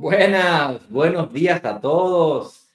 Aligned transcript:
Buenas, 0.00 0.88
buenos 0.90 1.32
días 1.32 1.64
a 1.64 1.80
todos. 1.80 2.67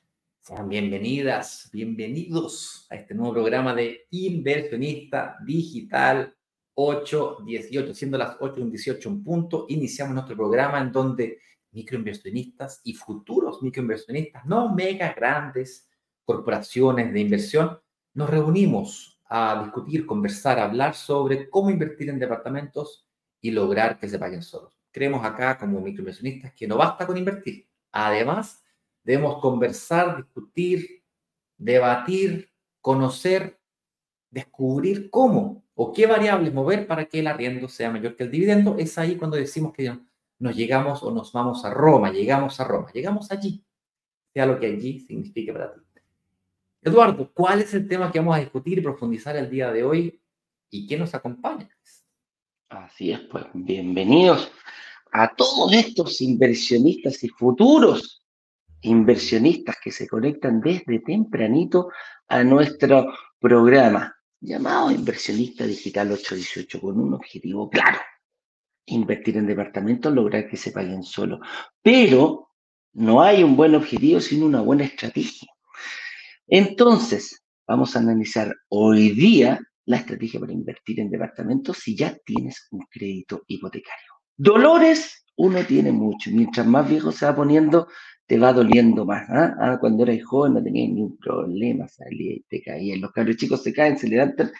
Sean 0.46 0.68
bienvenidas, 0.68 1.70
bienvenidos 1.71 2.86
a 2.89 2.96
este 2.96 3.16
nuevo 3.16 3.32
programa 3.32 3.73
de 3.73 4.07
Inversionista 4.12 5.38
Digital 5.46 6.35
818. 6.73 7.94
Siendo 7.95 8.18
las 8.18 8.38
8.18 8.40 9.05
en 9.05 9.23
punto, 9.23 9.66
iniciamos 9.70 10.13
nuestro 10.13 10.35
programa 10.35 10.82
en 10.82 10.91
donde 10.91 11.40
microinversionistas 11.71 12.82
y 12.84 12.94
futuros 12.94 13.63
microinversionistas, 13.63 14.45
no 14.45 14.76
mega 14.76 15.13
grandes 15.13 15.90
corporaciones 16.26 17.13
de 17.13 17.21
inversión, 17.21 17.80
nos 18.13 18.30
reunimos 18.30 19.21
a 19.30 19.63
discutir, 19.63 20.05
conversar, 20.05 20.60
hablar 20.60 20.94
sobre 20.94 21.49
cómo 21.49 21.70
invertir 21.70 22.10
en 22.10 22.20
departamentos 22.20 23.07
y 23.40 23.52
lograr 23.52 23.98
que 23.98 24.10
se 24.10 24.20
paguen 24.20 24.44
solos 24.44 24.77
creemos 24.94 25.26
acá 25.26 25.57
como 25.57 25.82
microinversionistas 25.82 26.54
que 26.54 26.68
no 26.68 26.77
basta 26.77 27.07
con 27.07 27.18
invertir. 27.18 27.68
Además, 27.91 28.62
debemos 29.03 29.39
conversar, 29.41 30.17
discutir, 30.17 31.03
debatir, 31.57 32.49
conocer, 32.81 33.59
descubrir 34.29 35.09
cómo 35.09 35.63
o 35.76 35.93
qué 35.93 36.05
variables 36.05 36.53
mover 36.53 36.88
para 36.88 37.05
que 37.05 37.20
el 37.20 37.27
arriendo 37.27 37.67
sea 37.67 37.91
mayor 37.91 38.15
que 38.15 38.23
el 38.23 38.32
dividendo. 38.32 38.76
Es 38.77 38.98
ahí 38.98 39.15
cuando 39.15 39.37
decimos 39.37 39.73
que 39.73 39.98
nos 40.40 40.55
llegamos 40.55 41.04
o 41.04 41.12
nos 41.12 41.32
vamos 41.32 41.63
a 41.65 41.73
Roma, 41.73 42.12
llegamos 42.12 42.60
a 42.60 42.63
Roma, 42.63 42.91
llegamos 42.93 43.32
allí, 43.32 43.63
sea 44.34 44.45
lo 44.45 44.60
que 44.60 44.68
allí 44.68 44.99
signifique 44.99 45.54
para 45.54 45.73
ti. 45.73 45.79
Eduardo, 46.82 47.32
¿cuál 47.34 47.62
es 47.62 47.73
el 47.73 47.88
tema 47.88 48.12
que 48.12 48.20
vamos 48.20 48.35
a 48.35 48.40
discutir 48.40 48.79
y 48.79 48.82
profundizar 48.82 49.38
el 49.38 49.49
día 49.49 49.71
de 49.71 49.84
hoy 49.84 50.21
y 50.70 50.85
qué 50.85 50.98
nos 50.98 51.13
acompaña? 51.15 51.70
Así 52.67 53.12
es, 53.12 53.21
pues 53.21 53.45
bienvenidos 53.54 54.51
a 55.13 55.34
todos 55.34 55.71
estos 55.71 56.20
inversionistas 56.21 57.23
y 57.23 57.29
futuros 57.29 58.23
inversionistas 58.84 59.77
que 59.84 59.91
se 59.91 60.07
conectan 60.07 60.62
desde 60.62 60.99
tempranito 60.99 61.89
a 62.27 62.43
nuestro 62.43 63.13
programa 63.39 64.16
llamado 64.39 64.91
Inversionista 64.91 65.66
Digital 65.66 66.12
818 66.12 66.79
con 66.79 67.00
un 67.00 67.13
objetivo 67.13 67.69
claro. 67.69 68.00
Invertir 68.85 69.38
en 69.38 69.47
departamentos, 69.47 70.13
lograr 70.13 70.50
que 70.50 70.57
se 70.57 70.72
paguen 70.72 71.03
solo. 71.03 71.39
Pero 71.81 72.50
no 72.94 73.22
hay 73.22 73.44
un 73.44 73.56
buen 73.56 73.73
objetivo 73.75 74.19
sin 74.19 74.44
una 74.44 74.61
buena 74.61 74.84
estrategia. 74.84 75.50
Entonces, 76.47 77.41
vamos 77.66 77.95
a 77.95 78.00
analizar 78.00 78.53
hoy 78.69 79.11
día 79.11 79.59
la 79.85 79.97
estrategia 79.97 80.39
para 80.39 80.53
invertir 80.53 81.00
en 81.00 81.09
departamentos 81.09 81.78
si 81.78 81.95
ya 81.95 82.16
tienes 82.25 82.67
un 82.72 82.85
crédito 82.89 83.44
hipotecario. 83.47 84.11
Dolores 84.35 85.22
uno 85.35 85.59
tiene 85.66 85.91
mucho. 85.91 86.29
Mientras 86.31 86.66
más 86.66 86.88
viejo 86.89 87.12
se 87.12 87.25
va 87.25 87.35
poniendo, 87.35 87.88
te 88.25 88.38
va 88.39 88.53
doliendo 88.53 89.06
más. 89.06 89.29
¿ah? 89.29 89.56
ah 89.59 89.78
cuando 89.79 90.03
eras 90.03 90.23
joven 90.23 90.53
no 90.53 90.63
tenías 90.63 90.89
ningún 90.89 91.17
problema, 91.17 91.88
salía 91.88 92.34
y 92.34 92.44
te 92.50 92.62
caías. 92.62 93.00
Los 93.00 93.12
cabros 93.12 93.38
chicos 93.38 93.63
se 93.63 93.73
caen, 93.73 93.97
se 93.97 94.07
levantan 94.07 94.51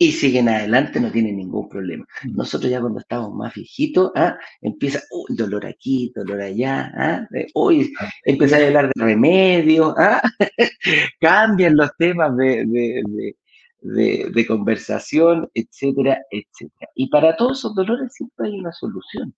y 0.00 0.12
siguen 0.12 0.48
adelante, 0.48 1.00
no 1.00 1.10
tienen 1.10 1.36
ningún 1.36 1.68
problema. 1.68 2.06
Mm. 2.22 2.36
Nosotros 2.36 2.70
ya 2.70 2.80
cuando 2.80 3.00
estamos 3.00 3.34
más 3.34 3.52
viejitos, 3.54 4.12
¿ah? 4.14 4.38
empieza, 4.60 5.00
uy, 5.10 5.36
dolor 5.36 5.66
aquí, 5.66 6.12
dolor 6.14 6.40
allá, 6.40 6.92
¿ah? 6.96 7.28
hoy 7.54 7.92
empieza 8.24 8.56
a 8.56 8.66
hablar 8.66 8.92
de 8.94 9.04
remedios, 9.04 9.94
cambian 11.20 11.76
los 11.76 11.90
temas 11.98 12.36
de, 12.36 13.34
de, 13.80 14.46
conversación, 14.46 15.50
etcétera, 15.52 16.18
etcétera. 16.30 16.90
Y 16.94 17.08
para 17.10 17.36
todos 17.36 17.58
esos 17.58 17.74
dolores 17.74 18.12
siempre 18.14 18.48
hay 18.48 18.58
una 18.60 18.72
solución. 18.72 19.34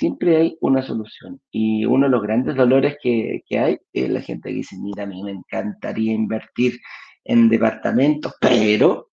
Siempre 0.00 0.34
hay 0.38 0.56
una 0.62 0.80
solución. 0.80 1.42
Y 1.50 1.84
uno 1.84 2.06
de 2.06 2.10
los 2.12 2.22
grandes 2.22 2.56
dolores 2.56 2.96
que, 3.02 3.42
que 3.46 3.58
hay 3.58 3.78
es 3.92 4.08
la 4.08 4.22
gente 4.22 4.48
que 4.48 4.54
dice, 4.54 4.74
mira, 4.80 5.02
a 5.02 5.06
mí 5.06 5.22
me 5.22 5.32
encantaría 5.32 6.14
invertir 6.14 6.80
en 7.22 7.50
departamentos, 7.50 8.32
pero 8.40 9.10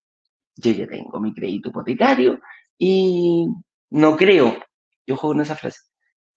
yo 0.56 0.72
ya 0.72 0.88
tengo 0.88 1.20
mi 1.20 1.34
crédito 1.34 1.70
hipotecario 1.70 2.40
y 2.78 3.48
no 3.90 4.16
creo, 4.16 4.64
yo 5.06 5.18
juego 5.18 5.36
en 5.36 5.42
esa 5.42 5.58
frase, 5.58 5.82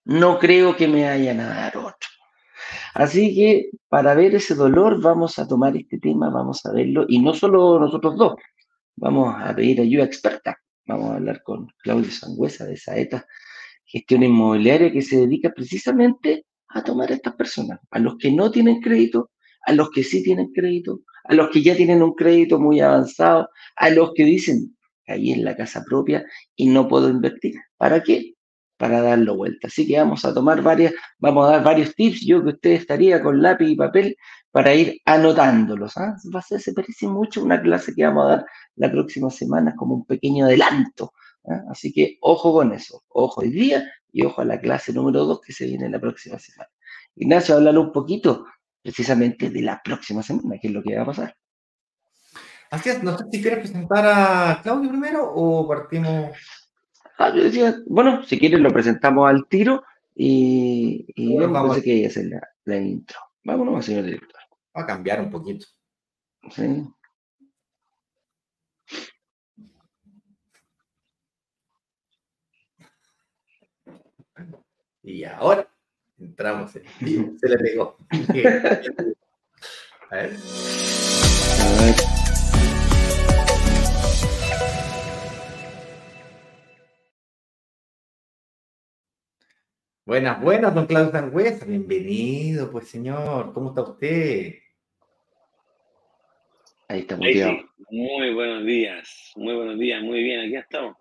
no 0.04 0.40
creo 0.40 0.74
que 0.74 0.88
me 0.88 1.04
vayan 1.04 1.38
a 1.38 1.46
dar 1.46 1.76
otro. 1.76 2.08
Así 2.94 3.32
que 3.36 3.70
para 3.88 4.16
ver 4.16 4.34
ese 4.34 4.56
dolor 4.56 5.00
vamos 5.00 5.38
a 5.38 5.46
tomar 5.46 5.76
este 5.76 6.00
tema, 6.00 6.28
vamos 6.28 6.66
a 6.66 6.72
verlo, 6.72 7.04
y 7.08 7.20
no 7.20 7.34
solo 7.34 7.78
nosotros 7.78 8.16
dos, 8.16 8.34
vamos 8.96 9.32
a 9.38 9.54
pedir 9.54 9.80
ayuda 9.80 10.02
experta. 10.02 10.58
Vamos 10.86 11.10
a 11.10 11.14
hablar 11.14 11.40
con 11.44 11.68
Claudio 11.78 12.10
Sangüesa 12.10 12.66
de 12.66 12.76
Saeta 12.76 13.24
Gestión 13.90 14.22
Inmobiliaria 14.22 14.92
que 14.92 15.02
se 15.02 15.16
dedica 15.16 15.50
precisamente 15.50 16.46
a 16.68 16.84
tomar 16.84 17.10
a 17.10 17.14
estas 17.14 17.34
personas, 17.34 17.80
a 17.90 17.98
los 17.98 18.16
que 18.18 18.30
no 18.30 18.50
tienen 18.50 18.80
crédito, 18.80 19.30
a 19.66 19.72
los 19.72 19.90
que 19.90 20.04
sí 20.04 20.22
tienen 20.22 20.52
crédito, 20.52 21.00
a 21.24 21.34
los 21.34 21.50
que 21.50 21.62
ya 21.62 21.74
tienen 21.74 22.02
un 22.02 22.14
crédito 22.14 22.60
muy 22.60 22.80
avanzado, 22.80 23.48
a 23.76 23.90
los 23.90 24.12
que 24.14 24.24
dicen, 24.24 24.76
ahí 25.08 25.32
en 25.32 25.44
la 25.44 25.56
casa 25.56 25.82
propia 25.84 26.24
y 26.54 26.68
no 26.68 26.86
puedo 26.86 27.08
invertir. 27.08 27.54
¿Para 27.76 28.02
qué? 28.02 28.34
para 28.80 29.02
darlo 29.02 29.36
vuelta. 29.36 29.66
Así 29.66 29.86
que 29.86 29.98
vamos 29.98 30.24
a 30.24 30.32
tomar 30.32 30.62
varias, 30.62 30.94
vamos 31.18 31.46
a 31.46 31.52
dar 31.52 31.64
varios 31.64 31.94
tips. 31.94 32.24
Yo 32.26 32.42
que 32.42 32.48
usted 32.48 32.70
estaría 32.70 33.22
con 33.22 33.42
lápiz 33.42 33.68
y 33.68 33.76
papel 33.76 34.16
para 34.50 34.74
ir 34.74 34.98
anotándolos. 35.04 35.98
¿ah? 35.98 36.16
se 36.58 36.72
parece 36.72 37.06
mucho 37.06 37.40
a 37.40 37.44
una 37.44 37.60
clase 37.60 37.92
que 37.94 38.04
vamos 38.04 38.24
a 38.24 38.28
dar 38.28 38.46
la 38.76 38.90
próxima 38.90 39.28
semana 39.28 39.74
como 39.76 39.96
un 39.96 40.06
pequeño 40.06 40.46
adelanto. 40.46 41.12
Así 41.70 41.92
que 41.92 42.18
ojo 42.20 42.52
con 42.52 42.72
eso. 42.72 43.02
Ojo 43.08 43.40
hoy 43.40 43.50
día 43.50 43.90
y 44.12 44.24
ojo 44.24 44.42
a 44.42 44.44
la 44.44 44.60
clase 44.60 44.92
número 44.92 45.24
2 45.24 45.40
que 45.40 45.52
se 45.52 45.66
viene 45.66 45.88
la 45.88 46.00
próxima 46.00 46.38
semana. 46.38 46.70
Ignacio, 47.16 47.56
háblale 47.56 47.78
un 47.78 47.92
poquito 47.92 48.46
precisamente 48.82 49.50
de 49.50 49.62
la 49.62 49.80
próxima 49.82 50.22
semana, 50.22 50.58
qué 50.60 50.68
es 50.68 50.74
lo 50.74 50.82
que 50.82 50.96
va 50.96 51.02
a 51.02 51.06
pasar. 51.06 51.36
Así 52.70 52.88
es, 52.88 53.02
no 53.02 53.18
sé 53.18 53.24
si 53.30 53.40
quieres 53.42 53.60
presentar 53.60 54.06
a 54.06 54.60
Claudio 54.62 54.90
primero 54.90 55.32
o 55.34 55.66
partimos 55.66 56.30
Ah, 57.20 57.30
yo 57.34 57.42
decía, 57.42 57.76
bueno, 57.86 58.24
si 58.24 58.38
quieres 58.38 58.60
lo 58.60 58.72
presentamos 58.72 59.28
al 59.28 59.46
tiro 59.46 59.84
y, 60.14 61.04
y 61.14 61.36
vamos 61.36 61.76
a 61.76 61.82
que 61.82 62.06
hacer 62.06 62.24
la, 62.26 62.40
la 62.64 62.76
intro. 62.78 63.18
Vámonos, 63.44 63.84
señor 63.84 64.04
director. 64.04 64.40
Va 64.74 64.82
a 64.82 64.86
cambiar 64.86 65.20
un 65.20 65.30
poquito. 65.30 65.66
Sí. 66.50 66.82
Y 75.02 75.24
ahora 75.24 75.66
entramos 76.18 76.76
en 76.76 76.84
Se 77.40 77.48
le 77.48 77.58
pegó. 77.58 77.96
a 78.10 78.32
ver. 78.32 78.76
A 80.10 80.16
ver. 80.16 80.30
Buenas, 90.04 90.42
buenas, 90.42 90.74
don 90.74 90.86
Claudio 90.86 91.12
Sangüesa. 91.12 91.64
Bienvenido, 91.64 92.70
pues, 92.70 92.88
señor. 92.88 93.52
¿Cómo 93.54 93.68
está 93.70 93.82
usted? 93.82 94.54
Ahí 96.88 97.00
está, 97.00 97.16
muy 97.16 97.32
bien. 97.32 97.64
Muy 97.90 98.34
buenos 98.34 98.66
días, 98.66 99.32
muy 99.36 99.54
buenos 99.54 99.78
días, 99.78 100.02
muy 100.02 100.22
bien. 100.22 100.40
Aquí 100.40 100.56
estamos, 100.56 100.96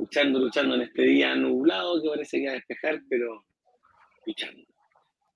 luchando, 0.00 0.38
luchando 0.38 0.74
en 0.76 0.82
este 0.82 1.02
día 1.02 1.34
nublado 1.34 2.02
que 2.02 2.08
parece 2.08 2.38
que 2.38 2.46
va 2.46 2.52
a 2.52 2.54
despejar, 2.54 3.00
pero 3.08 3.44
luchando. 4.26 4.62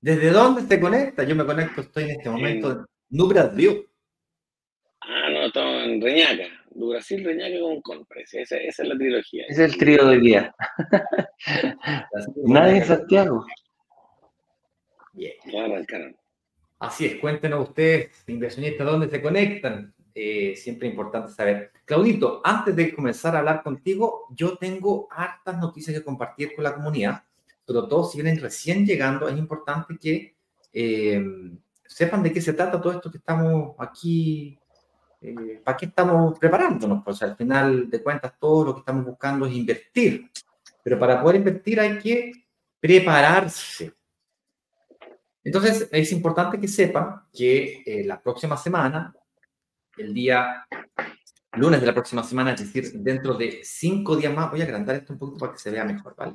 ¿Desde 0.00 0.30
dónde 0.30 0.62
se 0.62 0.80
conecta? 0.80 1.24
Yo 1.24 1.36
me 1.36 1.44
conecto, 1.44 1.82
estoy 1.82 2.04
en 2.04 2.10
este 2.10 2.30
momento 2.30 2.70
en 2.70 2.84
Nubras 3.10 3.54
View. 3.54 3.86
Ah, 5.00 5.28
no, 5.30 5.46
estamos 5.46 5.84
en 5.84 6.00
Reñaca. 6.00 6.44
Du 6.70 6.90
Brasil, 6.90 7.24
Reñaca 7.24 7.60
con 7.60 7.80
Compres. 7.82 8.32
Esa, 8.34 8.56
esa, 8.56 8.82
es 8.82 8.88
la 8.88 8.96
trilogía. 8.96 9.44
Es 9.48 9.58
el 9.58 9.76
trío 9.76 10.06
de 10.08 10.18
día. 10.18 10.54
Nadie 12.44 12.78
en 12.78 12.84
Santiago. 12.84 13.44
Bien. 15.12 15.32
Así 16.78 17.06
es, 17.06 17.16
cuéntenos 17.16 17.68
ustedes, 17.68 18.24
inversionistas, 18.26 18.86
dónde 18.86 19.08
se 19.08 19.22
conectan. 19.22 19.94
Eh, 20.14 20.54
siempre 20.56 20.88
importante 20.88 21.32
saber. 21.32 21.72
Claudito, 21.84 22.40
antes 22.44 22.74
de 22.76 22.94
comenzar 22.94 23.34
a 23.34 23.40
hablar 23.40 23.62
contigo, 23.62 24.28
yo 24.30 24.56
tengo 24.56 25.08
hartas 25.10 25.58
noticias 25.58 25.96
que 25.96 26.04
compartir 26.04 26.54
con 26.54 26.64
la 26.64 26.74
comunidad. 26.74 27.24
Sobre 27.66 27.88
todo 27.88 28.04
si 28.04 28.20
vienen 28.20 28.40
recién 28.40 28.86
llegando, 28.86 29.28
es 29.28 29.36
importante 29.36 29.98
que 29.98 30.36
eh, 30.72 31.24
sepan 31.84 32.22
de 32.22 32.32
qué 32.32 32.40
se 32.40 32.52
trata 32.52 32.80
todo 32.80 32.92
esto 32.92 33.10
que 33.10 33.18
estamos 33.18 33.74
aquí 33.78 34.58
eh, 35.24 35.58
¿para 35.64 35.76
qué 35.78 35.86
estamos 35.86 36.38
preparándonos? 36.38 37.02
Pues 37.02 37.22
al 37.22 37.34
final 37.34 37.88
de 37.88 38.02
cuentas 38.02 38.34
todo 38.38 38.66
lo 38.66 38.74
que 38.74 38.80
estamos 38.80 39.06
buscando 39.06 39.46
es 39.46 39.54
invertir, 39.54 40.30
pero 40.82 40.98
para 40.98 41.22
poder 41.22 41.36
invertir 41.36 41.80
hay 41.80 41.98
que 41.98 42.32
prepararse. 42.78 43.94
Entonces 45.42 45.88
es 45.90 46.12
importante 46.12 46.60
que 46.60 46.68
sepan 46.68 47.22
que 47.32 47.82
eh, 47.86 48.04
la 48.04 48.20
próxima 48.20 48.58
semana, 48.58 49.14
el 49.96 50.14
día 50.14 50.66
lunes 51.56 51.80
de 51.80 51.86
la 51.86 51.94
próxima 51.94 52.22
semana, 52.22 52.52
es 52.52 52.60
decir, 52.60 52.92
dentro 53.00 53.34
de 53.34 53.60
cinco 53.62 54.16
días 54.16 54.34
más, 54.34 54.50
voy 54.50 54.60
a 54.60 54.64
agrandar 54.64 54.96
esto 54.96 55.12
un 55.12 55.18
poquito 55.18 55.38
para 55.38 55.52
que 55.52 55.58
se 55.58 55.70
vea 55.70 55.84
mejor, 55.84 56.14
¿vale? 56.16 56.34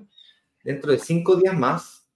Dentro 0.63 0.91
de 0.91 1.00
cinco 1.00 1.35
días 1.35 1.57
más, 1.57 2.07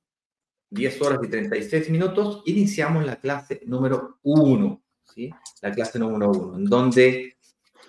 10 0.70 1.02
horas 1.02 1.20
y 1.24 1.28
36 1.28 1.90
minutos, 1.90 2.42
iniciamos 2.46 3.06
la 3.06 3.18
clase 3.18 3.62
número 3.66 4.20
uno, 4.24 4.82
¿sí? 5.04 5.30
La 5.62 5.72
clase 5.72 6.00
número 6.00 6.32
uno, 6.32 6.58
en 6.58 6.66
donde 6.66 7.38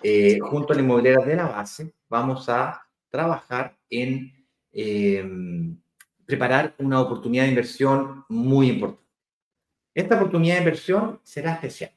eh, 0.03 0.39
junto 0.39 0.73
a 0.73 0.75
la 0.75 0.81
inmobiliaria 0.81 1.25
de 1.25 1.35
la 1.35 1.47
base 1.47 1.93
vamos 2.09 2.47
a 2.49 2.85
trabajar 3.09 3.77
en 3.89 4.31
em, 4.71 5.79
preparar 6.25 6.75
una 6.79 6.99
oportunidad 6.99 7.43
de 7.43 7.49
inversión 7.49 8.25
muy 8.29 8.69
importante. 8.69 9.03
Esta 9.93 10.15
oportunidad 10.15 10.55
de 10.55 10.59
inversión 10.59 11.21
será 11.23 11.53
especial 11.53 11.94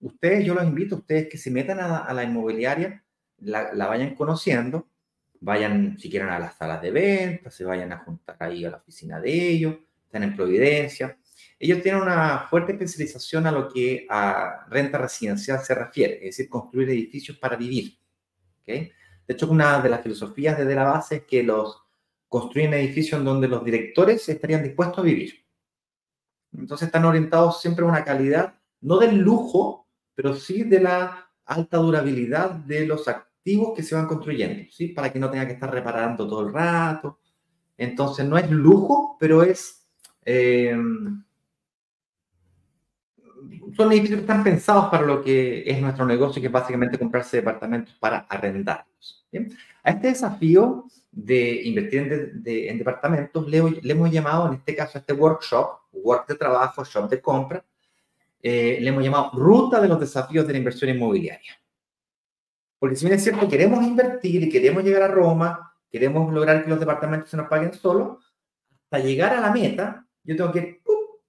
ustedes, 0.00 0.44
yo 0.44 0.54
los 0.54 0.64
invito 0.64 0.96
a 0.96 0.98
ustedes 0.98 1.28
que 1.28 1.38
se 1.38 1.50
metan 1.50 1.80
a, 1.80 2.12
la 2.12 2.24
inmobiliaria, 2.24 3.04
la, 3.38 3.86
vayan 3.86 4.14
conociendo, 4.14 4.88
vayan 5.40 5.98
si 5.98 6.10
quieren 6.10 6.28
a 6.28 6.38
las 6.38 6.56
salas 6.56 6.82
de 6.82 6.90
venta, 6.90 7.50
se 7.50 7.64
vayan 7.64 7.92
a 7.92 7.98
juntar 7.98 8.36
ahí 8.40 8.64
a 8.64 8.70
la 8.70 8.76
oficina 8.78 9.20
de 9.20 9.50
ellos, 9.50 9.76
están 10.04 10.22
en 10.22 10.36
Providencia. 10.36 11.18
Ellos 11.58 11.82
tienen 11.82 12.02
una 12.02 12.46
fuerte 12.48 12.72
especialización 12.72 13.46
a 13.46 13.52
lo 13.52 13.68
que 13.68 14.06
a 14.08 14.66
renta 14.68 14.98
residencial 14.98 15.60
se 15.60 15.74
refiere, 15.74 16.14
es 16.16 16.36
decir, 16.36 16.48
construir 16.48 16.88
edificios 16.90 17.36
para 17.38 17.56
vivir. 17.56 17.98
¿okay? 18.62 18.92
De 19.26 19.34
hecho, 19.34 19.50
una 19.50 19.80
de 19.80 19.88
las 19.88 20.02
filosofías 20.02 20.56
desde 20.56 20.74
la 20.74 20.84
base 20.84 21.16
es 21.16 21.22
que 21.24 21.42
los 21.42 21.82
construyen 22.28 22.74
edificios 22.74 23.18
en 23.18 23.24
donde 23.24 23.48
los 23.48 23.64
directores 23.64 24.28
estarían 24.28 24.62
dispuestos 24.62 24.98
a 24.98 25.02
vivir. 25.02 25.44
Entonces 26.56 26.86
están 26.86 27.04
orientados 27.04 27.60
siempre 27.60 27.84
a 27.84 27.88
una 27.88 28.04
calidad, 28.04 28.54
no 28.80 28.98
del 28.98 29.18
lujo, 29.18 29.87
pero 30.18 30.34
sí 30.34 30.64
de 30.64 30.80
la 30.80 31.30
alta 31.46 31.76
durabilidad 31.76 32.50
de 32.50 32.84
los 32.84 33.06
activos 33.06 33.72
que 33.76 33.84
se 33.84 33.94
van 33.94 34.08
construyendo, 34.08 34.68
¿sí? 34.68 34.88
Para 34.88 35.12
que 35.12 35.18
no 35.20 35.30
tenga 35.30 35.46
que 35.46 35.52
estar 35.52 35.72
reparando 35.72 36.26
todo 36.26 36.44
el 36.44 36.52
rato. 36.52 37.20
Entonces, 37.76 38.26
no 38.26 38.36
es 38.36 38.50
lujo, 38.50 39.16
pero 39.20 39.44
es... 39.44 39.86
Eh, 40.24 40.76
son 43.76 43.92
edificios 43.92 44.16
que 44.16 44.22
están 44.22 44.42
pensados 44.42 44.86
para 44.86 45.06
lo 45.06 45.22
que 45.22 45.62
es 45.64 45.80
nuestro 45.80 46.04
negocio, 46.04 46.42
que 46.42 46.48
es 46.48 46.52
básicamente 46.52 46.98
comprarse 46.98 47.36
departamentos 47.36 47.94
para 47.94 48.26
arrendarlos. 48.28 49.24
A 49.84 49.90
este 49.90 50.08
desafío 50.08 50.86
de 51.12 51.62
invertir 51.62 52.42
en, 52.44 52.76
departamentos 52.78 53.48
le, 53.48 53.62
le, 53.70 53.92
hemos 53.92 54.10
llamado, 54.10 54.48
en 54.48 54.54
este 54.54 54.74
caso, 54.74 54.98
a 54.98 55.00
este 55.00 55.12
workshop, 55.12 55.78
work 55.92 56.26
de 56.26 56.34
trabajo, 56.34 56.84
shop 56.84 57.08
de 57.08 57.22
compra, 57.22 57.64
eh, 58.40 58.78
le 58.80 58.88
hemos 58.88 59.02
llamado 59.02 59.30
ruta 59.32 59.80
de 59.80 59.88
los 59.88 59.98
desafíos 59.98 60.46
de 60.46 60.52
la 60.52 60.58
inversión 60.58 60.90
inmobiliaria. 60.90 61.60
Porque 62.78 62.96
si 62.96 63.06
bien 63.06 63.16
es 63.16 63.24
cierto, 63.24 63.48
queremos 63.48 63.84
invertir 63.84 64.44
y 64.44 64.48
queremos 64.48 64.84
llegar 64.84 65.02
a 65.02 65.08
Roma, 65.08 65.74
queremos 65.90 66.32
lograr 66.32 66.62
que 66.62 66.70
los 66.70 66.78
departamentos 66.78 67.30
se 67.30 67.36
nos 67.36 67.48
paguen 67.48 67.72
solos, 67.72 68.32
hasta 68.84 69.04
llegar 69.04 69.34
a 69.34 69.40
la 69.40 69.50
meta, 69.50 70.06
yo 70.22 70.36
tengo 70.36 70.52
que 70.52 70.58
ir 70.58 70.80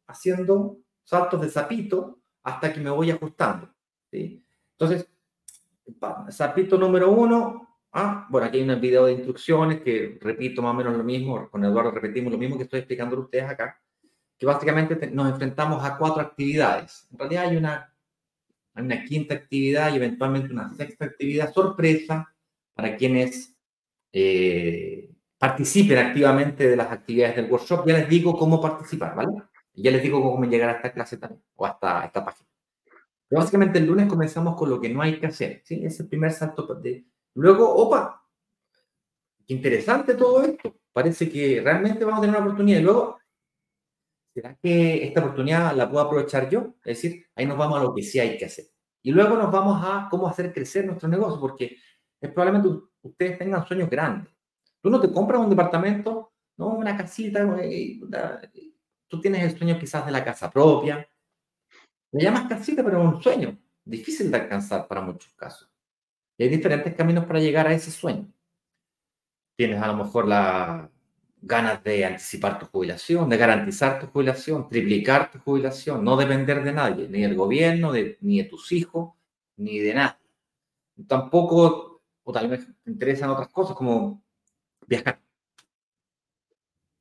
haciendo 0.07 0.77
saltos 1.03 1.41
de 1.41 1.50
zapito 1.50 2.19
hasta 2.44 2.71
que 2.71 2.79
me 2.79 2.91
voy 2.91 3.09
ajustando. 3.09 3.73
¿sí? 4.11 4.44
Entonces, 4.77 5.09
zapito 6.31 6.77
número 6.77 7.11
uno, 7.11 7.67
ah, 7.94 8.27
bueno, 8.29 8.47
aquí 8.47 8.59
hay 8.59 8.69
un 8.69 8.79
video 8.79 9.06
de 9.06 9.13
instrucciones 9.13 9.81
que 9.81 10.19
repito 10.21 10.61
más 10.61 10.71
o 10.71 10.77
menos 10.77 10.95
lo 10.95 11.03
mismo, 11.03 11.50
con 11.50 11.65
Eduardo 11.65 11.91
repetimos 11.91 12.31
lo 12.31 12.38
mismo 12.38 12.57
que 12.57 12.63
estoy 12.63 12.79
explicando 12.79 13.17
a 13.17 13.21
ustedes 13.21 13.45
acá 13.45 13.81
que 14.39 14.45
básicamente 14.45 15.12
nos 15.12 15.30
enfrentamos 15.30 15.83
a 15.83 15.97
cuatro 15.97 16.21
actividades. 16.21 17.06
En 17.12 17.19
realidad 17.19 17.45
hay 17.50 17.57
una, 17.57 17.94
una 18.74 19.03
quinta 19.03 19.36
actividad 19.36 19.91
y 19.91 19.97
eventualmente 19.97 20.53
una 20.53 20.74
sexta 20.74 21.06
actividad 21.06 21.53
sorpresa 21.53 22.33
para 22.74 22.95
quienes 22.95 23.53
eh, 24.13 25.12
participen 25.38 25.97
activamente 25.97 26.69
de 26.69 26.77
las 26.77 26.89
actividades 26.89 27.36
del 27.36 27.51
workshop. 27.51 27.86
Ya 27.86 27.97
les 27.97 28.07
digo 28.07 28.38
cómo 28.38 28.62
participar, 28.62 29.13
¿vale? 29.13 29.44
Ya 29.74 29.91
les 29.91 30.01
digo 30.01 30.21
cómo 30.21 30.44
llegar 30.45 30.69
a 30.69 30.74
esta 30.74 30.94
clase 30.94 31.18
también, 31.18 31.44
o 31.56 31.65
hasta 31.65 32.06
esta 32.06 32.24
página. 32.24 32.50
Pero 33.27 33.42
básicamente 33.42 33.80
el 33.80 33.85
lunes 33.85 34.07
comenzamos 34.07 34.56
con 34.56 34.69
lo 34.69 34.80
que 34.80 34.89
no 34.89 35.01
hay 35.01 35.19
que 35.19 35.27
hacer, 35.27 35.62
¿sí? 35.65 35.85
Es 35.85 36.00
el 36.00 36.07
primer 36.07 36.31
salto 36.31 36.63
de... 36.75 37.06
Luego, 37.35 37.69
opa, 37.75 38.25
interesante 39.47 40.15
todo 40.15 40.44
esto. 40.44 40.75
Parece 40.94 41.30
que 41.30 41.62
realmente 41.62 42.03
vamos 42.06 42.19
a 42.19 42.21
tener 42.21 42.35
una 42.38 42.45
oportunidad. 42.45 42.80
Y 42.80 42.83
luego, 42.83 43.19
¿será 44.39 44.56
que 44.56 45.06
esta 45.06 45.19
oportunidad 45.19 45.75
la 45.75 45.89
puedo 45.89 46.06
aprovechar 46.06 46.50
yo? 46.50 46.75
Es 46.86 47.01
decir, 47.01 47.25
ahí 47.36 47.45
nos 47.45 47.57
vamos 47.57 47.80
a 47.80 47.83
lo 47.83 47.94
que 47.94 48.01
sí 48.01 48.19
hay 48.19 48.38
que 48.38 48.45
hacer. 48.45 48.65
Y 49.01 49.12
luego 49.12 49.36
nos 49.36 49.51
vamos 49.51 49.81
a 49.83 50.07
cómo 50.09 50.27
hacer 50.27 50.53
crecer 50.53 50.86
nuestro 50.86 51.09
negocio, 51.09 51.39
porque 51.41 51.75
es 52.21 52.31
probablemente 52.31 52.69
ustedes 53.01 53.38
tengan 53.38 53.68
sueños 53.68 53.89
grandes. 53.89 54.33
Tú 54.81 54.89
no 54.89 55.01
te 55.01 55.12
compras 55.12 55.41
un 55.41 55.50
departamento, 55.50 56.31
no 56.57 56.69
una 56.69 56.95
casita, 56.95 57.45
tú 59.09 59.19
tienes 59.19 59.44
el 59.44 59.57
sueño 59.57 59.77
quizás 59.77 60.06
de 60.06 60.12
la 60.12 60.24
casa 60.24 60.50
propia. 60.50 61.06
Le 62.12 62.24
llamas 62.24 62.47
casita, 62.47 62.83
pero 62.83 63.01
es 63.01 63.15
un 63.15 63.21
sueño 63.21 63.57
difícil 63.83 64.31
de 64.31 64.38
alcanzar 64.38 64.88
para 64.88 65.01
muchos 65.01 65.33
casos. 65.33 65.69
Y 66.38 66.44
hay 66.44 66.50
diferentes 66.50 66.95
caminos 66.95 67.25
para 67.25 67.39
llegar 67.39 67.68
a 67.68 67.74
ese 67.74 67.92
sueño. 67.92 68.31
Tienes 69.57 69.81
a 69.81 69.88
lo 69.88 69.97
mejor 69.97 70.27
la, 70.27 70.89
ganas 71.41 71.83
de 71.83 72.06
anticipar 72.06 72.59
tu 72.59 72.65
jubilación, 72.68 73.30
de 73.30 73.38
garantizar 73.38 74.00
tu 74.00 74.07
jubilación, 74.07 74.68
triplicar 74.68 75.31
tu 75.31 75.39
jubilación, 75.39 76.03
no 76.03 76.18
depender 76.18 76.63
de 76.63 76.74
nadie, 76.74 77.07
ni 77.07 77.21
del 77.21 77.36
gobierno, 77.36 77.91
ni 78.21 78.38
de 78.38 78.44
tus 78.45 78.71
hijos, 78.71 79.13
ni 79.57 79.80
de 79.80 79.94
nadie. 79.94 80.18
Tampoco, 81.07 82.01
o 82.24 82.31
tal 82.31 82.50
vez 82.50 82.65
te 82.83 82.91
interesan 82.91 83.30
otras 83.30 83.47
cosas 83.50 83.75
como 83.75 84.24
viajar. 84.86 85.21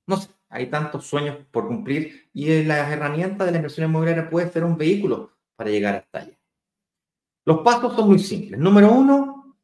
No 0.07 0.17
sé, 0.17 0.31
hay 0.49 0.67
tantos 0.67 1.07
sueños 1.07 1.37
por 1.51 1.67
cumplir 1.67 2.31
y 2.33 2.63
las 2.65 2.91
herramientas 2.91 3.47
de 3.47 3.53
la 3.53 3.59
inversión 3.59 3.89
inmobiliaria 3.89 4.31
puede 4.31 4.51
ser 4.51 4.65
un 4.65 4.79
vehículo 4.79 5.33
para 5.57 5.71
llegar 5.71 5.97
hasta 5.97 6.21
allá. 6.21 6.39
Los 7.45 7.61
pasos 7.61 7.95
son 7.95 8.09
muy 8.09 8.19
simples. 8.19 8.61
Número 8.61 8.93
uno, 8.93 9.57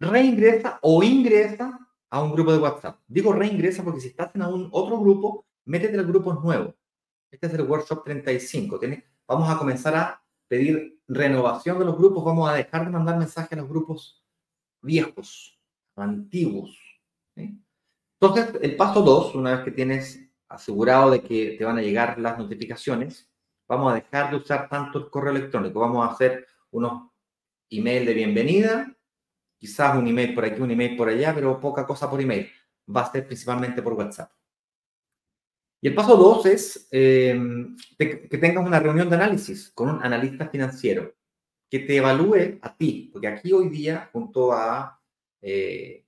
reingresa 0.00 0.78
o 0.82 1.02
ingresa 1.02 1.85
a 2.10 2.22
un 2.22 2.32
grupo 2.32 2.52
de 2.52 2.58
WhatsApp. 2.58 3.00
Digo 3.06 3.32
reingresa 3.32 3.82
porque 3.82 4.00
si 4.00 4.08
estás 4.08 4.34
en 4.34 4.42
un 4.42 4.68
otro 4.72 4.98
grupo, 5.00 5.46
métete 5.64 5.98
al 5.98 6.06
grupo 6.06 6.32
nuevo. 6.34 6.74
Este 7.30 7.46
es 7.46 7.54
el 7.54 7.62
workshop 7.62 8.04
35. 8.04 8.80
vamos 9.26 9.50
a 9.50 9.58
comenzar 9.58 9.94
a 9.96 10.22
pedir 10.48 11.00
renovación 11.08 11.78
de 11.78 11.84
los 11.84 11.96
grupos. 11.96 12.24
Vamos 12.24 12.48
a 12.48 12.54
dejar 12.54 12.84
de 12.84 12.90
mandar 12.90 13.18
mensajes 13.18 13.52
a 13.52 13.56
los 13.56 13.68
grupos 13.68 14.24
viejos, 14.80 15.58
antiguos. 15.96 16.78
Entonces, 17.34 18.58
el 18.62 18.76
paso 18.76 19.02
2, 19.02 19.34
una 19.34 19.56
vez 19.56 19.64
que 19.64 19.72
tienes 19.72 20.20
asegurado 20.48 21.10
de 21.10 21.22
que 21.22 21.56
te 21.58 21.64
van 21.64 21.78
a 21.78 21.82
llegar 21.82 22.18
las 22.18 22.38
notificaciones, 22.38 23.28
vamos 23.68 23.92
a 23.92 23.96
dejar 23.96 24.30
de 24.30 24.36
usar 24.36 24.68
tanto 24.68 24.98
el 24.98 25.10
correo 25.10 25.32
electrónico. 25.32 25.80
Vamos 25.80 26.06
a 26.06 26.12
hacer 26.12 26.46
unos 26.70 27.10
email 27.68 28.06
de 28.06 28.14
bienvenida 28.14 28.95
quizás 29.58 29.96
un 29.96 30.06
email 30.06 30.34
por 30.34 30.44
aquí, 30.44 30.60
un 30.60 30.70
email 30.70 30.96
por 30.96 31.08
allá, 31.08 31.34
pero 31.34 31.60
poca 31.60 31.86
cosa 31.86 32.08
por 32.10 32.20
email. 32.20 32.48
Va 32.94 33.02
a 33.02 33.12
ser 33.12 33.26
principalmente 33.26 33.82
por 33.82 33.94
WhatsApp. 33.94 34.30
Y 35.80 35.88
el 35.88 35.94
paso 35.94 36.16
dos 36.16 36.46
es 36.46 36.88
em, 36.90 37.76
que 37.98 38.38
tengas 38.38 38.66
una 38.66 38.80
reunión 38.80 39.08
de 39.08 39.16
análisis 39.16 39.70
con 39.72 39.90
un 39.90 40.02
analista 40.02 40.48
financiero 40.48 41.14
que 41.70 41.80
te 41.80 41.96
evalúe 41.96 42.58
a 42.62 42.76
ti, 42.76 43.10
porque 43.12 43.28
aquí 43.28 43.52
hoy 43.52 43.68
día, 43.68 44.08
junto 44.12 44.52
a 44.52 45.00
eh, 45.40 46.06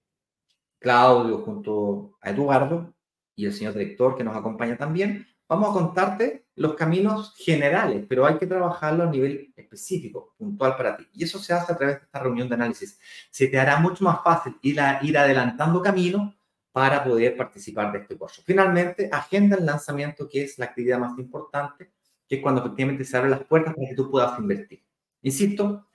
Claudio, 0.78 1.38
junto 1.38 2.16
a 2.20 2.30
Eduardo 2.30 2.94
y 3.34 3.46
el 3.46 3.52
señor 3.52 3.74
director 3.74 4.16
que 4.16 4.24
nos 4.24 4.36
acompaña 4.36 4.76
también, 4.76 5.26
vamos 5.48 5.70
a 5.70 5.72
contarte 5.72 6.37
los 6.58 6.74
caminos 6.74 7.34
generales, 7.36 8.04
pero 8.08 8.26
hay 8.26 8.36
que 8.36 8.46
trabajarlo 8.46 9.04
a 9.04 9.10
nivel 9.10 9.52
específico, 9.56 10.34
puntual 10.36 10.76
para 10.76 10.96
ti. 10.96 11.08
Y 11.12 11.24
eso 11.24 11.38
se 11.38 11.52
hace 11.52 11.72
a 11.72 11.76
través 11.76 11.96
de 11.96 12.04
esta 12.04 12.18
reunión 12.18 12.48
de 12.48 12.56
análisis. 12.56 12.98
Se 13.30 13.46
te 13.46 13.58
hará 13.58 13.78
mucho 13.78 14.04
más 14.04 14.22
fácil 14.24 14.56
ir, 14.62 14.80
adelantando 14.80 15.80
camino 15.80 16.34
para 16.72 17.04
poder 17.04 17.36
participar 17.36 17.92
de 17.92 18.00
este 18.00 18.16
curso. 18.16 18.42
Finalmente, 18.44 19.08
agenda 19.12 19.56
el 19.56 19.66
lanzamiento, 19.66 20.28
que 20.28 20.42
es 20.42 20.58
la 20.58 20.66
actividad 20.66 20.98
más 20.98 21.16
importante, 21.18 21.92
que 22.28 22.36
es 22.36 22.42
cuando 22.42 22.60
efectivamente 22.60 23.04
se 23.04 23.16
abren 23.16 23.30
las 23.30 23.44
puertas 23.44 23.74
para 23.74 23.88
que 23.88 23.94
tú 23.94 24.10
puedas 24.10 24.38
invertir. 24.38 24.84
Insisto, 25.22 25.86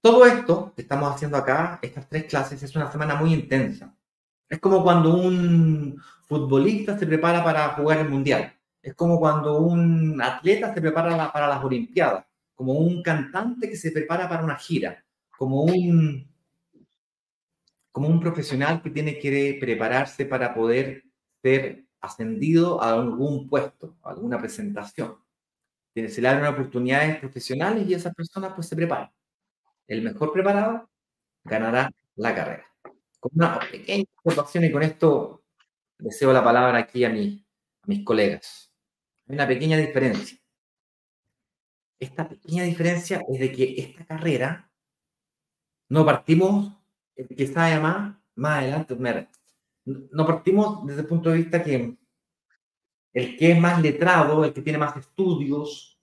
todo 0.00 0.26
esto 0.26 0.72
que 0.76 0.82
estamos 0.82 1.14
haciendo 1.14 1.36
acá, 1.38 1.78
estas 1.80 2.08
tres 2.08 2.24
clases, 2.24 2.62
es 2.62 2.76
una 2.76 2.92
semana 2.92 3.14
muy 3.14 3.32
intensa. 3.32 3.96
Es 4.48 4.58
como 4.58 4.82
cuando 4.82 5.14
un 5.14 5.98
futbolista 6.26 6.98
se 6.98 7.06
prepara 7.06 7.42
para 7.42 7.70
jugar 7.70 7.98
el 7.98 8.10
mundial. 8.10 8.54
Es 8.82 8.94
como 8.94 9.18
cuando 9.20 9.60
un 9.60 10.20
atleta 10.20 10.74
se 10.74 10.80
prepara 10.80 11.32
para 11.32 11.48
las 11.48 11.64
Olimpiadas. 11.64 12.26
como 12.54 12.74
un 12.74 13.02
cantante 13.02 13.68
que 13.68 13.76
se 13.76 13.90
prepara 13.90 14.28
para 14.28 14.44
una 14.44 14.56
gira, 14.56 15.04
como 15.36 15.62
un, 15.62 16.28
como 17.90 18.08
un 18.08 18.20
profesional 18.20 18.82
que 18.82 18.90
tiene 18.90 19.18
que 19.18 19.56
prepararse 19.60 20.26
para 20.26 20.54
poder 20.54 21.04
ser 21.42 21.84
ascendido 22.00 22.82
a 22.82 22.92
algún 22.92 23.48
puesto, 23.48 23.96
a 24.02 24.10
alguna 24.10 24.38
presentación. 24.38 25.16
Se 25.94 26.20
le 26.20 26.28
abren 26.28 26.46
oportunidades 26.46 27.18
profesionales 27.18 27.88
y 27.88 27.94
esa 27.94 28.12
persona 28.12 28.54
pues 28.54 28.68
se 28.68 28.76
prepara. 28.76 29.12
El 29.86 30.02
mejor 30.02 30.32
preparado 30.32 30.88
ganará 31.44 31.90
la 32.16 32.34
carrera. 32.34 32.66
Con 33.20 33.32
una 33.34 33.58
pequeña 33.60 34.04
observación 34.22 34.64
y 34.64 34.72
con 34.72 34.82
esto 34.82 35.42
deseo 35.98 36.32
la 36.32 36.42
palabra 36.42 36.78
aquí 36.78 37.04
a, 37.04 37.10
mí, 37.10 37.44
a 37.82 37.86
mis 37.86 38.04
colegas. 38.04 38.61
Hay 39.32 39.36
una 39.36 39.48
pequeña 39.48 39.78
diferencia. 39.78 40.38
Esta 41.98 42.28
pequeña 42.28 42.64
diferencia 42.64 43.24
es 43.26 43.40
de 43.40 43.50
que 43.50 43.80
esta 43.80 44.04
carrera 44.04 44.70
no 45.88 46.04
partimos, 46.04 46.74
que 47.14 47.46
sabe 47.46 47.80
más, 47.80 48.14
más 48.34 48.58
adelante, 48.58 48.94
no 49.86 50.26
partimos 50.26 50.86
desde 50.86 51.00
el 51.00 51.06
punto 51.06 51.30
de 51.30 51.38
vista 51.38 51.64
que 51.64 51.96
el 53.14 53.36
que 53.38 53.52
es 53.52 53.58
más 53.58 53.80
letrado, 53.80 54.44
el 54.44 54.52
que 54.52 54.60
tiene 54.60 54.78
más 54.78 54.98
estudios, 54.98 55.98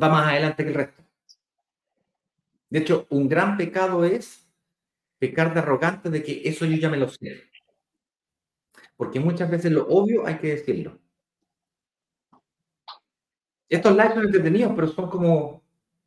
va 0.00 0.10
más 0.10 0.26
adelante 0.26 0.64
que 0.64 0.68
el 0.68 0.74
resto. 0.74 1.02
De 2.68 2.80
hecho, 2.80 3.06
un 3.08 3.26
gran 3.26 3.56
pecado 3.56 4.04
es 4.04 4.46
pecar 5.18 5.54
de 5.54 5.60
arrogante 5.60 6.10
de 6.10 6.22
que 6.22 6.42
eso 6.44 6.66
yo 6.66 6.76
ya 6.76 6.90
me 6.90 6.98
lo 6.98 7.08
sé. 7.08 7.44
Porque 8.98 9.18
muchas 9.18 9.50
veces 9.50 9.72
lo 9.72 9.86
obvio 9.88 10.26
hay 10.26 10.36
que 10.36 10.48
decirlo. 10.48 11.01
Estos 13.72 13.92
lives 13.96 14.12
son 14.12 14.24
entretenidos, 14.26 14.72
pero 14.74 14.86
son 14.88 15.08
como, 15.08 15.62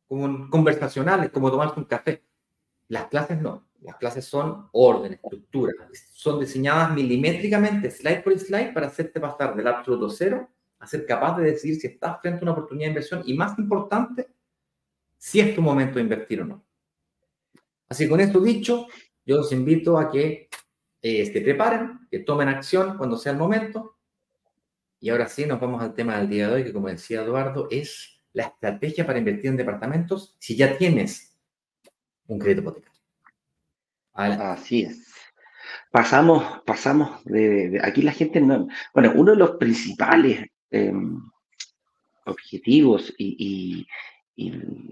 como 0.06 0.48
conversacionales, 0.48 1.30
como 1.30 1.50
tomarse 1.50 1.80
un 1.80 1.86
café. 1.86 2.22
Las 2.86 3.06
clases 3.06 3.40
no. 3.40 3.66
Las 3.80 3.96
clases 3.96 4.24
son 4.24 4.68
orden, 4.70 5.14
estructura. 5.14 5.72
Son 6.12 6.38
diseñadas 6.38 6.94
milimétricamente, 6.94 7.90
slide 7.90 8.22
por 8.22 8.38
slide, 8.38 8.72
para 8.72 8.86
hacerte 8.86 9.18
pasar 9.18 9.56
del 9.56 9.66
absoluto 9.66 10.08
cero 10.10 10.48
a 10.78 10.86
ser 10.86 11.06
capaz 11.06 11.38
de 11.38 11.50
decidir 11.50 11.80
si 11.80 11.88
estás 11.88 12.20
frente 12.20 12.38
a 12.38 12.42
una 12.42 12.52
oportunidad 12.52 12.86
de 12.86 12.90
inversión 12.90 13.22
y, 13.26 13.34
más 13.34 13.58
importante, 13.58 14.28
si 15.18 15.40
es 15.40 15.52
tu 15.52 15.60
momento 15.60 15.96
de 15.96 16.02
invertir 16.02 16.42
o 16.42 16.44
no. 16.44 16.64
Así 17.88 18.08
con 18.08 18.20
esto 18.20 18.38
dicho, 18.38 18.86
yo 19.24 19.38
los 19.38 19.50
invito 19.50 19.98
a 19.98 20.08
que 20.08 20.48
eh, 21.02 21.26
se 21.26 21.40
preparen, 21.40 22.06
que 22.08 22.20
tomen 22.20 22.46
acción 22.46 22.96
cuando 22.96 23.16
sea 23.16 23.32
el 23.32 23.38
momento. 23.38 23.95
Y 25.00 25.10
ahora 25.10 25.28
sí, 25.28 25.46
nos 25.46 25.60
vamos 25.60 25.82
al 25.82 25.94
tema 25.94 26.18
del 26.18 26.28
día 26.28 26.48
de 26.48 26.54
hoy, 26.54 26.64
que 26.64 26.72
como 26.72 26.88
decía 26.88 27.22
Eduardo, 27.22 27.68
es 27.70 28.20
la 28.32 28.44
estrategia 28.44 29.06
para 29.06 29.18
invertir 29.18 29.46
en 29.46 29.56
departamentos 29.56 30.36
si 30.38 30.56
ya 30.56 30.76
tienes 30.76 31.36
un 32.26 32.38
crédito 32.38 32.62
hipotecario. 32.62 33.00
Así 34.12 34.82
es. 34.82 35.12
Pasamos, 35.90 36.62
pasamos 36.64 37.24
de, 37.24 37.80
aquí 37.82 38.02
la 38.02 38.12
gente 38.12 38.40
no, 38.40 38.68
bueno, 38.94 39.12
uno 39.14 39.32
de 39.32 39.36
los 39.38 39.50
principales 39.52 40.46
em, 40.70 41.20
objetivos 42.24 43.14
y, 43.18 43.86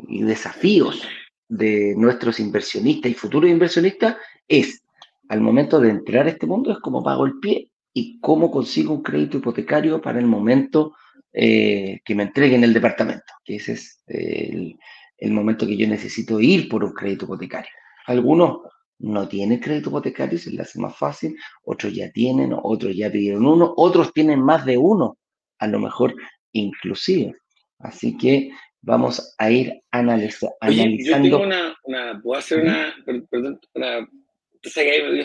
desafíos 0.06 1.06
de 1.48 1.94
nuestros 1.96 2.40
inversionistas 2.40 3.10
y 3.10 3.14
futuros 3.14 3.50
inversionistas 3.50 4.16
es, 4.48 4.82
al 5.28 5.40
momento 5.40 5.80
de 5.80 5.90
entrar 5.90 6.26
a 6.26 6.30
este 6.30 6.46
mundo, 6.46 6.72
es 6.72 6.78
cómo 6.78 7.02
pago 7.02 7.26
el 7.26 7.38
pie 7.40 7.70
y 7.94 8.20
cómo 8.20 8.50
consigo 8.50 8.92
un 8.92 9.02
crédito 9.02 9.38
hipotecario 9.38 10.02
para 10.02 10.18
el 10.18 10.26
momento 10.26 10.94
eh, 11.32 12.00
que 12.04 12.14
me 12.14 12.24
entreguen 12.24 12.64
el 12.64 12.74
departamento, 12.74 13.32
que 13.44 13.56
ese 13.56 13.74
es 13.74 14.02
el, 14.08 14.76
el 15.16 15.30
momento 15.30 15.66
que 15.66 15.76
yo 15.76 15.86
necesito 15.88 16.40
ir 16.40 16.68
por 16.68 16.84
un 16.84 16.92
crédito 16.92 17.24
hipotecario. 17.24 17.70
Algunos 18.06 18.58
no 18.98 19.28
tienen 19.28 19.60
crédito 19.60 19.90
hipotecario, 19.90 20.38
se 20.38 20.50
les 20.50 20.60
hace 20.60 20.80
más 20.80 20.96
fácil, 20.96 21.36
otros 21.64 21.94
ya 21.94 22.10
tienen, 22.10 22.54
otros 22.62 22.94
ya 22.96 23.10
pidieron 23.10 23.46
uno, 23.46 23.72
otros 23.76 24.12
tienen 24.12 24.42
más 24.42 24.66
de 24.66 24.76
uno, 24.76 25.16
a 25.58 25.66
lo 25.68 25.78
mejor 25.78 26.14
inclusive. 26.52 27.34
Así 27.78 28.16
que 28.16 28.50
vamos 28.80 29.34
a 29.38 29.50
ir 29.50 29.82
analizando. 29.90 30.54
Yo 30.70 31.12
tengo 31.14 31.42
una, 31.42 31.76
una, 31.84 32.20
puedo 32.22 32.38
hacer 32.38 32.62
una, 32.62 32.94
perdón, 33.30 33.60
una, 33.74 34.08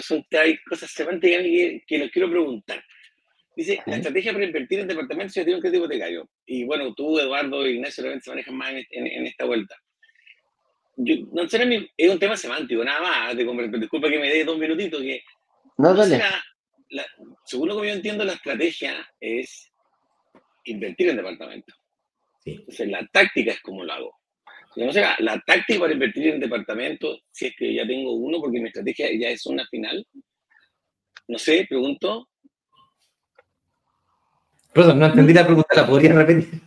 son, 0.01 0.25
hay 0.31 0.58
cosas 0.63 0.91
semánticas 0.91 1.41
que, 1.43 1.84
que 1.88 1.98
les 1.98 2.12
quiero 2.12 2.29
preguntar. 2.29 2.84
Dice, 3.55 3.81
la 3.86 3.98
estrategia 3.98 4.31
para 4.31 4.46
invertir 4.46 4.79
en 4.79 4.88
departamentos 4.88 5.34
si 5.34 5.41
tiene 5.41 5.55
un 5.55 5.62
crédito 5.62 5.84
hipotecario. 5.84 6.29
Y 6.46 6.63
bueno, 6.63 6.93
tú, 6.93 7.19
Eduardo 7.19 7.67
y 7.67 7.75
Ignacio, 7.75 8.03
realmente 8.03 8.25
se 8.25 8.31
manejan 8.31 8.55
más 8.55 8.72
en 8.91 9.25
esta 9.25 9.46
vuelta 9.46 9.75
no 11.31 11.48
sé, 11.48 11.89
es 11.98 12.10
un 12.10 12.19
tema 12.19 12.36
semántico, 12.36 12.84
nada 12.84 13.01
más. 13.01 13.38
disculpa 13.38 14.10
que 14.10 14.19
me 14.19 14.29
dé 14.29 14.43
dos 14.43 14.58
minutitos. 14.58 15.01
Que, 15.01 15.22
no, 15.77 15.93
dale. 15.93 16.22
según 17.46 17.69
lo 17.69 17.81
que 17.81 17.88
yo 17.88 17.93
entiendo, 17.93 18.25
la 18.25 18.34
estrategia 18.34 19.08
es 19.19 19.72
invertir 20.65 21.10
en 21.10 21.17
departamento. 21.17 21.74
Sí. 22.43 22.51
Entonces, 22.51 22.89
la 22.89 23.08
táctica 23.08 23.51
es 23.51 23.62
como 23.62 23.84
lo 23.84 23.93
hago. 23.93 24.19
No 24.76 24.94
sé, 24.94 25.04
la 25.20 25.40
táctica 25.46 25.80
para 25.80 25.94
invertir 25.94 26.28
en 26.28 26.40
departamento, 26.40 27.20
si 27.32 27.48
es 27.48 27.56
que 27.58 27.74
ya 27.74 27.88
tengo 27.88 28.14
uno, 28.14 28.40
porque 28.40 28.60
mi 28.60 28.68
estrategia 28.68 29.08
ya 29.18 29.30
es 29.30 29.46
una 29.46 29.66
final. 29.68 30.06
No 31.28 31.38
sé, 31.38 31.66
pregunto. 31.68 32.28
Perdón, 34.74 35.00
no 35.00 35.08
entendí 35.08 35.34
la 35.34 35.46
pregunta, 35.46 35.76
¿la 35.76 35.88
podría 35.88 36.14
repetir? 36.14 36.62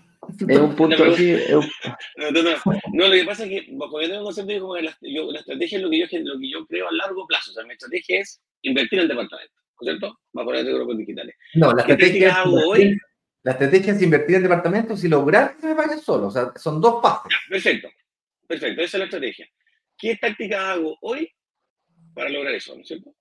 Es 0.49 0.59
un 0.59 0.75
punto 0.77 1.05
no, 1.05 1.13
No, 2.93 3.07
lo 3.07 3.13
que 3.13 3.25
pasa 3.25 3.45
es 3.45 3.51
que 3.51 3.67
bajo 3.73 4.01
yo 4.01 4.09
tengo 4.09 4.21
un 4.21 4.27
concepto 4.27 4.53
de 4.53 4.61
como 4.61 4.75
que 4.75 4.83
la, 4.83 4.97
la, 5.01 5.39
estrategia 5.39 5.79
es 5.79 5.85
lo 5.85 5.91
que, 5.91 5.99
yo, 5.99 6.07
lo 6.23 6.39
que 6.39 6.51
yo 6.51 6.67
creo 6.67 6.89
a 6.89 6.93
largo 6.93 7.27
plazo. 7.27 7.51
O 7.51 7.55
sea, 7.55 7.65
mi 7.65 7.73
estrategia 7.73 8.21
es 8.21 8.41
invertir 8.63 9.01
en 9.01 9.09
departamentos, 9.09 9.57
¿cierto? 9.81 10.19
Bajo 10.33 10.53
los 10.53 10.65
grupos 10.65 10.99
digitales. 10.99 11.35
No, 11.55 11.73
la 11.73 11.83
estrategia, 11.83 12.35
hago 12.35 12.69
hoy? 12.69 12.97
La 13.45 13.53
estrategia 13.53 13.93
es 13.93 14.03
invertir 14.03 14.37
en 14.37 14.43
departamentos 14.43 15.03
y 15.03 15.09
lograr 15.09 15.57
que 15.57 15.67
me 15.67 15.75
vaya 15.75 15.99
solo. 15.99 16.29
O 16.29 16.31
sea, 16.31 16.53
son 16.57 16.81
dos 16.81 17.03
pasos. 17.03 17.33
perfecto, 17.49 17.91
perfecto, 18.47 18.83
esa 18.83 18.97
es 18.97 18.99
la 18.99 19.05
estrategia. 19.05 19.49
¿Qué 19.99 20.17
táctica 20.17 20.73
hago 20.73 20.97
hoy 21.01 21.31
para 22.15 22.31
lograr 22.31 22.55
eso, 22.55 22.75
¿no 22.75 22.83
es 22.83 22.89
cierto? 22.89 23.15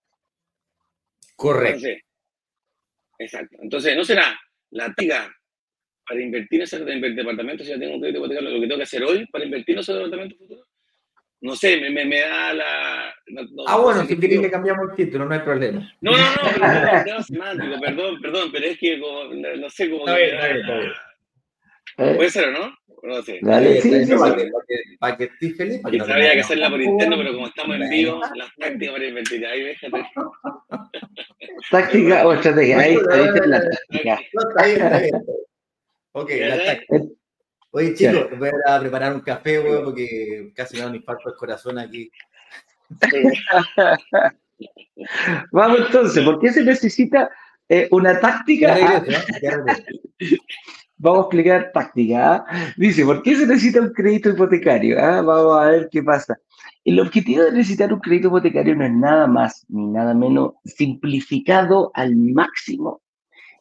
Correcto. 1.35 1.87
exacto. 3.17 3.57
Entonces, 3.61 3.95
no 3.95 4.03
será 4.03 4.39
la 4.71 4.87
táctica 4.87 5.35
para 6.07 6.21
invertir 6.21 6.59
en 6.59 6.63
ese 6.63 6.79
departamento, 6.79 7.63
si 7.63 7.69
ya 7.69 7.79
tengo 7.79 7.95
un 7.95 8.01
crédito 8.01 8.19
hipotecario, 8.19 8.49
lo 8.49 8.61
que 8.61 8.67
tengo 8.67 8.77
que 8.77 8.83
hacer 8.83 9.03
hoy 9.03 9.25
para 9.27 9.45
invertir 9.45 9.75
en 9.75 9.79
ese 9.79 9.93
departamento 9.93 10.35
futuro? 10.35 10.67
No 11.41 11.55
sé, 11.55 11.81
me, 11.81 11.89
me, 11.89 12.05
me 12.05 12.19
da 12.21 12.53
la... 12.53 13.15
ah, 13.67 13.77
bueno, 13.77 14.05
si 14.05 14.15
quieres 14.15 14.41
que 14.41 14.51
cambiamos 14.51 14.89
el 14.91 14.95
título, 14.95 15.25
no 15.25 15.33
hay 15.33 15.39
problema. 15.39 15.91
No, 15.99 16.11
no, 16.11 16.17
no, 16.17 16.67
no, 16.67 17.05
no 17.05 17.23
semántico, 17.23 17.81
perdón, 17.81 18.21
perdón, 18.21 18.49
pero 18.51 18.65
es 18.67 18.77
que 18.77 18.99
como, 18.99 19.23
no 19.33 19.69
sé 19.69 19.89
cómo... 19.89 20.07
Está 20.07 20.17
bien, 20.17 20.35
está 20.35 20.47
bien, 20.47 20.91
bien. 21.97 22.15
¿Puede 22.15 22.29
ser 22.29 22.49
o 22.49 22.51
no? 22.51 22.77
No 23.03 23.21
sé. 23.23 23.39
Dale, 23.41 23.81
sí, 23.81 24.05
sí, 24.05 24.15
para, 24.15 24.35
que, 24.35 24.51
para 24.99 25.17
que 25.17 25.23
estés 25.23 25.57
feliz. 25.57 25.81
Para 25.81 25.91
que 25.91 25.99
sabía 25.99 26.33
que 26.33 26.39
hacerla 26.41 26.69
por 26.69 26.81
interno, 26.81 27.17
pero 27.17 27.33
como 27.33 27.47
estamos 27.47 27.75
en 27.77 27.89
vivo, 27.89 28.21
las 28.35 28.55
tácticas 28.55 28.93
para 28.93 29.07
invertir. 29.07 29.45
Ahí 29.45 29.63
déjate. 29.63 30.05
Táctica 31.71 32.27
o 32.27 32.33
estrategia. 32.33 32.79
Ahí, 32.79 32.97
ahí 33.11 33.23
está 33.25 33.47
la 33.47 33.61
táctica. 33.89 34.19
Está 34.31 34.65
bien, 34.65 34.81
está 34.81 34.99
bien. 34.99 35.15
Ok, 36.13 36.31
Oye, 37.73 37.93
chicos, 37.93 38.27
voy 38.37 38.49
a 38.67 38.79
preparar 38.79 39.15
un 39.15 39.21
café, 39.21 39.59
güey, 39.59 39.83
porque 39.83 40.51
casi 40.53 40.75
me 40.75 40.81
da 40.81 40.89
un 40.89 40.95
infarto 40.95 41.29
del 41.29 41.37
corazón 41.37 41.79
aquí. 41.79 42.11
Vamos 45.51 45.79
entonces, 45.85 46.23
¿por 46.23 46.39
qué 46.39 46.51
se 46.51 46.65
necesita 46.65 47.29
eh, 47.69 47.87
una 47.91 48.19
táctica? 48.19 48.75
Vamos 50.97 51.19
a 51.19 51.21
explicar 51.21 51.71
táctica. 51.73 52.35
¿ah? 52.35 52.45
Dice, 52.75 53.05
¿por 53.05 53.23
qué 53.23 53.37
se 53.37 53.47
necesita 53.47 53.79
un 53.81 53.93
crédito 53.93 54.29
hipotecario? 54.29 54.99
¿Ah? 54.99 55.21
Vamos 55.21 55.57
a 55.57 55.69
ver 55.69 55.87
qué 55.89 56.03
pasa. 56.03 56.37
El 56.83 56.99
objetivo 56.99 57.43
de 57.43 57.53
necesitar 57.53 57.93
un 57.93 58.01
crédito 58.01 58.27
hipotecario 58.27 58.75
no 58.75 58.85
es 58.85 58.91
nada 58.91 59.27
más 59.27 59.65
ni 59.69 59.87
nada 59.87 60.13
menos 60.13 60.55
simplificado 60.65 61.91
al 61.93 62.17
máximo 62.17 63.01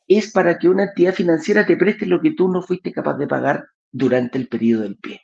es 0.08 0.32
para 0.32 0.58
que 0.58 0.68
una 0.68 0.84
entidad 0.84 1.14
financiera 1.14 1.64
te 1.64 1.76
preste 1.76 2.04
lo 2.04 2.20
que 2.20 2.32
tú 2.32 2.48
no 2.48 2.62
fuiste 2.62 2.92
capaz 2.92 3.14
de 3.14 3.28
pagar 3.28 3.68
durante 3.92 4.38
el 4.38 4.48
periodo 4.48 4.82
del 4.82 4.96
pie. 4.96 5.20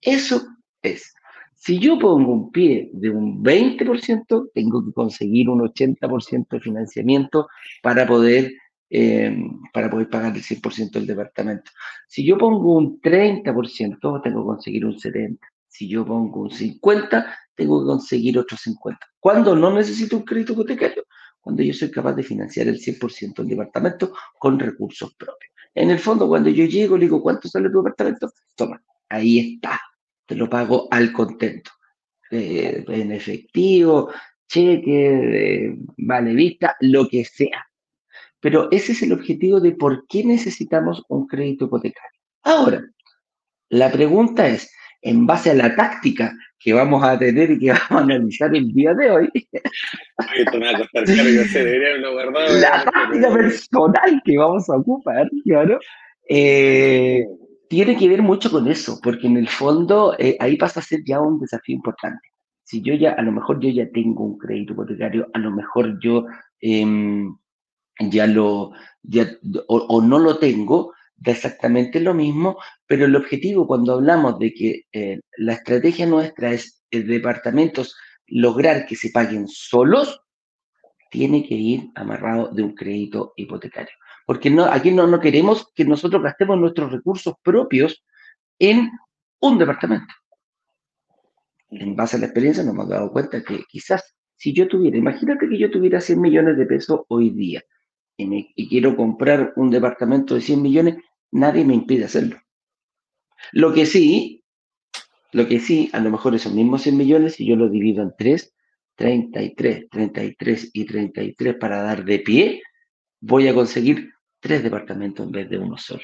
Eso 0.00 0.46
es. 0.82 1.14
Si 1.54 1.78
yo 1.78 1.98
pongo 1.98 2.32
un 2.32 2.52
pie 2.52 2.90
de 2.92 3.10
un 3.10 3.42
20%, 3.42 4.50
tengo 4.54 4.84
que 4.84 4.92
conseguir 4.92 5.48
un 5.48 5.60
80% 5.60 6.46
de 6.50 6.60
financiamiento 6.60 7.48
para 7.82 8.06
poder, 8.06 8.52
eh, 8.90 9.36
para 9.72 9.90
poder 9.90 10.08
pagar 10.08 10.36
el 10.36 10.42
100% 10.42 10.92
del 10.92 11.06
departamento. 11.06 11.70
Si 12.06 12.24
yo 12.24 12.38
pongo 12.38 12.76
un 12.76 13.00
30%, 13.00 14.20
tengo 14.22 14.42
que 14.42 14.46
conseguir 14.46 14.86
un 14.86 14.96
70%. 14.96 15.38
Si 15.66 15.88
yo 15.88 16.06
pongo 16.06 16.42
un 16.42 16.50
50%, 16.50 17.26
tengo 17.54 17.80
que 17.80 17.86
conseguir 17.86 18.38
otro 18.38 18.56
50%. 18.56 18.96
¿Cuándo 19.18 19.56
no 19.56 19.72
necesito 19.72 20.16
un 20.16 20.24
crédito 20.24 20.52
hipotecario? 20.52 21.04
cuando 21.48 21.62
yo 21.62 21.72
soy 21.72 21.90
capaz 21.90 22.12
de 22.12 22.22
financiar 22.22 22.68
el 22.68 22.78
100% 22.78 23.36
del 23.36 23.48
departamento 23.48 24.12
con 24.38 24.58
recursos 24.58 25.14
propios. 25.14 25.50
En 25.74 25.90
el 25.90 25.98
fondo, 25.98 26.26
cuando 26.28 26.50
yo 26.50 26.64
llego, 26.64 26.96
le 26.96 27.04
digo, 27.04 27.22
¿cuánto 27.22 27.48
sale 27.48 27.70
tu 27.70 27.78
departamento? 27.78 28.32
Toma, 28.56 28.82
ahí 29.08 29.54
está, 29.54 29.80
te 30.26 30.34
lo 30.34 30.48
pago 30.48 30.88
al 30.90 31.12
contento, 31.12 31.70
eh, 32.30 32.84
en 32.88 33.12
efectivo, 33.12 34.10
cheque, 34.48 35.76
vale 35.98 36.34
vista, 36.34 36.76
lo 36.80 37.08
que 37.08 37.24
sea. 37.24 37.66
Pero 38.40 38.68
ese 38.70 38.92
es 38.92 39.02
el 39.02 39.12
objetivo 39.12 39.60
de 39.60 39.72
por 39.72 40.06
qué 40.06 40.24
necesitamos 40.24 41.04
un 41.08 41.26
crédito 41.26 41.66
hipotecario. 41.66 42.20
Ahora, 42.42 42.84
la 43.68 43.90
pregunta 43.90 44.48
es, 44.48 44.70
en 45.02 45.26
base 45.26 45.50
a 45.50 45.54
la 45.54 45.74
táctica 45.74 46.32
que 46.58 46.72
vamos 46.72 47.02
a 47.04 47.18
tener 47.18 47.50
y 47.50 47.58
que 47.58 47.72
vamos 47.90 47.90
a 47.90 47.98
analizar 47.98 48.54
el 48.54 48.72
día 48.72 48.94
de 48.94 49.10
hoy. 49.10 49.30
Esto 50.36 50.58
me 50.58 50.72
va 50.72 50.78
a 50.78 50.78
costar 50.78 51.04
caro, 51.04 51.28
yo 51.28 51.44
sé, 51.44 51.64
debería 51.64 52.08
guardado. 52.10 52.58
La 52.58 52.84
táctica 52.84 53.32
personal 53.32 54.22
que 54.24 54.38
vamos 54.38 54.68
a 54.68 54.76
ocupar, 54.76 55.30
claro, 55.44 55.78
eh, 56.28 57.24
tiene 57.68 57.96
que 57.96 58.08
ver 58.08 58.22
mucho 58.22 58.50
con 58.50 58.66
eso, 58.68 58.98
porque 59.02 59.26
en 59.26 59.36
el 59.36 59.48
fondo 59.48 60.14
eh, 60.18 60.36
ahí 60.40 60.56
pasa 60.56 60.80
a 60.80 60.82
ser 60.82 61.00
ya 61.04 61.20
un 61.20 61.38
desafío 61.38 61.76
importante. 61.76 62.28
Si 62.64 62.82
yo 62.82 62.94
ya, 62.94 63.12
a 63.12 63.22
lo 63.22 63.32
mejor 63.32 63.60
yo 63.60 63.70
ya 63.70 63.88
tengo 63.90 64.24
un 64.24 64.38
crédito 64.38 64.72
hipotecario, 64.72 65.28
a 65.32 65.38
lo 65.38 65.50
mejor 65.50 65.98
yo 66.00 66.26
em, 66.60 67.34
ya 67.98 68.26
lo, 68.26 68.72
ya, 69.02 69.26
o, 69.68 70.02
no 70.02 70.18
lo 70.18 70.38
tengo, 70.38 70.92
da 71.18 71.32
exactamente 71.32 72.00
lo 72.00 72.14
mismo, 72.14 72.58
pero 72.86 73.04
el 73.04 73.16
objetivo 73.16 73.66
cuando 73.66 73.94
hablamos 73.94 74.38
de 74.38 74.54
que 74.54 74.82
eh, 74.92 75.20
la 75.36 75.54
estrategia 75.54 76.06
nuestra 76.06 76.52
es 76.52 76.82
el 76.90 77.06
departamentos 77.06 77.96
lograr 78.26 78.86
que 78.86 78.96
se 78.96 79.10
paguen 79.10 79.48
solos, 79.48 80.20
tiene 81.10 81.46
que 81.46 81.54
ir 81.54 81.90
amarrado 81.94 82.48
de 82.52 82.62
un 82.62 82.74
crédito 82.74 83.32
hipotecario. 83.36 83.94
Porque 84.26 84.50
no, 84.50 84.64
aquí 84.64 84.90
no, 84.90 85.06
no 85.06 85.20
queremos 85.20 85.72
que 85.74 85.84
nosotros 85.84 86.22
gastemos 86.22 86.58
nuestros 86.58 86.92
recursos 86.92 87.34
propios 87.42 88.04
en 88.58 88.90
un 89.40 89.58
departamento. 89.58 90.12
En 91.70 91.96
base 91.96 92.16
a 92.16 92.20
la 92.20 92.26
experiencia 92.26 92.62
nos 92.62 92.74
hemos 92.74 92.88
dado 92.88 93.10
cuenta 93.10 93.42
que 93.42 93.64
quizás 93.68 94.14
si 94.36 94.52
yo 94.52 94.68
tuviera, 94.68 94.96
imagínate 94.96 95.48
que 95.48 95.58
yo 95.58 95.70
tuviera 95.70 96.00
100 96.00 96.20
millones 96.20 96.56
de 96.56 96.66
pesos 96.66 97.00
hoy 97.08 97.30
día 97.30 97.62
y, 98.16 98.52
y 98.54 98.68
quiero 98.68 98.96
comprar 98.96 99.52
un 99.56 99.70
departamento 99.70 100.34
de 100.34 100.40
100 100.40 100.62
millones, 100.62 100.96
nadie 101.30 101.64
me 101.64 101.74
impide 101.74 102.04
hacerlo. 102.04 102.40
Lo 103.52 103.72
que 103.72 103.86
sí, 103.86 104.44
lo 105.32 105.46
que 105.46 105.60
sí, 105.60 105.90
a 105.92 106.00
lo 106.00 106.10
mejor 106.10 106.34
esos 106.34 106.52
mismos 106.52 106.82
100 106.82 106.96
millones, 106.96 107.34
si 107.34 107.46
yo 107.46 107.56
lo 107.56 107.68
divido 107.68 108.02
en 108.02 108.12
3, 108.16 108.54
33, 108.96 109.88
33 109.90 110.70
y 110.72 110.84
33 110.84 111.54
para 111.56 111.82
dar 111.82 112.04
de 112.04 112.18
pie, 112.18 112.62
voy 113.20 113.48
a 113.48 113.54
conseguir 113.54 114.10
tres 114.40 114.62
departamentos 114.62 115.26
en 115.26 115.32
vez 115.32 115.48
de 115.48 115.58
uno 115.58 115.76
solo. 115.76 116.02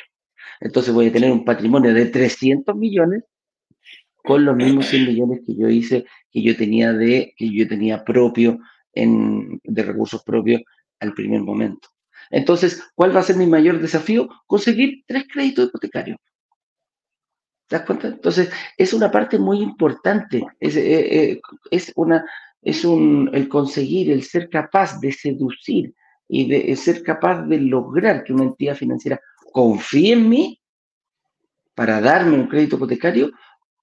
Entonces 0.61 0.93
voy 0.95 1.09
a 1.09 1.13
tener 1.13 1.33
un 1.33 1.45
patrimonio 1.45 1.93
de 1.93 2.07
300 2.07 2.77
millones 2.77 3.25
con 4.17 4.45
los 4.45 4.57
mismos 4.57 4.87
100 4.87 5.07
millones 5.07 5.41
que 5.47 5.55
yo 5.57 5.69
hice, 5.69 6.07
que 6.31 6.43
yo 6.43 6.57
tenía 6.57 6.93
de, 6.93 7.35
que 7.37 7.51
yo 7.51 7.69
tenía 7.69 8.05
propio 8.05 8.59
en, 8.93 9.61
de 9.63 9.83
recursos 9.83 10.23
propios 10.23 10.63
al 11.01 11.13
primer 11.13 11.43
momento. 11.43 11.89
Entonces, 12.31 12.83
¿cuál 12.95 13.15
va 13.15 13.21
a 13.21 13.25
ser 13.25 13.37
mi 13.37 13.47
mayor 13.47 13.81
desafío? 13.81 14.29
Conseguir 14.47 15.05
tres 15.07 15.25
créditos 15.33 15.69
hipotecarios. 15.69 16.19
¿Te 17.69 17.77
das 17.77 17.87
cuenta? 17.87 18.09
Entonces, 18.09 18.51
es 18.77 18.93
una 18.93 19.11
parte 19.11 19.39
muy 19.39 19.61
importante. 19.61 20.45
Es, 20.61 20.77
eh, 20.77 21.33
eh, 21.33 21.41
una, 21.97 22.25
es 22.63 22.85
un, 22.85 23.31
el 23.33 23.49
conseguir, 23.49 24.11
el 24.11 24.23
ser 24.23 24.49
capaz 24.51 25.01
de 25.01 25.13
seducir 25.13 25.95
y 26.29 26.49
de 26.49 26.75
ser 26.77 27.03
capaz 27.03 27.43
de 27.43 27.59
lograr 27.59 28.25
que 28.25 28.33
una 28.33 28.45
entidad 28.45 28.77
financiera 28.77 29.21
confíe 29.53 30.15
en 30.15 30.29
mí 30.29 30.61
para 31.75 32.01
darme 32.01 32.35
un 32.35 32.49
crédito 32.49 32.77
hipotecario, 32.77 33.33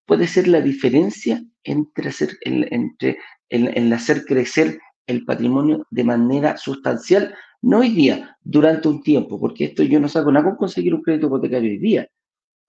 puede 0.06 0.28
ser 0.28 0.48
la 0.48 0.62
diferencia 0.62 1.44
entre 1.64 2.10
hacer, 2.10 2.38
entre, 2.42 3.20
en 3.50 3.94
hacer 3.94 4.26
crecer 4.26 4.80
el 5.12 5.26
patrimonio 5.26 5.86
de 5.90 6.04
manera 6.04 6.58
sustancial 6.58 7.34
no 7.62 7.80
hoy 7.80 7.90
día, 7.90 8.38
durante 8.42 8.88
un 8.88 9.04
tiempo, 9.04 9.40
porque 9.40 9.66
esto 9.66 9.84
yo 9.84 10.00
no 10.00 10.10
saco 10.10 10.32
nada 10.32 10.46
con 10.46 10.56
conseguir 10.56 10.96
un 10.96 11.02
crédito 11.02 11.28
hipotecario 11.28 11.70
hoy 11.70 11.78
día. 11.78 12.08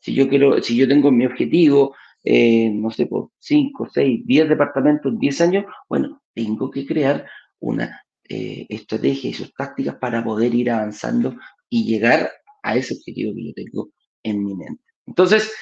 Si 0.01 0.15
yo 0.15 0.29
quiero, 0.29 0.63
si 0.63 0.77
yo 0.77 0.87
tengo 0.87 1.11
mi 1.11 1.25
objetivo, 1.25 1.95
eh, 2.25 2.71
no 2.71 2.91
sé, 2.91 3.07
por 3.07 3.31
5, 3.39 3.89
6, 3.93 4.23
10 4.27 4.49
departamentos 4.49 5.13
en 5.13 5.19
10 5.19 5.41
años, 5.41 5.65
bueno, 5.89 6.23
tengo 6.35 6.71
que 6.71 6.87
crear 6.87 7.27
una 7.61 8.03
eh, 8.29 8.67
estrategia 8.69 9.31
y 9.31 9.35
sus 9.35 9.55
tácticas 9.55 9.97
para 9.97 10.23
poder 10.23 10.55
ir 10.55 10.71
avanzando 10.71 11.37
y 11.71 11.85
llegar 11.85 12.31
a 12.63 12.77
ese 12.77 12.95
objetivo 12.95 13.35
que 13.35 13.47
yo 13.47 13.53
tengo 13.55 13.91
en 14.23 14.45
mi 14.45 14.55
mente. 14.55 14.83
Entonces, 15.07 15.53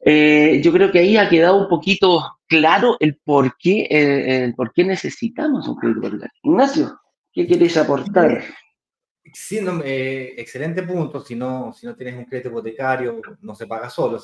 eh, 0.00 0.60
yo 0.62 0.72
creo 0.72 0.90
que 0.90 1.00
ahí 1.00 1.16
ha 1.16 1.28
quedado 1.28 1.56
un 1.56 1.68
poquito 1.68 2.38
claro 2.46 2.96
el 3.00 3.16
por 3.16 3.56
qué, 3.58 3.86
el 3.90 4.54
por 4.54 4.72
qué 4.72 4.84
necesitamos 4.84 5.66
un 5.68 5.76
crédito 5.76 6.00
hipotecario. 6.00 6.32
Ignacio, 6.42 7.00
¿Qué 7.36 7.46
quieres 7.46 7.76
aportar? 7.76 8.44
Sí, 9.30 9.58
excelente 9.58 10.82
punto. 10.84 11.20
Si 11.20 11.34
no, 11.34 11.70
si 11.74 11.84
no 11.84 11.94
tienes 11.94 12.16
un 12.16 12.24
crédito 12.24 12.48
hipotecario, 12.48 13.20
no 13.42 13.54
se 13.54 13.66
paga 13.66 13.90
solo. 13.90 14.18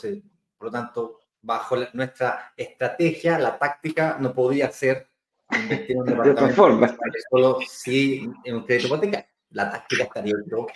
por 0.57 0.69
lo 0.69 0.71
tanto, 0.71 1.21
bajo 1.43 1.77
nuestra 1.93 2.55
estrategia, 2.57 3.39
la 3.39 3.59
táctica 3.59 4.17
no 4.19 4.33
podría 4.33 4.73
ser 4.73 5.09
invertir 5.51 5.91
en 5.91 5.99
un 5.99 6.07
departamento. 6.07 6.41
De 6.41 6.47
otra 6.47 6.57
forma. 6.57 6.97
Solo 7.31 7.59
si 7.69 8.27
en 8.45 8.55
un 8.57 8.65
crédito 8.65 8.87
hipotecario. 8.87 9.27
La 9.51 9.71
táctica 9.71 10.05
estaría 10.05 10.35
otro. 10.47 10.67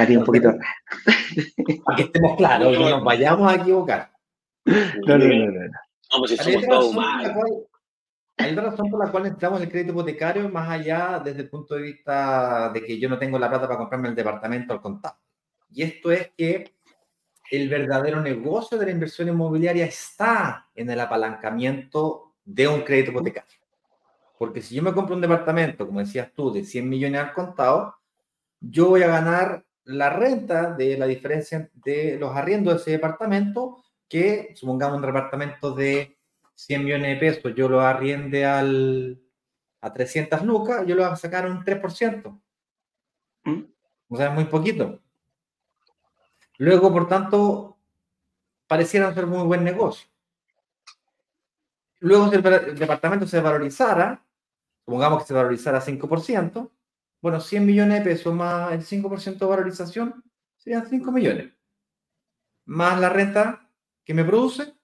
Estaría 0.00 0.18
un 0.18 0.24
poquito 0.24 0.52
Para 1.84 1.96
que 1.96 2.02
estemos 2.04 2.36
claros, 2.36 2.78
no 2.78 2.88
nos 2.90 3.04
vayamos 3.04 3.52
a 3.52 3.56
equivocar. 3.56 4.12
No, 4.64 5.18
no, 5.18 5.18
no. 5.18 5.46
no. 5.46 5.66
no 5.66 6.18
pues 6.18 6.30
si 6.30 6.36
somos 6.36 6.66
todos 6.66 6.96
hay 8.38 8.52
otra 8.52 8.70
razón 8.70 8.88
por 8.88 9.04
la 9.04 9.10
cual 9.10 9.24
necesitamos 9.24 9.60
el 9.60 9.68
crédito 9.68 9.90
hipotecario, 9.90 10.48
más 10.48 10.70
allá 10.70 11.20
desde 11.24 11.40
el 11.40 11.50
punto 11.50 11.74
de 11.74 11.82
vista 11.82 12.70
de 12.72 12.84
que 12.84 12.98
yo 12.98 13.08
no 13.08 13.18
tengo 13.18 13.36
la 13.36 13.48
plata 13.48 13.66
para 13.66 13.78
comprarme 13.78 14.08
el 14.08 14.14
departamento 14.14 14.72
al 14.72 14.80
contado. 14.80 15.16
Y 15.70 15.82
esto 15.82 16.12
es 16.12 16.30
que 16.36 16.72
el 17.50 17.68
verdadero 17.68 18.20
negocio 18.22 18.78
de 18.78 18.86
la 18.86 18.92
inversión 18.92 19.26
inmobiliaria 19.26 19.86
está 19.86 20.68
en 20.74 20.88
el 20.88 21.00
apalancamiento 21.00 22.34
de 22.44 22.68
un 22.68 22.82
crédito 22.82 23.10
hipotecario. 23.10 23.58
Porque 24.38 24.62
si 24.62 24.76
yo 24.76 24.84
me 24.84 24.92
compro 24.92 25.16
un 25.16 25.20
departamento, 25.20 25.84
como 25.84 25.98
decías 25.98 26.32
tú, 26.32 26.52
de 26.52 26.64
100 26.64 26.88
millones 26.88 27.20
al 27.20 27.32
contado, 27.32 27.96
yo 28.60 28.90
voy 28.90 29.02
a 29.02 29.08
ganar 29.08 29.64
la 29.88 30.10
renta 30.10 30.72
de 30.72 30.98
la 30.98 31.06
diferencia 31.06 31.70
de 31.72 32.18
los 32.18 32.36
arriendos 32.36 32.74
de 32.74 32.80
ese 32.80 32.90
departamento, 32.92 33.84
que 34.08 34.52
supongamos 34.54 34.96
un 34.96 35.06
departamento 35.06 35.72
de 35.72 36.18
100 36.54 36.84
millones 36.84 37.08
de 37.08 37.16
pesos, 37.16 37.54
yo 37.54 37.68
lo 37.68 37.80
arriende 37.80 38.44
al, 38.44 39.18
a 39.80 39.92
300 39.92 40.42
lucas, 40.42 40.86
yo 40.86 40.94
lo 40.94 41.04
voy 41.04 41.12
a 41.12 41.16
sacar 41.16 41.50
un 41.50 41.64
3%. 41.64 42.40
¿Mm? 43.44 43.62
O 44.08 44.16
sea, 44.16 44.28
es 44.28 44.34
muy 44.34 44.44
poquito. 44.44 45.00
Luego, 46.58 46.92
por 46.92 47.08
tanto, 47.08 47.78
pareciera 48.66 49.14
ser 49.14 49.26
muy 49.26 49.44
buen 49.44 49.64
negocio. 49.64 50.08
Luego, 52.00 52.28
si 52.28 52.36
el, 52.36 52.42
departamento 52.78 53.26
se 53.26 53.40
valorizara, 53.40 54.22
supongamos 54.84 55.22
que 55.22 55.28
se 55.28 55.34
valorizara 55.34 55.80
5%, 55.80 56.70
bueno, 57.20 57.40
100 57.40 57.66
millones 57.66 57.98
de 57.98 58.10
pesos 58.10 58.34
más 58.34 58.72
el 58.72 58.82
5% 58.82 59.38
de 59.38 59.46
valorización 59.46 60.24
serían 60.56 60.88
5 60.88 61.12
millones. 61.12 61.52
Más 62.66 63.00
la 63.00 63.08
renta 63.08 63.70
que 64.04 64.14
me 64.14 64.24
produce, 64.24 64.74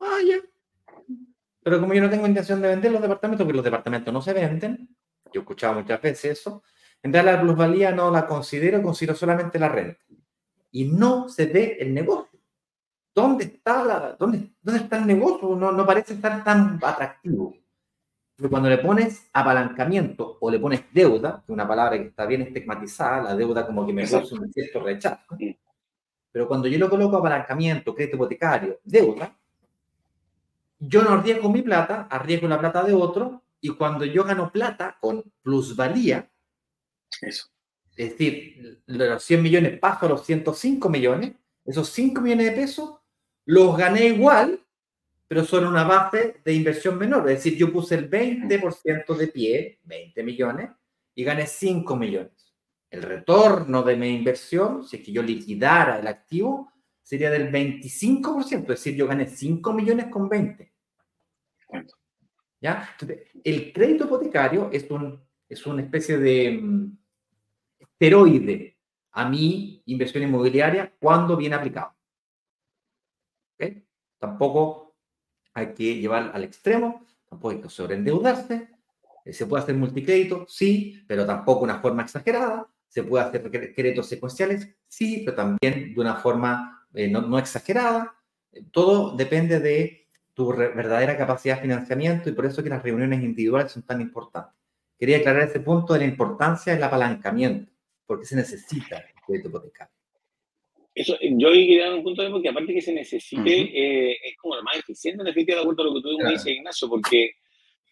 ah, 0.00 0.18
ya, 0.26 0.36
pero 1.62 1.80
como 1.80 1.94
yo 1.94 2.02
no 2.02 2.10
tengo 2.10 2.26
intención 2.26 2.60
de 2.60 2.68
vender 2.68 2.90
los 2.92 3.00
departamentos, 3.00 3.44
porque 3.44 3.56
los 3.56 3.64
departamentos 3.64 4.12
no 4.12 4.20
se 4.20 4.32
venden, 4.32 4.88
yo 5.32 5.40
he 5.40 5.42
escuchado 5.42 5.74
muchas 5.74 6.00
veces 6.02 6.38
eso, 6.38 6.62
en 7.02 7.12
realidad 7.12 7.36
la 7.36 7.40
plusvalía 7.42 7.92
no 7.92 8.10
la 8.10 8.26
considero, 8.26 8.82
considero 8.82 9.16
solamente 9.16 9.58
la 9.58 9.68
renta. 9.68 10.04
Y 10.72 10.84
no 10.86 11.28
se 11.28 11.46
ve 11.46 11.76
el 11.80 11.94
negocio. 11.94 12.40
¿Dónde 13.14 13.44
está, 13.44 13.84
la, 13.84 14.16
dónde, 14.18 14.54
dónde 14.60 14.80
está 14.80 14.98
el 14.98 15.06
negocio? 15.06 15.54
No, 15.54 15.70
no 15.70 15.86
parece 15.86 16.14
estar 16.14 16.42
tan 16.42 16.78
atractivo. 16.82 17.54
Porque 18.42 18.50
cuando 18.50 18.70
le 18.70 18.78
pones 18.78 19.30
apalancamiento 19.32 20.38
o 20.40 20.50
le 20.50 20.58
pones 20.58 20.82
deuda, 20.92 21.36
que 21.36 21.52
es 21.52 21.54
una 21.54 21.68
palabra 21.68 21.96
que 21.96 22.08
está 22.08 22.26
bien 22.26 22.42
estigmatizada, 22.42 23.22
la 23.22 23.36
deuda 23.36 23.64
como 23.64 23.86
que 23.86 23.92
me 23.92 24.04
produce 24.04 24.34
un 24.34 24.52
cierto 24.52 24.80
rechazo. 24.80 25.36
Pero 26.32 26.48
cuando 26.48 26.66
yo 26.66 26.76
lo 26.76 26.90
coloco 26.90 27.18
apalancamiento, 27.18 27.94
crédito 27.94 28.16
hipotecario, 28.16 28.80
deuda, 28.82 29.32
yo 30.80 31.02
no 31.04 31.10
arriesgo 31.10 31.52
mi 31.52 31.62
plata, 31.62 32.08
arriesgo 32.10 32.48
la 32.48 32.58
plata 32.58 32.82
de 32.82 32.92
otro, 32.92 33.44
y 33.60 33.68
cuando 33.68 34.04
yo 34.04 34.24
gano 34.24 34.50
plata 34.50 34.96
con 35.00 35.22
plusvalía, 35.40 36.28
eso. 37.20 37.46
Es 37.94 38.10
decir, 38.10 38.82
los 38.86 39.22
100 39.22 39.40
millones 39.40 39.78
paso 39.78 40.06
a 40.06 40.08
los 40.08 40.26
105 40.26 40.88
millones, 40.88 41.34
esos 41.64 41.88
5 41.90 42.20
millones 42.20 42.46
de 42.46 42.60
pesos 42.60 42.94
los 43.44 43.76
gané 43.76 44.06
igual, 44.06 44.61
pero 45.32 45.46
son 45.46 45.64
una 45.64 45.84
base 45.84 46.42
de 46.44 46.52
inversión 46.52 46.98
menor. 46.98 47.26
Es 47.30 47.42
decir, 47.42 47.56
yo 47.56 47.72
puse 47.72 47.94
el 47.94 48.10
20% 48.10 49.16
de 49.16 49.28
pie, 49.28 49.78
20 49.84 50.22
millones, 50.24 50.68
y 51.14 51.24
gané 51.24 51.46
5 51.46 51.96
millones. 51.96 52.54
El 52.90 53.00
retorno 53.00 53.82
de 53.82 53.96
mi 53.96 54.10
inversión, 54.10 54.86
si 54.86 54.96
es 54.96 55.02
que 55.02 55.10
yo 55.10 55.22
liquidara 55.22 56.00
el 56.00 56.06
activo, 56.06 56.70
sería 57.00 57.30
del 57.30 57.50
25%, 57.50 58.60
es 58.60 58.66
decir, 58.66 58.94
yo 58.94 59.06
gané 59.06 59.26
5 59.26 59.72
millones 59.72 60.08
con 60.08 60.28
20. 60.28 60.70
¿Ya? 62.60 62.90
Entonces, 62.92 63.26
el 63.42 63.72
crédito 63.72 64.04
hipotecario 64.04 64.68
es, 64.70 64.90
un, 64.90 65.18
es 65.48 65.66
una 65.66 65.80
especie 65.80 66.18
de 66.18 66.60
mm, 66.62 66.98
esteroide 67.78 68.76
a 69.12 69.26
mi 69.30 69.82
inversión 69.86 70.24
inmobiliaria 70.24 70.92
cuando 71.00 71.38
viene 71.38 71.54
aplicado. 71.54 71.94
¿Okay? 73.54 73.82
Tampoco 74.18 74.91
hay 75.54 75.74
que 75.74 75.96
llevar 75.96 76.30
al 76.34 76.44
extremo, 76.44 77.06
tampoco 77.28 77.50
hay 77.50 77.60
que 77.60 77.68
sobreendeudarse. 77.68 78.68
Eh, 79.24 79.32
se 79.32 79.46
puede 79.46 79.62
hacer 79.62 79.74
multicrédito, 79.74 80.46
sí, 80.48 81.04
pero 81.06 81.26
tampoco 81.26 81.64
una 81.64 81.80
forma 81.80 82.02
exagerada. 82.02 82.66
Se 82.88 83.02
puede 83.02 83.24
hacer 83.24 83.50
créditos 83.74 84.06
secuenciales, 84.08 84.68
sí, 84.88 85.22
pero 85.24 85.36
también 85.36 85.94
de 85.94 86.00
una 86.00 86.16
forma 86.16 86.86
eh, 86.92 87.08
no, 87.08 87.22
no, 87.22 87.38
exagerada. 87.38 88.14
Todo 88.70 89.16
depende 89.16 89.60
de 89.60 90.08
tu 90.34 90.48
verdadera 90.48 91.16
capacidad 91.16 91.56
de 91.56 91.62
financiamiento 91.62 92.28
y 92.28 92.32
por 92.32 92.46
eso 92.46 92.62
que 92.62 92.68
las 92.68 92.82
reuniones 92.82 93.22
individuales 93.22 93.72
son 93.72 93.82
tan 93.82 94.00
importantes. 94.00 94.54
Quería 94.98 95.18
aclarar 95.18 95.48
ese 95.48 95.60
punto 95.60 95.94
de 95.94 96.00
la 96.00 96.04
importancia 96.04 96.74
del 96.74 96.82
apalancamiento, 96.82 97.72
porque 98.06 98.26
se 98.26 98.36
necesita 98.36 98.98
el 98.98 99.14
crédito 99.26 99.48
hipotecario. 99.48 100.01
Eso, 100.94 101.16
yo 101.22 101.50
quería 101.50 101.86
dar 101.86 101.94
un 101.94 102.02
punto 102.02 102.22
de 102.22 102.30
porque 102.30 102.50
aparte 102.50 102.74
que 102.74 102.82
se 102.82 102.92
necesite, 102.92 103.50
eh, 103.50 104.18
es 104.24 104.36
como 104.36 104.56
lo 104.56 104.62
más 104.62 104.76
eficiente, 104.76 105.22
en 105.22 105.28
efecto, 105.28 105.54
de 105.54 105.60
acuerdo 105.60 105.82
a 105.82 105.86
lo 105.86 105.94
que 105.94 106.02
tú 106.02 106.16
claro. 106.16 106.30
dices, 106.30 106.54
Ignacio, 106.54 106.88
porque, 106.88 107.32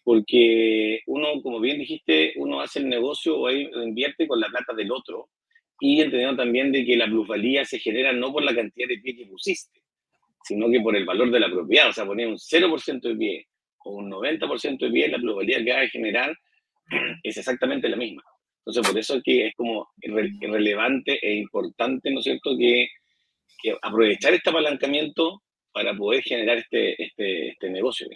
porque 0.04 1.00
uno, 1.06 1.40
como 1.42 1.60
bien 1.60 1.78
dijiste, 1.78 2.34
uno 2.36 2.60
hace 2.60 2.80
el 2.80 2.88
negocio 2.88 3.38
o 3.38 3.50
invierte 3.50 4.28
con 4.28 4.38
la 4.38 4.48
plata 4.48 4.74
del 4.74 4.92
otro 4.92 5.30
y 5.80 6.02
entendiendo 6.02 6.36
también 6.36 6.70
de 6.72 6.84
que 6.84 6.96
la 6.96 7.06
plusvalía 7.06 7.64
se 7.64 7.78
genera 7.78 8.12
no 8.12 8.32
por 8.32 8.42
la 8.42 8.54
cantidad 8.54 8.86
de 8.86 8.98
pie 8.98 9.16
que 9.16 9.26
pusiste, 9.26 9.80
sino 10.44 10.70
que 10.70 10.80
por 10.80 10.94
el 10.94 11.06
valor 11.06 11.30
de 11.30 11.40
la 11.40 11.50
propiedad. 11.50 11.88
O 11.88 11.92
sea, 11.92 12.04
poner 12.04 12.28
un 12.28 12.36
0% 12.36 13.00
de 13.00 13.16
pie 13.16 13.46
o 13.84 13.92
un 13.94 14.10
90% 14.10 14.78
de 14.78 14.90
pie, 14.90 15.08
la 15.08 15.18
plusvalía 15.18 15.64
que 15.64 15.72
va 15.72 15.80
a 15.80 15.88
generar 15.88 16.36
es 17.22 17.36
exactamente 17.38 17.88
la 17.88 17.96
misma. 17.96 18.22
Entonces, 18.64 18.90
por 18.90 18.98
eso 18.98 19.16
es 19.16 19.22
que 19.22 19.46
es 19.46 19.54
como 19.54 19.88
relevante 20.00 21.18
e 21.22 21.34
importante, 21.36 22.10
¿no 22.10 22.18
es 22.18 22.24
cierto?, 22.24 22.56
que, 22.58 22.88
que, 23.62 23.74
aprovechar 23.80 24.34
este 24.34 24.50
apalancamiento 24.50 25.42
para 25.72 25.94
poder 25.94 26.22
generar 26.22 26.58
este, 26.58 27.02
este, 27.02 27.48
este 27.50 27.70
negocio. 27.70 28.08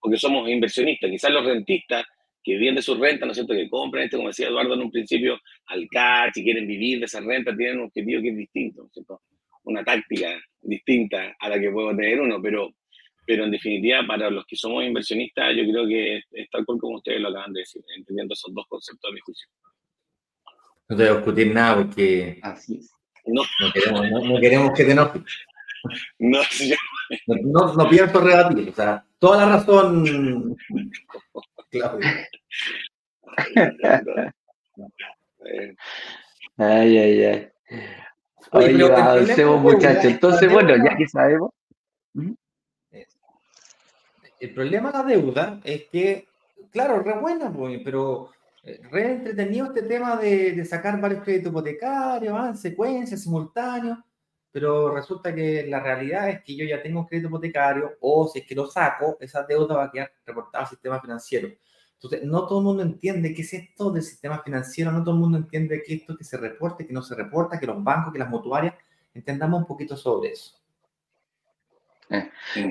Porque 0.00 0.18
somos 0.18 0.48
inversionistas, 0.48 1.10
quizás 1.10 1.30
los 1.30 1.44
rentistas 1.44 2.04
que 2.42 2.56
viven 2.56 2.74
de 2.74 2.82
su 2.82 2.94
renta, 2.94 3.24
¿no 3.24 3.32
es 3.32 3.36
cierto?, 3.36 3.54
que 3.54 3.68
compran 3.68 4.04
este, 4.04 4.16
como 4.16 4.28
decía 4.28 4.48
Eduardo 4.48 4.74
en 4.74 4.82
un 4.82 4.90
principio, 4.90 5.38
al 5.66 5.86
CAC, 5.88 6.34
si 6.34 6.44
quieren 6.44 6.66
vivir 6.66 6.98
de 6.98 7.06
esa 7.06 7.20
renta, 7.20 7.56
tienen 7.56 7.78
un 7.78 7.86
objetivo 7.86 8.22
que 8.22 8.28
es 8.30 8.36
distinto, 8.36 8.82
¿no 8.82 8.86
es 8.86 8.92
cierto? 8.92 9.22
Una 9.64 9.84
táctica 9.84 10.40
distinta 10.62 11.36
a 11.38 11.48
la 11.48 11.58
que 11.58 11.70
puedo 11.70 11.94
tener 11.96 12.20
uno, 12.20 12.40
pero, 12.42 12.70
pero 13.30 13.44
en 13.44 13.52
definitiva, 13.52 14.04
para 14.08 14.28
los 14.28 14.44
que 14.44 14.56
somos 14.56 14.82
inversionistas, 14.82 15.54
yo 15.54 15.62
creo 15.62 15.86
que 15.86 16.16
es, 16.16 16.24
es 16.32 16.50
tal 16.50 16.66
cual 16.66 16.78
como 16.78 16.96
ustedes 16.96 17.20
lo 17.20 17.28
acaban 17.28 17.52
de 17.52 17.60
decir, 17.60 17.80
entendiendo 17.96 18.34
esos 18.34 18.52
dos 18.52 18.66
conceptos 18.68 19.08
de 19.08 19.14
mi 19.14 19.20
juicio. 19.20 19.48
No 20.88 20.96
te 20.96 21.04
voy 21.04 21.12
a 21.12 21.14
discutir 21.14 21.54
nada 21.54 21.76
porque 21.76 22.40
Así 22.42 22.78
es. 22.78 22.92
no, 23.26 23.42
no, 23.60 23.72
queremos, 23.72 24.10
no, 24.10 24.24
no 24.34 24.40
queremos 24.40 24.72
que 24.76 24.84
te 24.84 24.90
enojes. 24.90 25.22
No, 26.18 26.40
yo, 26.58 26.74
No, 27.44 27.72
no 27.74 27.88
pienso 27.88 28.20
rebatir, 28.20 28.68
o 28.68 28.72
sea, 28.72 29.06
toda 29.20 29.46
la 29.46 29.52
razón, 29.52 30.56
Claudio. 31.70 32.08
eh, 35.46 35.74
Ay, 36.56 36.98
ay, 36.98 37.24
ay. 37.24 37.48
Oye, 38.50 38.84
avancemos, 38.92 39.60
muchachos. 39.60 40.04
Entonces, 40.06 40.52
bueno, 40.52 40.74
ya 40.84 40.96
que 40.96 41.06
sabemos. 41.06 41.52
El 44.40 44.54
problema 44.54 44.90
de 44.90 44.98
la 44.98 45.04
deuda 45.04 45.60
es 45.64 45.84
que, 45.92 46.26
claro, 46.72 47.02
re 47.02 47.18
buena, 47.20 47.52
pero 47.84 48.30
eh, 48.62 48.80
re 48.90 49.12
entretenido 49.12 49.66
este 49.66 49.82
tema 49.82 50.16
de, 50.16 50.52
de 50.52 50.64
sacar 50.64 50.98
varios 51.00 51.22
créditos 51.22 51.50
hipotecarios, 51.50 52.34
ah, 52.36 52.48
en 52.48 52.56
secuencia, 52.56 53.18
simultáneos, 53.18 53.98
pero 54.50 54.94
resulta 54.94 55.34
que 55.34 55.66
la 55.66 55.80
realidad 55.80 56.30
es 56.30 56.42
que 56.42 56.56
yo 56.56 56.64
ya 56.64 56.82
tengo 56.82 57.00
un 57.00 57.06
crédito 57.06 57.28
hipotecario 57.28 57.98
o 58.00 58.26
si 58.28 58.40
es 58.40 58.46
que 58.46 58.54
lo 58.54 58.66
saco, 58.66 59.16
esa 59.20 59.44
deuda 59.44 59.76
va 59.76 59.84
a 59.84 59.90
quedar 59.90 60.10
reportada 60.24 60.64
al 60.64 60.70
sistema 60.70 61.00
financiero. 61.00 61.48
Entonces, 61.94 62.24
no 62.24 62.46
todo 62.46 62.60
el 62.60 62.64
mundo 62.64 62.82
entiende 62.82 63.34
qué 63.34 63.42
es 63.42 63.52
esto 63.52 63.90
del 63.90 64.02
sistema 64.02 64.42
financiero, 64.42 64.90
no 64.90 65.04
todo 65.04 65.14
el 65.14 65.20
mundo 65.20 65.36
entiende 65.36 65.82
que 65.82 65.94
esto 65.94 66.16
que 66.16 66.24
se 66.24 66.38
reporte, 66.38 66.86
que 66.86 66.94
no 66.94 67.02
se 67.02 67.14
reporta, 67.14 67.60
que 67.60 67.66
los 67.66 67.84
bancos, 67.84 68.12
que 68.12 68.18
las 68.18 68.30
mutuarias, 68.30 68.74
entendamos 69.12 69.60
un 69.60 69.66
poquito 69.66 69.96
sobre 69.98 70.30
eso. 70.30 70.59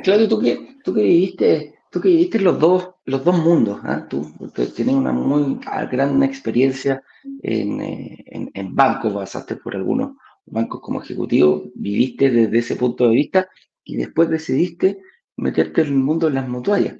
Claudio, 0.04 0.28
tú 0.28 0.39
que, 0.41 0.78
tú 0.84 0.93
que 0.93 1.02
viviste, 1.02 1.75
tú 1.91 2.02
que 2.02 2.10
viviste 2.10 2.39
los 2.39 2.60
dos, 2.60 2.89
los 3.06 3.23
dos 3.23 3.38
mundos, 3.38 3.80
¿ah? 3.84 4.06
tú, 4.10 4.32
tú 4.54 4.65
tienes 4.67 4.95
una 4.95 5.12
muy 5.12 5.60
gran 5.91 6.21
experiencia 6.23 7.02
en, 7.41 7.82
eh, 7.82 8.23
en, 8.28 8.52
en 8.54 8.75
bancos, 8.75 9.13
pasaste 9.13 9.56
por 9.58 9.75
algunos 9.75 10.15
bancos 10.45 10.82
como 10.82 11.02
ejecutivo, 11.02 11.63
viviste 11.75 12.30
desde 12.30 12.58
ese 12.60 12.75
punto 12.75 13.08
de 13.08 13.15
vista 13.15 13.49
y 13.84 13.95
después 13.97 14.30
decidiste 14.30 14.99
meterte 15.38 15.82
en 15.82 15.88
el 15.88 15.93
mundo 15.95 16.28
de 16.28 16.34
las 16.34 16.47
mutuarias. 16.47 16.97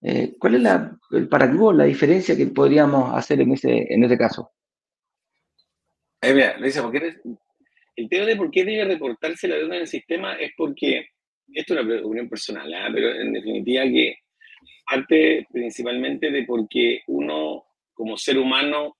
Eh, 0.00 0.34
¿Cuál 0.38 0.54
es 0.56 0.62
la, 0.62 0.98
el 1.12 1.28
para 1.28 1.46
vos, 1.52 1.74
la 1.76 1.84
diferencia 1.84 2.36
que 2.36 2.46
podríamos 2.46 3.14
hacer 3.14 3.40
en 3.40 3.52
ese, 3.52 3.92
en 3.92 4.04
ese 4.04 4.18
caso? 4.18 4.50
eh, 6.20 6.34
mira, 6.34 6.58
Luisa, 6.58 6.82
¿por 6.82 6.92
qué 6.92 6.98
eres- 6.98 7.20
el 7.96 8.08
tema 8.08 8.26
de 8.26 8.36
por 8.36 8.50
qué 8.50 8.64
debe 8.64 8.84
reportarse 8.86 9.48
la 9.48 9.56
deuda 9.56 9.76
en 9.76 9.82
el 9.82 9.88
sistema 9.88 10.34
es 10.36 10.52
porque, 10.56 11.08
esto 11.54 11.74
es 11.74 11.84
una 11.84 12.00
opinión 12.00 12.28
personal, 12.28 12.72
¿ah? 12.74 12.90
pero 12.92 13.14
en 13.14 13.32
definitiva 13.32 13.84
que 13.84 14.16
parte 14.86 15.46
principalmente 15.52 16.30
de 16.30 16.44
porque 16.44 17.02
uno 17.06 17.64
como 17.92 18.16
ser 18.16 18.38
humano, 18.38 18.96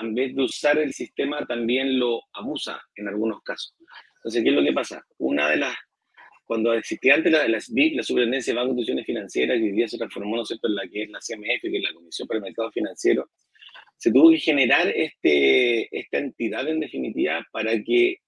en 0.00 0.14
vez 0.14 0.34
de 0.34 0.42
usar 0.42 0.78
el 0.78 0.92
sistema, 0.92 1.46
también 1.46 1.98
lo 1.98 2.22
abusa 2.32 2.80
en 2.96 3.08
algunos 3.08 3.42
casos. 3.42 3.74
Entonces, 4.16 4.42
¿qué 4.42 4.50
es 4.50 4.54
lo 4.54 4.62
que 4.62 4.72
pasa? 4.72 5.04
Una 5.18 5.48
de 5.50 5.56
las, 5.58 5.74
cuando 6.44 6.72
existía 6.74 7.14
antes 7.14 7.30
la, 7.32 7.46
las 7.48 7.72
BIP, 7.72 7.96
la 7.96 8.02
Superintendencia 8.02 8.52
de 8.52 8.56
Bancos 8.56 8.76
de 8.76 8.80
Instituciones 8.80 9.06
Financieras, 9.06 9.58
que 9.58 9.64
hoy 9.64 9.72
día 9.72 9.88
se 9.88 9.98
transformó, 9.98 10.36
¿no 10.36 10.42
en 10.42 10.74
la 10.74 10.88
que 10.88 11.02
es 11.02 11.10
la 11.10 11.18
CMF, 11.20 11.62
que 11.62 11.76
es 11.76 11.82
la 11.82 11.94
Comisión 11.94 12.28
para 12.28 12.38
el 12.38 12.42
Mercado 12.44 12.72
Financiero, 12.72 13.30
se 13.96 14.10
tuvo 14.10 14.30
que 14.30 14.38
generar 14.38 14.88
este, 14.88 15.96
esta 15.96 16.18
entidad 16.18 16.66
en 16.68 16.80
definitiva 16.80 17.46
para 17.52 17.72
que, 17.82 18.18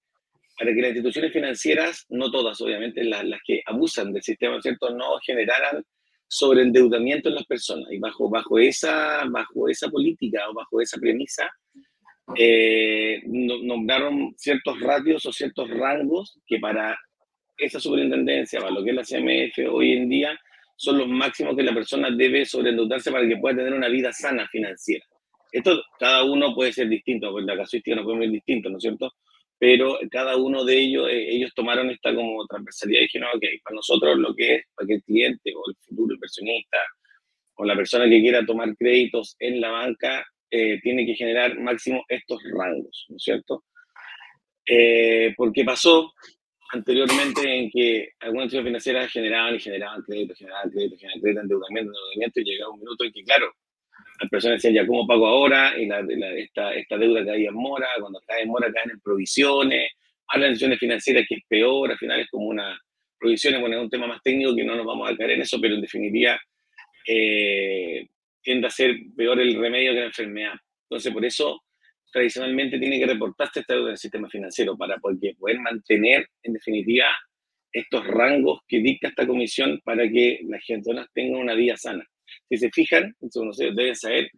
para 0.57 0.73
que 0.73 0.81
las 0.81 0.89
instituciones 0.91 1.33
financieras, 1.33 2.05
no 2.09 2.31
todas 2.31 2.59
obviamente, 2.61 3.03
las, 3.03 3.23
que 3.45 3.61
abusan 3.65 4.13
del 4.13 4.21
sistema, 4.23 4.61
¿cierto?, 4.61 4.89
no 4.95 5.17
generaran 5.25 5.83
sobreendeudamiento 6.27 7.29
en 7.29 7.35
las 7.35 7.45
personas. 7.45 7.91
Y 7.91 7.99
bajo, 7.99 8.59
esa, 8.59 9.23
política 9.91 10.49
o 10.49 10.53
bajo 10.53 10.81
esa 10.81 10.97
premisa, 10.97 11.49
eh, 12.35 13.21
no- 13.25 13.61
nombraron 13.63 14.33
ciertos 14.37 14.79
ratios 14.79 15.25
o 15.25 15.31
ciertos 15.31 15.69
rangos 15.69 16.39
que 16.45 16.59
para 16.59 16.97
esa 17.57 17.79
superintendencia, 17.79 18.59
para 18.59 18.71
lo 18.71 18.83
que 18.83 18.91
es 18.91 18.95
la 18.95 19.03
CMF 19.03 19.57
hoy 19.71 19.93
en 19.93 20.09
día, 20.09 20.39
son 20.75 20.97
los 20.97 21.07
máximos 21.07 21.55
que 21.55 21.63
la 21.63 21.73
persona 21.73 22.09
debe 22.09 22.45
sobreendeudarse 22.45 23.11
para 23.11 23.27
que 23.27 23.37
pueda 23.37 23.57
tener 23.57 23.73
una 23.73 23.87
vida 23.89 24.11
sana 24.11 24.47
financiera. 24.47 25.05
Esto 25.51 25.83
cada 25.99 26.23
uno 26.23 26.55
puede 26.55 26.73
ser 26.73 26.89
distinto, 26.89 27.31
porque 27.31 27.45
la 27.45 27.57
casuística 27.57 27.95
no 27.95 28.03
puede 28.03 28.21
ser 28.21 28.31
distinto, 28.31 28.69
¿no 28.69 28.77
es 28.77 28.81
cierto? 28.81 29.13
Pero 29.63 29.97
cada 30.11 30.35
uno 30.35 30.65
de 30.65 30.77
ellos, 30.77 31.07
eh, 31.09 31.35
ellos 31.35 31.53
tomaron 31.55 31.89
esta 31.89 32.13
como 32.13 32.45
transversalidad 32.47 32.99
y 32.99 33.03
dijeron, 33.03 33.29
ok, 33.33 33.43
para 33.63 33.75
nosotros 33.77 34.17
lo 34.17 34.35
que 34.35 34.55
es, 34.55 34.65
para 34.75 34.87
que 34.87 34.95
el 34.95 35.03
cliente 35.03 35.53
o 35.55 35.63
el 35.69 35.75
futuro 35.77 36.15
inversionista 36.15 36.79
o 37.53 37.63
la 37.63 37.73
persona 37.73 38.09
que 38.09 38.19
quiera 38.19 38.45
tomar 38.45 38.75
créditos 38.75 39.37
en 39.39 39.61
la 39.61 39.69
banca 39.69 40.25
eh, 40.51 40.81
tiene 40.81 41.05
que 41.05 41.15
generar 41.15 41.57
máximo 41.57 42.03
estos 42.09 42.43
rangos, 42.53 43.05
¿no 43.07 43.15
es 43.15 43.23
cierto? 43.23 43.63
Eh, 44.67 45.33
porque 45.37 45.63
pasó 45.63 46.11
anteriormente 46.73 47.41
en 47.47 47.69
que 47.71 48.09
algunas 48.19 48.47
instituciones 48.47 48.67
financieras 48.67 49.11
generaban 49.13 49.55
y 49.55 49.59
generaban 49.61 50.01
créditos, 50.01 50.39
generaban 50.39 50.71
créditos, 50.71 50.99
generaban 50.99 51.21
créditos, 51.21 51.43
endeudamiento, 51.43 51.91
endeudamiento, 51.93 52.39
y 52.41 52.43
llegaba 52.43 52.73
un 52.73 52.79
minuto 52.79 53.05
en 53.05 53.13
que, 53.13 53.23
claro, 53.23 53.53
las 54.23 54.29
personas 54.29 54.57
decían, 54.57 54.73
ya, 54.75 54.87
¿cómo 54.87 55.07
pago 55.07 55.27
ahora? 55.27 55.77
Y 55.77 55.85
la, 55.85 56.01
la- 56.01 56.31
esta, 56.33 56.73
esta 56.73 56.97
deuda 56.97 57.25
caía 57.25 57.49
en 57.49 57.55
mora, 57.55 57.87
cuando 57.99 58.19
cae 58.27 58.43
en 58.43 58.49
mora 58.49 58.71
caen 58.71 58.91
en 58.91 58.99
provisiones, 59.01 59.91
hablan 60.27 60.49
de 60.49 60.51
instituciones 60.53 60.79
financieras 60.79 61.25
que 61.27 61.35
es 61.35 61.41
peor, 61.47 61.91
al 61.91 61.97
final 61.97 62.19
es 62.21 62.29
como 62.29 62.47
una 62.47 62.79
provisiones, 63.19 63.61
bueno, 63.61 63.77
es 63.77 63.83
un 63.83 63.89
tema 63.89 64.07
más 64.07 64.21
técnico 64.21 64.53
que 64.55 64.65
no 64.65 64.75
nos 64.75 64.85
vamos 64.85 65.09
a 65.09 65.15
caer 65.15 65.31
en 65.31 65.41
eso, 65.41 65.57
pero 65.61 65.75
en 65.75 65.81
definitiva 65.81 66.37
eh, 67.07 68.07
tiende 68.41 68.67
a 68.67 68.69
ser 68.69 68.95
peor 69.15 69.39
el 69.39 69.55
remedio 69.59 69.93
que 69.93 69.99
la 70.01 70.05
enfermedad. 70.07 70.53
Entonces, 70.89 71.11
por 71.13 71.25
eso 71.25 71.61
tradicionalmente 72.11 72.77
tiene 72.79 72.99
que 72.99 73.07
reportarse 73.07 73.61
esta 73.61 73.73
deuda 73.73 73.87
en 73.89 73.91
el 73.93 73.97
sistema 73.97 74.29
financiero 74.29 74.77
para 74.77 74.97
porque 74.97 75.33
poder 75.39 75.59
mantener, 75.59 76.27
en 76.43 76.53
definitiva, 76.53 77.05
estos 77.71 78.05
rangos 78.05 78.59
que 78.67 78.79
dicta 78.79 79.07
esta 79.07 79.25
comisión 79.25 79.79
para 79.83 80.07
que 80.07 80.41
las 80.43 80.63
personas 80.65 81.07
tengan 81.13 81.41
una 81.41 81.53
vida 81.55 81.75
sana. 81.77 82.05
Si 82.49 82.57
se 82.57 82.69
fijan, 82.71 83.15
eso 83.21 83.43
no 83.43 83.53
sé, 83.53 83.71
deben 83.73 83.95
saber, 83.95 84.29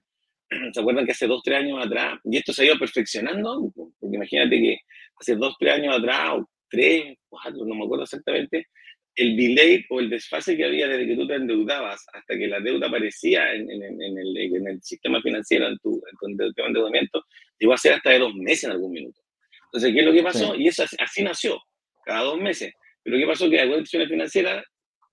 ¿se 0.73 0.79
acuerdan 0.79 1.05
que 1.05 1.11
hace 1.11 1.27
dos, 1.27 1.41
tres 1.43 1.59
años 1.59 1.85
atrás, 1.85 2.19
y 2.23 2.37
esto 2.37 2.53
se 2.53 2.63
ha 2.63 2.65
ido 2.65 2.79
perfeccionando? 2.79 3.71
Porque 3.73 4.15
imagínate 4.15 4.59
que 4.59 4.77
hace 5.19 5.35
dos, 5.35 5.55
tres 5.59 5.73
años 5.73 5.97
atrás, 5.97 6.31
o 6.33 6.49
tres, 6.69 7.17
cuatro, 7.27 7.65
no 7.65 7.75
me 7.75 7.85
acuerdo 7.85 8.03
exactamente, 8.03 8.67
el 9.15 9.37
delay 9.37 9.85
o 9.89 9.99
el 10.01 10.09
desfase 10.09 10.57
que 10.57 10.65
había 10.65 10.87
desde 10.87 11.07
que 11.07 11.15
tú 11.15 11.25
te 11.25 11.35
endeudabas 11.35 12.05
hasta 12.11 12.37
que 12.37 12.47
la 12.47 12.59
deuda 12.59 12.87
aparecía 12.87 13.53
en, 13.53 13.71
en, 13.71 13.83
en, 13.83 14.17
el, 14.17 14.37
en 14.37 14.67
el, 14.67 14.81
sistema 14.81 15.21
financiero, 15.21 15.67
en 15.67 15.77
tu, 15.77 16.01
en 16.11 16.53
tu 16.53 16.63
endeudamiento, 16.65 17.23
llegó 17.57 17.73
a 17.73 17.77
ser 17.77 17.93
hasta 17.93 18.09
de 18.09 18.19
dos 18.19 18.35
meses 18.35 18.65
en 18.65 18.71
algún 18.71 18.91
minuto. 18.91 19.21
Entonces, 19.67 19.93
¿qué 19.93 19.99
es 19.99 20.05
lo 20.05 20.13
que 20.13 20.23
pasó? 20.23 20.55
Y 20.55 20.67
eso 20.67 20.83
así, 20.99 21.23
nació, 21.23 21.61
cada 22.05 22.21
dos 22.21 22.39
meses. 22.39 22.73
Pero 23.03 23.17
¿qué 23.17 23.25
pasó? 23.25 23.49
Que 23.49 23.59
algunas 23.59 23.81
instituciones 23.81 24.09
financieras 24.09 24.65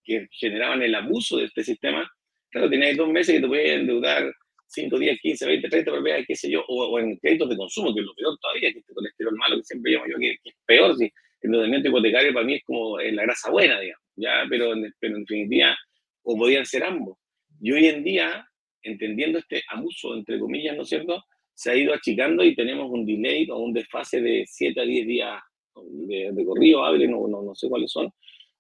que 0.04 0.26
generaban 0.30 0.82
el 0.82 0.94
abuso 0.94 1.36
de 1.36 1.44
este 1.44 1.62
sistema, 1.62 2.08
claro, 2.52 2.70
tenías 2.70 2.96
dos 2.96 3.08
meses 3.08 3.34
que 3.34 3.40
te 3.40 3.48
podías 3.48 3.80
endeudar 3.80 4.32
5, 4.66 4.98
10, 4.98 5.20
15, 5.20 5.46
20, 5.46 5.68
30 5.68 5.90
por 5.90 6.02
vez, 6.02 6.26
qué 6.26 6.36
sé 6.36 6.50
yo, 6.50 6.64
o, 6.68 6.98
en 6.98 7.16
créditos 7.18 7.48
de 7.50 7.56
consumo, 7.56 7.94
que 7.94 8.00
es 8.00 8.06
lo 8.06 8.14
peor 8.14 8.38
todavía, 8.40 8.72
que 8.72 8.78
este 8.78 8.94
colesterol 8.94 9.36
malo 9.36 9.56
que 9.56 9.64
siempre 9.64 9.92
llamo 9.92 10.06
yo, 10.08 10.16
que, 10.18 10.38
es 10.44 10.54
peor, 10.64 10.96
si 10.96 11.04
el 11.04 11.10
endeudamiento 11.42 11.88
hipotecario 11.88 12.32
para 12.32 12.46
mí 12.46 12.54
es 12.54 12.64
como 12.64 12.98
la 12.98 13.22
grasa 13.22 13.50
buena, 13.50 13.80
digamos, 13.80 14.06
¿ya? 14.16 14.44
Pero, 14.48 14.72
pero 14.98 15.16
en 15.16 15.24
definitiva, 15.24 15.76
o 16.22 16.36
podían 16.36 16.64
ser 16.64 16.84
ambos. 16.84 17.18
Y 17.60 17.72
hoy 17.72 17.86
en 17.86 18.04
día, 18.04 18.46
entendiendo 18.82 19.38
este 19.38 19.62
abuso, 19.68 20.14
entre 20.14 20.38
comillas, 20.38 20.76
¿no 20.76 20.82
es 20.82 20.88
cierto?, 20.88 21.22
se 21.54 21.70
ha 21.70 21.76
ido 21.76 21.92
achicando 21.92 22.42
y 22.42 22.54
tenemos 22.54 22.90
un 22.90 23.04
delay 23.04 23.48
o 23.50 23.58
un 23.58 23.72
desfase 23.72 24.20
de 24.20 24.44
7 24.46 24.80
a 24.80 24.84
10 24.84 25.06
días 25.06 25.42
de, 25.74 26.44
corrido, 26.44 26.84
hable, 26.84 27.06
no, 27.06 27.28
no, 27.28 27.42
no, 27.42 27.54
sé 27.54 27.68
cuáles 27.68 27.90
son, 27.90 28.10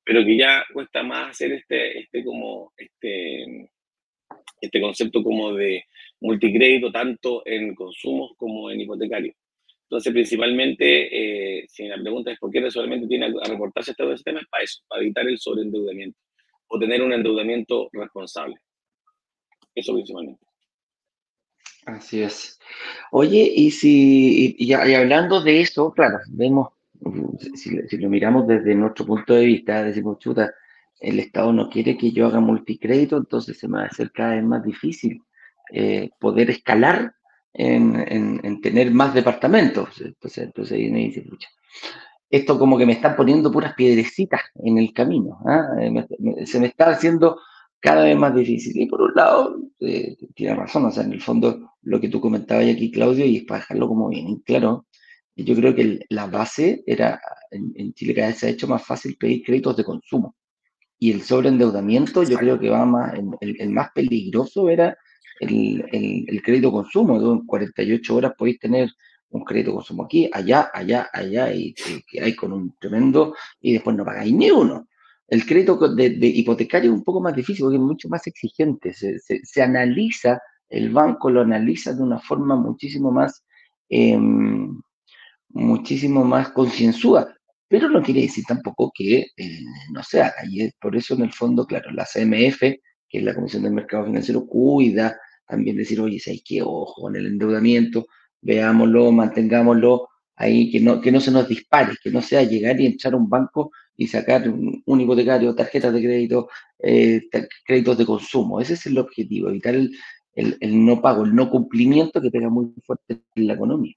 pero 0.04 0.24
que 0.24 0.36
ya 0.36 0.64
cuesta 0.72 1.02
más 1.02 1.30
hacer 1.30 1.52
este, 1.52 2.00
este, 2.00 2.24
como, 2.24 2.72
este, 2.76 3.70
este 4.62 4.80
concepto 4.80 5.22
como 5.22 5.52
de 5.52 5.84
multicrédito 6.20 6.90
tanto 6.90 7.42
en 7.44 7.74
consumos 7.74 8.32
como 8.36 8.70
en 8.70 8.80
hipotecario. 8.80 9.34
Entonces, 9.82 10.12
principalmente, 10.12 11.60
eh, 11.60 11.66
si 11.68 11.86
la 11.86 12.00
pregunta 12.00 12.32
es 12.32 12.38
por 12.38 12.50
qué 12.50 12.70
solamente 12.70 13.06
tiene 13.06 13.26
a 13.26 13.48
reportarse 13.48 13.90
este 13.90 14.10
sistema, 14.14 14.40
es 14.40 14.48
para 14.48 14.64
eso, 14.64 14.80
para 14.88 15.02
evitar 15.02 15.28
el 15.28 15.38
sobreendeudamiento 15.38 16.18
o 16.68 16.78
tener 16.78 17.02
un 17.02 17.12
endeudamiento 17.12 17.90
responsable. 17.92 18.56
Eso 19.74 19.92
principalmente. 19.92 20.40
Así 21.84 22.22
es. 22.22 22.58
Oye, 23.10 23.52
y 23.54 23.70
si, 23.72 24.54
y, 24.56 24.72
hablando 24.72 25.42
de 25.42 25.60
eso, 25.60 25.92
claro, 25.92 26.20
vemos, 26.28 26.68
si, 27.54 27.98
lo 27.98 28.08
miramos 28.08 28.46
desde 28.46 28.74
nuestro 28.74 29.04
punto 29.04 29.34
de 29.34 29.44
vista, 29.44 29.82
decimos, 29.82 30.18
chuta, 30.18 30.54
el 31.02 31.20
Estado 31.20 31.52
no 31.52 31.68
quiere 31.68 31.96
que 31.96 32.12
yo 32.12 32.26
haga 32.26 32.40
multicrédito, 32.40 33.16
entonces 33.16 33.58
se 33.58 33.68
me 33.68 33.78
va 33.78 33.84
a 33.84 33.86
hacer 33.86 34.12
cada 34.12 34.36
vez 34.36 34.44
más 34.44 34.64
difícil 34.64 35.22
eh, 35.72 36.10
poder 36.18 36.50
escalar 36.50 37.14
en, 37.52 38.40
en, 38.42 38.60
tener 38.60 38.90
más 38.92 39.12
departamentos. 39.12 40.00
Entonces, 40.00 40.44
entonces 40.44 40.78
ahí 40.78 40.90
me 40.90 41.00
dice, 41.00 41.22
pucha, 41.22 41.48
esto 42.30 42.58
como 42.58 42.78
que 42.78 42.86
me 42.86 42.92
está 42.92 43.14
poniendo 43.14 43.52
puras 43.52 43.74
piedrecitas 43.74 44.40
en 44.54 44.78
el 44.78 44.92
camino. 44.92 45.38
¿ah? 45.46 45.68
Eh, 45.80 46.46
se 46.46 46.60
me 46.60 46.66
está 46.68 46.90
haciendo 46.90 47.38
cada 47.80 48.04
vez 48.04 48.16
más 48.16 48.34
difícil. 48.34 48.80
Y 48.80 48.86
por 48.86 49.02
un 49.02 49.12
lado, 49.14 49.56
eh, 49.80 50.16
tiene 50.34 50.54
razón, 50.54 50.86
o 50.86 50.90
sea, 50.90 51.02
en 51.02 51.12
el 51.12 51.20
fondo, 51.20 51.74
lo 51.82 52.00
que 52.00 52.08
tú 52.08 52.20
comentabas 52.20 52.66
aquí, 52.66 52.90
Claudio, 52.90 53.26
y 53.26 53.38
es 53.38 53.44
para 53.44 53.60
dejarlo 53.60 53.88
como 53.88 54.08
bien 54.08 54.36
claro, 54.46 54.86
yo 55.36 55.54
creo 55.54 55.74
que 55.74 56.00
la 56.10 56.26
base 56.26 56.82
era, 56.86 57.20
en, 57.50 57.92
Chile 57.94 58.14
cada 58.14 58.28
vez 58.28 58.38
se 58.38 58.46
ha 58.46 58.50
hecho 58.50 58.68
más 58.68 58.84
fácil 58.84 59.16
pedir 59.18 59.42
créditos 59.42 59.76
de 59.76 59.84
consumo. 59.84 60.36
Y 61.02 61.10
el 61.10 61.22
sobreendeudamiento, 61.22 62.22
yo 62.22 62.38
creo 62.38 62.60
que 62.60 62.70
va 62.70 62.86
más, 62.86 63.12
el, 63.40 63.70
más 63.70 63.90
peligroso 63.90 64.70
era 64.70 64.96
el, 65.40 65.84
el, 65.90 66.42
crédito 66.42 66.70
consumo. 66.70 67.16
En 67.16 67.44
48 67.44 68.14
horas 68.14 68.34
podéis 68.38 68.60
tener 68.60 68.88
un 69.30 69.42
crédito 69.42 69.74
consumo 69.74 70.04
aquí, 70.04 70.30
allá, 70.32 70.70
allá, 70.72 71.10
allá, 71.12 71.52
y 71.52 71.74
que 71.74 72.22
hay 72.22 72.36
con 72.36 72.52
un 72.52 72.76
tremendo, 72.78 73.34
y 73.60 73.72
después 73.72 73.96
no 73.96 74.04
pagáis 74.04 74.32
ni 74.32 74.52
uno. 74.52 74.86
El 75.26 75.44
crédito 75.44 75.76
de, 75.92 76.04
hipotecario 76.22 76.92
es 76.92 76.96
un 76.96 77.02
poco 77.02 77.20
más 77.20 77.34
difícil 77.34 77.64
porque 77.64 77.78
es 77.78 77.82
mucho 77.82 78.08
más 78.08 78.24
exigente. 78.28 78.94
Se, 78.94 79.60
analiza, 79.60 80.40
el 80.68 80.90
banco 80.90 81.30
lo 81.30 81.40
analiza 81.40 81.92
de 81.94 82.02
una 82.04 82.20
forma 82.20 82.54
muchísimo 82.54 83.10
más, 83.10 83.44
em, 83.88 84.80
muchísimo 85.48 86.24
más 86.24 86.50
concienzuda. 86.50 87.36
Pero 87.72 87.88
no 87.88 88.02
quiere 88.02 88.20
decir 88.20 88.44
tampoco 88.46 88.92
que 88.94 89.28
eh, 89.34 89.60
no 89.92 90.02
sea. 90.02 90.34
Y 90.46 90.70
por 90.72 90.94
eso, 90.94 91.14
en 91.14 91.22
el 91.22 91.32
fondo, 91.32 91.66
claro, 91.66 91.90
la 91.90 92.04
CMF, 92.04 92.60
que 92.60 93.18
es 93.18 93.24
la 93.24 93.34
Comisión 93.34 93.62
del 93.62 93.72
Mercado 93.72 94.04
Financiero, 94.04 94.46
cuida 94.46 95.18
también 95.46 95.78
decir, 95.78 95.98
oye, 95.98 96.18
si 96.18 96.32
hay 96.32 96.40
que 96.42 96.60
ojo 96.60 97.08
en 97.08 97.16
el 97.16 97.26
endeudamiento, 97.28 98.08
veámoslo, 98.42 99.10
mantengámoslo 99.10 100.10
ahí, 100.36 100.70
que 100.70 100.80
no, 100.80 101.00
que 101.00 101.10
no 101.10 101.18
se 101.18 101.30
nos 101.30 101.48
dispare, 101.48 101.94
que 102.04 102.10
no 102.10 102.20
sea 102.20 102.42
llegar 102.42 102.78
y 102.78 102.84
entrar 102.84 103.14
a 103.14 103.16
un 103.16 103.30
banco 103.30 103.70
y 103.96 104.06
sacar 104.06 104.46
un, 104.50 105.00
hipotecario, 105.00 105.54
tarjetas 105.54 105.94
de 105.94 106.02
crédito, 106.02 106.50
eh, 106.78 107.22
créditos 107.64 107.96
de 107.96 108.04
consumo. 108.04 108.60
Ese 108.60 108.74
es 108.74 108.84
el 108.84 108.98
objetivo, 108.98 109.48
evitar 109.48 109.74
el, 109.74 109.96
no 110.60 111.00
pago, 111.00 111.24
el 111.24 111.34
no 111.34 111.48
cumplimiento 111.48 112.20
que 112.20 112.30
pega 112.30 112.50
muy 112.50 112.74
fuerte 112.84 113.22
en 113.34 113.46
la 113.46 113.54
economía. 113.54 113.94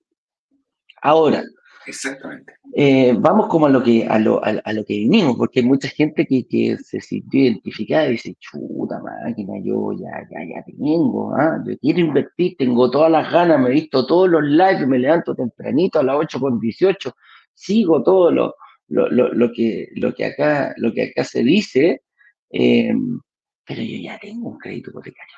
Ahora, 1.01 1.43
Exactamente. 1.87 2.53
Eh, 2.73 3.15
vamos 3.17 3.47
como 3.47 3.67
a 3.67 3.69
lo 3.69 3.81
que 3.81 4.05
a 4.05 4.19
lo, 4.19 4.43
a, 4.43 4.73
lo 4.73 4.83
que 4.85 4.95
vinimos, 4.95 5.37
porque 5.37 5.59
hay 5.59 5.65
mucha 5.65 5.87
gente 5.87 6.25
que, 6.25 6.45
que, 6.47 6.77
se 6.77 6.99
sintió 6.99 7.41
identificada 7.41 8.07
y 8.07 8.13
dice, 8.13 8.35
chuta 8.39 8.99
máquina, 8.99 9.53
yo 9.63 9.91
ya, 9.93 10.27
ya, 10.29 10.39
ya 10.43 10.63
tengo, 10.65 11.33
¿ah? 11.35 11.63
yo 11.65 11.77
quiero 11.79 11.99
invertir, 11.99 12.55
tengo 12.57 12.91
todas 12.91 13.11
las 13.11 13.31
ganas, 13.31 13.59
me 13.59 13.69
he 13.69 13.73
visto 13.73 14.05
todos 14.05 14.29
los 14.29 14.43
lives, 14.43 14.87
me 14.87 14.99
levanto 14.99 15.35
tempranito 15.35 15.99
a 15.99 16.03
las 16.03 16.17
8 16.17 16.39
con 16.39 16.59
18, 16.59 17.15
sigo 17.53 18.03
todo 18.03 18.31
lo, 18.31 18.55
lo, 18.87 19.09
lo, 19.09 19.51
que, 19.51 19.89
lo, 19.95 20.13
que, 20.13 20.25
acá, 20.25 20.73
lo 20.77 20.93
que 20.93 21.03
acá 21.03 21.23
se 21.23 21.43
dice, 21.43 22.01
em, 22.49 23.19
pero 23.65 23.81
yo 23.81 23.97
ya 23.97 24.19
tengo 24.19 24.49
un 24.49 24.57
crédito 24.57 24.89
hipotecario. 24.89 25.35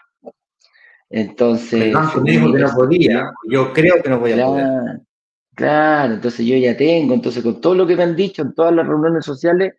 Entonces. 1.10 1.94
yo 3.50 3.74
creo 3.74 4.02
que 4.02 4.10
no 4.10 4.20
voy 4.20 4.34
a 4.34 4.46
poder. 4.46 5.02
Claro, 5.58 6.14
entonces 6.14 6.46
yo 6.46 6.56
ya 6.56 6.78
tengo, 6.78 7.16
entonces 7.16 7.44
con 7.44 7.60
todo 7.60 7.74
lo 7.74 7.88
que 7.88 7.96
me 7.96 8.04
han 8.04 8.16
dicho 8.16 8.44
en 8.44 8.54
todas 8.54 8.76
las 8.76 8.86
reuniones 8.88 9.26
sociales, 9.26 9.74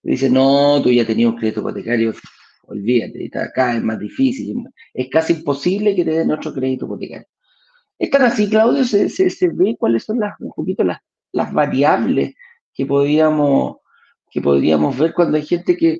dice 0.00 0.30
no, 0.30 0.80
tú 0.80 0.92
ya 0.92 1.04
tenías 1.04 1.30
un 1.30 1.36
crédito 1.36 1.58
hipotecario, 1.58 2.14
olvídate, 2.68 3.24
está 3.24 3.44
acá 3.46 3.76
es 3.76 3.82
más 3.82 3.98
difícil, 3.98 4.64
es 4.92 5.08
casi 5.10 5.32
imposible 5.32 5.96
que 5.96 6.04
te 6.04 6.12
den 6.12 6.30
otro 6.30 6.54
crédito 6.54 6.86
hipotecario. 6.86 7.26
¿Están 7.98 8.22
así, 8.22 8.48
Claudio? 8.48 8.84
¿Se, 8.84 9.08
se, 9.08 9.48
ve 9.48 9.74
cuáles 9.76 10.04
son 10.04 10.20
las, 10.20 10.38
un 10.38 10.52
poquito 10.52 10.84
las, 10.84 11.00
las 11.32 11.52
variables 11.52 12.34
que 12.72 12.86
podríamos, 12.86 13.78
que 14.30 14.40
podríamos 14.40 14.96
ver 14.96 15.14
cuando 15.14 15.36
hay 15.36 15.44
gente 15.44 15.76
que... 15.76 15.98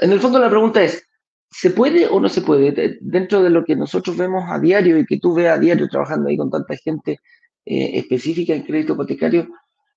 En 0.00 0.12
el 0.12 0.20
fondo 0.20 0.38
la 0.38 0.50
pregunta 0.50 0.82
es, 0.82 1.06
¿se 1.50 1.70
puede 1.70 2.06
o 2.06 2.20
no 2.20 2.28
se 2.28 2.42
puede? 2.42 2.98
Dentro 3.00 3.42
de 3.42 3.48
lo 3.48 3.64
que 3.64 3.76
nosotros 3.76 4.14
vemos 4.18 4.44
a 4.48 4.58
diario 4.58 4.98
y 4.98 5.06
que 5.06 5.18
tú 5.18 5.34
ves 5.34 5.48
a 5.48 5.58
diario 5.58 5.88
trabajando 5.88 6.28
ahí 6.28 6.36
con 6.36 6.50
tanta 6.50 6.76
gente 6.76 7.18
eh, 7.66 7.98
específica 7.98 8.54
en 8.54 8.62
crédito 8.62 8.94
hipotecario, 8.94 9.48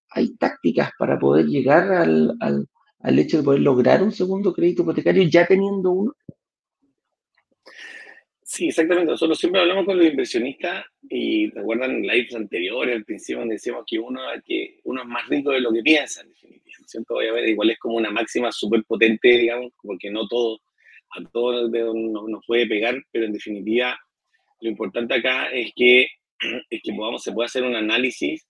¿hay 0.09 0.35
tácticas 0.35 0.91
para 0.97 1.19
poder 1.19 1.45
llegar 1.45 1.91
al, 1.91 2.35
al, 2.39 2.67
al 2.99 3.19
hecho 3.19 3.37
de 3.37 3.43
poder 3.43 3.61
lograr 3.61 4.01
un 4.03 4.11
segundo 4.11 4.53
crédito 4.53 4.83
hipotecario 4.83 5.23
ya 5.23 5.45
teniendo 5.45 5.91
uno? 5.91 6.13
Sí, 8.43 8.69
exactamente. 8.69 9.11
Nosotros 9.11 9.37
siempre 9.37 9.59
hablamos 9.61 9.85
con 9.85 9.97
los 9.97 10.07
inversionistas 10.07 10.85
y 11.09 11.49
recuerdan 11.51 12.01
lives 12.01 12.33
anteriores, 12.33 12.95
al 12.95 13.03
principio 13.03 13.45
decíamos 13.45 13.83
que 13.85 13.99
uno, 13.99 14.21
que 14.45 14.79
uno 14.85 15.01
es 15.01 15.07
más 15.07 15.27
rico 15.27 15.51
de 15.51 15.59
lo 15.59 15.71
que 15.73 15.81
piensa, 15.81 16.21
en 16.21 16.29
definitiva. 16.29 16.67
¿cierto? 16.87 17.15
Obviamente, 17.15 17.51
igual 17.51 17.69
es 17.69 17.79
como 17.79 17.97
una 17.97 18.09
máxima 18.09 18.51
súper 18.51 18.83
potente, 18.85 19.27
digamos, 19.27 19.73
porque 19.81 20.09
no 20.09 20.27
todo, 20.27 20.61
a 21.11 21.23
todos 21.31 21.69
nos, 21.69 22.45
puede 22.45 22.67
pegar, 22.67 22.95
pero 23.11 23.25
en 23.25 23.33
definitiva, 23.33 23.99
lo 24.61 24.69
importante 24.69 25.15
acá 25.15 25.47
es 25.47 25.71
que, 25.75 26.07
es 26.69 26.81
que 26.83 26.93
podamos, 26.93 27.23
se 27.23 27.31
pueda 27.31 27.47
hacer 27.47 27.63
un 27.63 27.75
análisis 27.75 28.45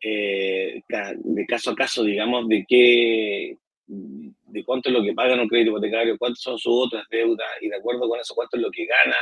eh, 0.00 0.82
de 0.88 1.46
caso 1.46 1.70
a 1.70 1.74
caso, 1.74 2.04
digamos, 2.04 2.48
de 2.48 2.64
qué, 2.68 3.56
de 3.86 4.64
cuánto 4.64 4.88
es 4.88 4.94
lo 4.94 5.02
que 5.02 5.14
pagan 5.14 5.40
un 5.40 5.48
crédito 5.48 5.70
hipotecario, 5.70 6.18
cuántas 6.18 6.40
son 6.40 6.58
sus 6.58 6.72
otras 6.72 7.04
deudas 7.10 7.48
y 7.60 7.68
de 7.68 7.76
acuerdo 7.76 8.08
con 8.08 8.20
eso 8.20 8.34
cuánto 8.34 8.56
es 8.56 8.62
lo 8.62 8.70
que 8.70 8.86
gana, 8.86 9.16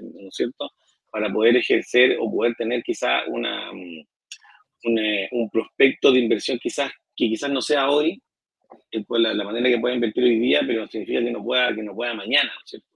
¿no 0.00 0.28
es 0.28 0.34
cierto? 0.34 0.70
Para 1.10 1.32
poder 1.32 1.56
ejercer 1.56 2.16
o 2.20 2.30
poder 2.30 2.54
tener 2.56 2.82
quizá 2.82 3.24
una, 3.28 3.70
un, 3.70 4.98
eh, 4.98 5.28
un 5.30 5.48
prospecto 5.50 6.12
de 6.12 6.20
inversión 6.20 6.58
quizás 6.58 6.90
que 7.14 7.28
quizás 7.28 7.50
no 7.50 7.60
sea 7.60 7.88
hoy, 7.90 8.20
la, 9.08 9.34
la, 9.34 9.44
manera 9.44 9.68
que 9.68 9.78
pueda 9.78 9.94
invertir 9.94 10.24
hoy 10.24 10.38
día, 10.38 10.60
pero 10.66 10.86
significa 10.86 11.20
que 11.20 11.30
no 11.30 11.42
pueda, 11.42 11.74
que 11.74 11.82
no 11.82 11.94
pueda 11.94 12.14
mañana, 12.14 12.50
¿no 12.52 12.60
es 12.64 12.70
cierto? 12.70 12.95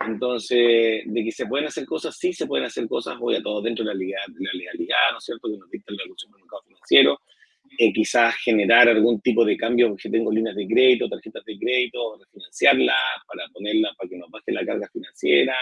Entonces, 0.00 1.02
de 1.06 1.24
que 1.24 1.32
se 1.32 1.46
pueden 1.46 1.66
hacer 1.66 1.86
cosas, 1.86 2.16
sí 2.16 2.32
se 2.32 2.46
pueden 2.46 2.66
hacer 2.66 2.86
cosas, 2.88 3.16
hoy 3.20 3.36
a 3.36 3.42
todos 3.42 3.62
dentro 3.64 3.84
de 3.84 3.92
la, 3.92 3.94
legalidad, 3.94 4.26
de 4.28 4.44
la 4.44 4.52
legalidad, 4.52 5.12
¿no 5.12 5.18
es 5.18 5.24
cierto? 5.24 5.48
Que 5.48 5.56
nos 5.56 5.70
dicta 5.70 5.92
la 5.92 6.02
del 6.02 6.40
Mercado 6.40 6.62
Financiero, 6.66 7.20
eh, 7.78 7.92
quizás 7.92 8.34
generar 8.36 8.88
algún 8.88 9.20
tipo 9.20 9.44
de 9.44 9.56
cambio, 9.56 9.88
porque 9.88 10.10
tengo 10.10 10.30
líneas 10.30 10.56
de 10.56 10.66
crédito, 10.66 11.08
tarjetas 11.08 11.44
de 11.44 11.58
crédito, 11.58 12.18
refinanciarlas 12.18 12.96
para 13.26 13.48
ponerlas, 13.48 13.96
para 13.96 14.08
que 14.10 14.16
nos 14.16 14.30
baje 14.30 14.52
la 14.52 14.66
carga 14.66 14.88
financiera. 14.92 15.54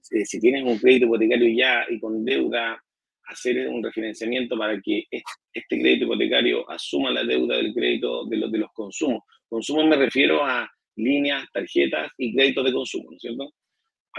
si 0.00 0.40
tienes 0.40 0.62
un 0.62 0.78
crédito 0.78 1.06
hipotecario 1.06 1.48
ya 1.56 1.86
y 1.88 1.98
con 1.98 2.24
deuda 2.24 2.82
hacer 3.24 3.68
un 3.68 3.82
refinanciamiento 3.82 4.56
para 4.58 4.80
que 4.80 5.06
este 5.10 5.80
crédito 5.80 6.04
hipotecario 6.04 6.68
asuma 6.70 7.10
la 7.10 7.24
deuda 7.24 7.56
del 7.56 7.72
crédito 7.72 8.26
de 8.26 8.36
los, 8.36 8.52
de 8.52 8.58
los 8.58 8.72
consumos. 8.72 9.22
Consumos 9.48 9.86
me 9.86 9.96
refiero 9.96 10.44
a 10.44 10.70
líneas, 10.96 11.44
tarjetas 11.52 12.10
y 12.18 12.34
créditos 12.34 12.64
de 12.64 12.72
consumo, 12.72 13.10
¿no 13.10 13.16
es 13.16 13.22
cierto? 13.22 13.52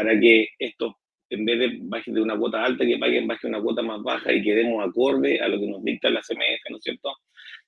Para 0.02 0.20
que 0.20 0.48
estos, 0.58 0.96
en 1.30 1.46
vez 1.46 1.60
de 1.60 1.78
bajen 1.84 2.16
de 2.16 2.22
una 2.24 2.36
cuota 2.36 2.66
alta, 2.66 2.84
que 2.84 2.98
paguen 2.98 3.28
baje 3.28 3.46
una 3.46 3.62
cuota 3.62 3.84
más 3.84 4.02
baja 4.02 4.34
y 4.34 4.42
quedemos 4.42 4.84
acorde 4.84 5.40
a 5.40 5.48
lo 5.48 5.60
que 5.60 5.68
nos 5.68 5.84
dicta 5.84 6.10
la 6.10 6.22
CMF, 6.22 6.72
¿no 6.72 6.78
es 6.78 6.84
cierto? 6.84 7.14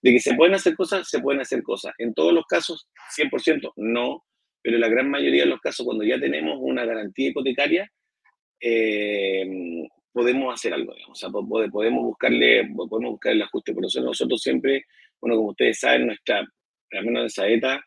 De 0.01 0.13
que 0.13 0.19
se 0.19 0.33
pueden 0.33 0.55
hacer 0.55 0.75
cosas, 0.75 1.07
se 1.07 1.19
pueden 1.19 1.41
hacer 1.41 1.61
cosas. 1.61 1.93
En 1.99 2.11
todos 2.15 2.33
los 2.33 2.45
casos, 2.45 2.89
100%, 3.15 3.73
no, 3.75 4.23
pero 4.63 4.77
en 4.77 4.81
la 4.81 4.89
gran 4.89 5.11
mayoría 5.11 5.43
de 5.43 5.49
los 5.49 5.59
casos, 5.59 5.85
cuando 5.85 6.03
ya 6.03 6.19
tenemos 6.19 6.57
una 6.59 6.85
garantía 6.85 7.29
hipotecaria, 7.29 7.87
eh, 8.59 9.45
podemos 10.11 10.51
hacer 10.51 10.73
algo, 10.73 10.95
digamos. 10.95 11.23
O 11.23 11.29
sea, 11.29 11.29
podemos 11.29 12.03
buscarle, 12.03 12.67
podemos 12.75 13.11
buscar 13.11 13.33
el 13.33 13.43
ajuste. 13.43 13.75
Por 13.75 13.85
eso 13.85 14.01
nosotros 14.01 14.41
siempre, 14.41 14.85
bueno, 15.21 15.35
como 15.35 15.49
ustedes 15.49 15.79
saben, 15.79 16.07
nuestra, 16.07 16.39
al 16.39 17.05
menos 17.05 17.23
en 17.25 17.29
Saeta, 17.29 17.79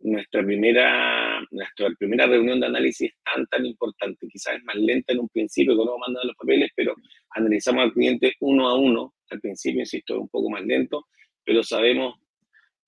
nuestra 0.00 0.44
primera, 0.44 1.13
nuestra 1.50 1.90
primera 1.98 2.26
reunión 2.26 2.60
de 2.60 2.66
análisis 2.66 3.12
tan, 3.24 3.46
tan 3.46 3.64
importante. 3.66 4.26
Quizás 4.28 4.56
es 4.56 4.64
más 4.64 4.76
lenta 4.76 5.12
en 5.12 5.20
un 5.20 5.28
principio 5.28 5.76
cuando 5.76 5.98
mandan 5.98 6.26
los 6.26 6.36
papeles, 6.36 6.70
pero 6.74 6.94
analizamos 7.30 7.84
al 7.84 7.92
cliente 7.92 8.34
uno 8.40 8.68
a 8.68 8.78
uno. 8.78 9.14
Al 9.30 9.40
principio, 9.40 9.80
insisto, 9.80 10.14
es 10.14 10.20
un 10.20 10.28
poco 10.28 10.50
más 10.50 10.62
lento, 10.64 11.06
pero 11.44 11.62
sabemos, 11.62 12.16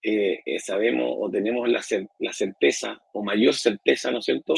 eh, 0.02 0.40
eh, 0.44 0.58
sabemos 0.58 1.14
o 1.16 1.30
tenemos 1.30 1.68
la, 1.68 1.82
la 2.20 2.32
certeza 2.32 3.00
o 3.12 3.24
mayor 3.24 3.54
certeza, 3.54 4.10
¿no 4.10 4.18
es 4.18 4.24
cierto?, 4.24 4.54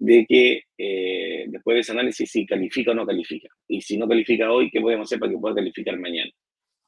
de 0.00 0.24
que 0.26 0.62
eh, 0.78 1.44
después 1.48 1.74
de 1.74 1.80
ese 1.80 1.92
análisis 1.92 2.30
si 2.30 2.46
califica 2.46 2.90
o 2.90 2.94
no 2.94 3.06
califica. 3.06 3.48
Y 3.68 3.82
si 3.82 3.98
no 3.98 4.08
califica 4.08 4.50
hoy, 4.50 4.70
¿qué 4.70 4.80
podemos 4.80 5.06
hacer 5.06 5.18
para 5.18 5.30
que 5.30 5.38
pueda 5.38 5.54
calificar 5.54 5.98
mañana? 5.98 6.30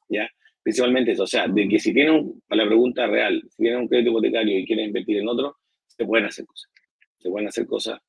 ¿Ya? 0.09 0.27
Principalmente 0.63 1.11
eso, 1.11 1.23
o 1.23 1.27
sea, 1.27 1.47
de 1.47 1.67
que 1.67 1.77
si 1.77 1.93
tienen, 1.93 2.41
para 2.47 2.63
la 2.63 2.67
pregunta 2.69 3.05
real, 3.05 3.43
si 3.49 3.63
tienen 3.63 3.81
un 3.81 3.87
crédito 3.87 4.09
hipotecario 4.09 4.57
y 4.57 4.65
quieren 4.65 4.85
invertir 4.87 5.17
en 5.17 5.27
otro, 5.27 5.57
se 6.03 6.07
pueden 6.07 6.25
hacer 6.25 6.45
cosas. 6.45 6.71
Se 7.19 7.29
pueden 7.29 7.47
hacer 7.47 7.65
cosas 7.65 7.99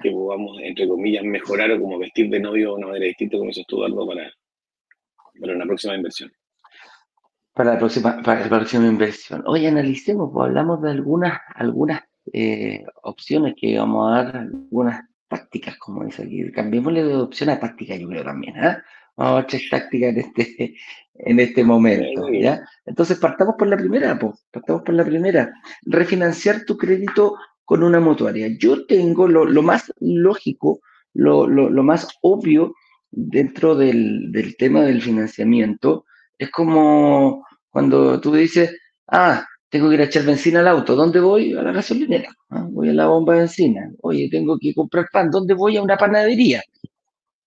que 0.00 0.10
podamos, 0.10 0.58
entre 0.62 0.88
comillas, 0.88 1.24
mejorar 1.24 1.70
o 1.72 1.80
como 1.80 1.98
vestir 1.98 2.30
de 2.30 2.40
novio 2.40 2.70
de 2.70 2.74
una 2.74 2.86
manera 2.88 3.06
distinta, 3.06 3.36
como 3.36 3.50
hizo 3.50 3.62
Eduardo, 3.68 4.06
para, 4.06 4.32
para 5.40 5.54
una 5.54 5.66
próxima 5.66 5.96
inversión. 5.96 6.32
Para 7.52 7.74
la 7.74 7.78
próxima, 7.78 8.22
para 8.22 8.40
la 8.40 8.48
próxima 8.48 8.86
inversión. 8.86 9.42
Hoy 9.46 9.66
analicemos, 9.66 10.30
pues, 10.32 10.48
hablamos 10.48 10.80
de 10.82 10.90
algunas, 10.90 11.40
algunas 11.54 12.02
eh, 12.32 12.84
opciones 13.02 13.54
que 13.60 13.78
vamos 13.78 14.10
a 14.10 14.22
dar, 14.22 14.36
algunas 14.36 15.02
tácticas, 15.28 15.76
como 15.78 16.04
dice 16.04 16.22
aquí. 16.22 16.50
Cambiémosle 16.52 17.04
de 17.04 17.16
opción 17.16 17.50
a 17.50 17.58
táctica, 17.58 17.96
yo 17.96 18.08
creo 18.08 18.24
también. 18.24 18.56
¿eh? 18.56 18.78
Vamos 19.16 19.44
a 19.44 19.46
tres 19.46 19.68
tácticas 19.70 20.10
en 20.10 20.18
este, 20.18 20.74
en 21.14 21.40
este 21.40 21.64
momento. 21.64 22.28
¿ya? 22.30 22.60
Entonces, 22.86 23.18
partamos 23.18 23.54
por 23.58 23.68
la 23.68 23.76
primera, 23.76 24.18
pues, 24.18 24.44
partamos 24.50 24.82
por 24.82 24.94
la 24.94 25.04
primera. 25.04 25.52
Refinanciar 25.82 26.64
tu 26.64 26.76
crédito 26.76 27.36
con 27.64 27.82
una 27.82 28.00
mutuaria. 28.00 28.48
Yo 28.58 28.86
tengo 28.86 29.28
lo, 29.28 29.44
lo 29.44 29.62
más 29.62 29.92
lógico, 30.00 30.80
lo, 31.14 31.46
lo, 31.46 31.70
lo, 31.70 31.82
más 31.82 32.08
obvio 32.22 32.74
dentro 33.10 33.74
del, 33.74 34.32
del 34.32 34.56
tema 34.56 34.82
del 34.82 35.02
financiamiento. 35.02 36.04
Es 36.38 36.50
como 36.50 37.46
cuando 37.70 38.20
tú 38.20 38.32
dices, 38.32 38.76
ah, 39.08 39.46
tengo 39.68 39.88
que 39.88 39.94
ir 39.94 40.00
a 40.02 40.04
echar 40.04 40.24
benzina 40.24 40.60
al 40.60 40.68
auto. 40.68 40.94
¿Dónde 40.94 41.20
voy? 41.20 41.54
A 41.54 41.62
la 41.62 41.72
gasolinera. 41.72 42.28
¿Ah? 42.50 42.66
Voy 42.68 42.90
a 42.90 42.92
la 42.92 43.06
bomba 43.06 43.32
de 43.32 43.40
benzina. 43.40 43.90
Oye, 44.02 44.28
tengo 44.30 44.58
que 44.58 44.74
comprar 44.74 45.08
pan. 45.10 45.30
¿Dónde 45.30 45.54
voy? 45.54 45.78
A 45.78 45.82
una 45.82 45.96
panadería. 45.96 46.62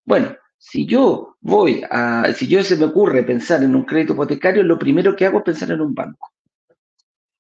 Bueno, 0.06 0.36
si 0.58 0.86
yo 0.86 1.38
voy 1.42 1.84
a, 1.90 2.32
si 2.34 2.48
yo 2.48 2.64
se 2.64 2.76
me 2.76 2.86
ocurre 2.86 3.24
pensar 3.24 3.64
en 3.64 3.76
un 3.76 3.84
crédito 3.84 4.14
hipotecario, 4.14 4.64
lo 4.64 4.80
primero 4.80 5.16
que 5.16 5.26
hago 5.26 5.40
es 5.40 5.44
pensar 5.44 5.72
en 5.72 5.82
un 5.82 5.94
banco. 5.94 6.32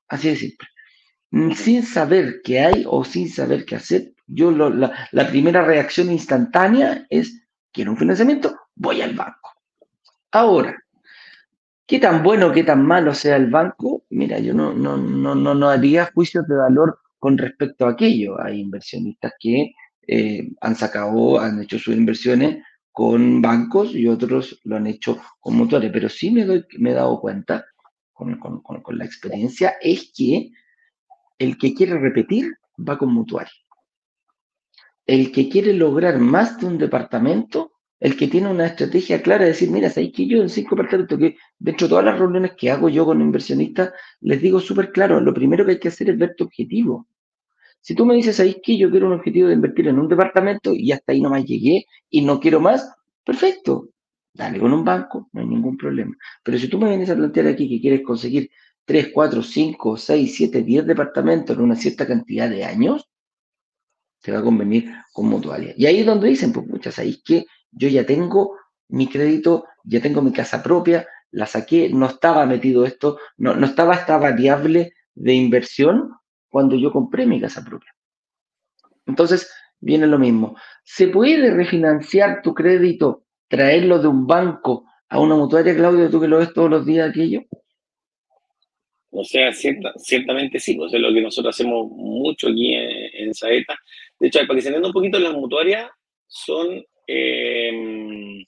Así 0.07 0.29
de 0.29 0.35
simple. 0.35 0.67
Mm, 1.31 1.51
sin 1.51 1.83
saber 1.83 2.41
qué 2.43 2.59
hay 2.59 2.83
o 2.87 3.03
sin 3.03 3.29
saber 3.29 3.65
qué 3.65 3.75
hacer, 3.75 4.13
yo 4.27 4.51
la, 4.51 5.07
la 5.11 5.27
primera 5.27 5.63
reacción 5.63 6.11
instantánea 6.11 7.05
es, 7.09 7.45
quiero 7.71 7.91
un 7.91 7.97
financiamiento, 7.97 8.55
voy 8.75 9.01
al 9.01 9.13
banco. 9.13 9.51
Ahora, 10.31 10.75
qué 11.87 11.99
tan 11.99 12.23
bueno, 12.23 12.51
qué 12.51 12.63
tan 12.63 12.85
malo 12.85 13.13
sea 13.13 13.35
el 13.35 13.49
banco, 13.49 14.03
mira, 14.09 14.39
yo 14.39 14.53
no, 14.53 14.73
no, 14.73 14.97
no, 14.97 15.35
no, 15.35 15.69
haría 15.69 16.11
juicios 16.13 16.47
de 16.47 16.55
valor 16.55 16.99
con 17.19 17.37
respecto 17.37 17.85
a 17.85 17.91
aquello. 17.91 18.41
Hay 18.41 18.59
inversionistas 18.59 19.33
que 19.39 19.73
eh, 20.07 20.49
han 20.61 20.75
sacado, 20.75 21.39
han 21.39 21.61
hecho 21.61 21.79
sus 21.79 21.95
inversiones 21.95 22.63
con 22.95 23.41
bancos 23.41 23.93
y 23.93 24.07
otros 24.07 24.61
lo 24.63 24.77
han 24.77 24.87
hecho 24.87 25.21
con 25.41 25.57
motores, 25.57 25.91
pero 25.91 26.07
sí 26.07 26.31
me, 26.31 26.45
doy, 26.45 26.65
me 26.77 26.91
he 26.91 26.93
dado 26.93 27.19
cuenta 27.19 27.65
con, 28.13 28.39
la 28.97 29.03
experiencia 29.03 29.75
es 29.81 30.13
que 30.15 30.53
el 31.37 31.57
que 31.57 31.73
quiere 31.73 31.99
repetir 31.99 32.53
va 32.77 32.97
con 32.97 33.13
mutuario. 33.13 33.51
El 35.05 35.33
que 35.33 35.49
quiere 35.49 35.73
lograr 35.73 36.19
más 36.19 36.57
de 36.57 36.67
un 36.67 36.77
departamento 36.77 37.73
el 37.99 38.15
que 38.15 38.29
tiene 38.29 38.49
una 38.49 38.67
estrategia 38.67 39.21
clara 39.21 39.43
de 39.43 39.51
decir, 39.51 39.69
mira, 39.69 39.89
sabéis 39.89 40.13
que 40.13 40.27
yo 40.27 40.41
en 40.41 40.47
cinco 40.47 40.77
departamentos, 40.77 41.19
que 41.19 41.35
dentro 41.59 41.87
de 41.87 41.89
todas 41.89 42.05
las 42.05 42.17
reuniones 42.17 42.53
que 42.57 42.71
hago 42.71 42.87
yo 42.87 43.05
con 43.05 43.19
inversionistas, 43.19 43.91
les 44.21 44.41
digo 44.41 44.61
súper 44.61 44.93
claro, 44.93 45.19
lo 45.19 45.33
primero 45.33 45.65
que 45.65 45.71
hay 45.71 45.79
que 45.79 45.89
hacer 45.89 46.11
es 46.11 46.17
ver 46.17 46.33
tu 46.37 46.45
objetivo. 46.45 47.09
Si 47.85 47.93
tú 47.93 48.03
me 48.03 48.15
dices, 48.15 48.37
sabéis 48.37 48.57
que 48.63 48.79
yo 48.79 48.89
quiero 48.89 49.05
un 49.05 49.13
objetivo 49.13 49.47
de 49.47 49.53
invertir 49.53 49.87
en 49.87 49.99
un 49.99 50.07
departamento 50.07 50.73
y 50.73 50.91
hasta 50.91 51.11
ahí 51.11 51.21
nomás 51.21 51.45
llegué 51.45 51.85
y 52.09 52.23
no 52.23 52.39
quiero 52.39 52.59
más, 52.59 52.91
perfecto, 53.23 53.89
dale 54.33 54.59
con 54.59 54.73
un 54.73 54.83
banco, 54.83 55.29
no 55.33 55.41
hay 55.41 55.45
ningún 55.45 55.77
problema. 55.77 56.15
Pero 56.43 56.57
si 56.57 56.67
tú 56.67 56.79
me 56.79 56.89
vienes 56.89 57.11
a 57.11 57.15
plantear 57.15 57.45
aquí 57.45 57.69
que 57.69 57.79
quieres 57.79 58.01
conseguir 58.01 58.49
3, 58.85 59.11
4, 59.13 59.43
5, 59.43 59.97
6, 59.97 60.35
7, 60.35 60.63
10 60.63 60.87
departamentos 60.87 61.55
en 61.55 61.61
una 61.63 61.75
cierta 61.75 62.07
cantidad 62.07 62.49
de 62.49 62.63
años, 62.63 63.07
te 64.19 64.31
va 64.31 64.39
a 64.39 64.43
convenir 64.43 64.91
con 65.13 65.27
mutualia. 65.27 65.75
Y 65.77 65.85
ahí 65.85 65.99
es 65.99 66.07
donde 66.07 66.29
dicen, 66.29 66.51
pues 66.53 66.65
muchas, 66.65 66.97
ahí 66.97 67.21
que 67.23 67.45
yo 67.69 67.87
ya 67.87 68.03
tengo 68.03 68.57
mi 68.87 69.07
crédito, 69.07 69.65
ya 69.83 70.01
tengo 70.01 70.23
mi 70.23 70.33
casa 70.33 70.63
propia, 70.63 71.07
la 71.29 71.45
saqué, 71.45 71.89
no 71.89 72.07
estaba 72.07 72.47
metido 72.47 72.83
esto, 72.83 73.19
no, 73.37 73.53
no 73.53 73.67
estaba 73.67 73.93
esta 73.93 74.17
variable 74.17 74.93
de 75.13 75.33
inversión 75.35 76.09
cuando 76.55 76.77
yo 76.77 76.89
compré 76.89 77.25
mi 77.25 77.41
casa 77.41 77.65
propia. 77.65 77.93
Entonces, 79.05 79.53
viene 79.77 80.07
lo 80.07 80.17
mismo. 80.17 80.55
¿Se 80.85 81.09
puede 81.09 81.53
refinanciar 81.53 82.41
tu 82.41 82.53
crédito, 82.53 83.25
traerlo 83.49 83.99
de 83.99 84.07
un 84.07 84.25
banco 84.25 84.85
a 85.09 85.19
una 85.19 85.35
mutuaria, 85.35 85.75
Claudio, 85.75 86.09
tú 86.09 86.21
que 86.21 86.29
lo 86.29 86.37
ves 86.37 86.53
todos 86.53 86.69
los 86.69 86.85
días 86.85 87.09
aquello? 87.09 87.41
O 89.09 89.21
sea, 89.25 89.51
ciertamente 89.51 90.57
sí, 90.57 90.75
pues 90.77 90.93
es 90.93 91.01
lo 91.01 91.13
que 91.13 91.19
nosotros 91.19 91.53
hacemos 91.53 91.89
mucho 91.91 92.47
aquí 92.47 92.73
en, 92.73 93.33
Saeta. 93.33 93.75
De 94.17 94.29
hecho, 94.29 94.39
para 94.47 94.55
que 94.55 94.61
se 94.61 94.69
entienda 94.69 94.87
un 94.87 94.93
poquito, 94.93 95.19
las 95.19 95.33
mutuarias 95.33 95.91
son 96.25 96.81
eh, 97.05 98.45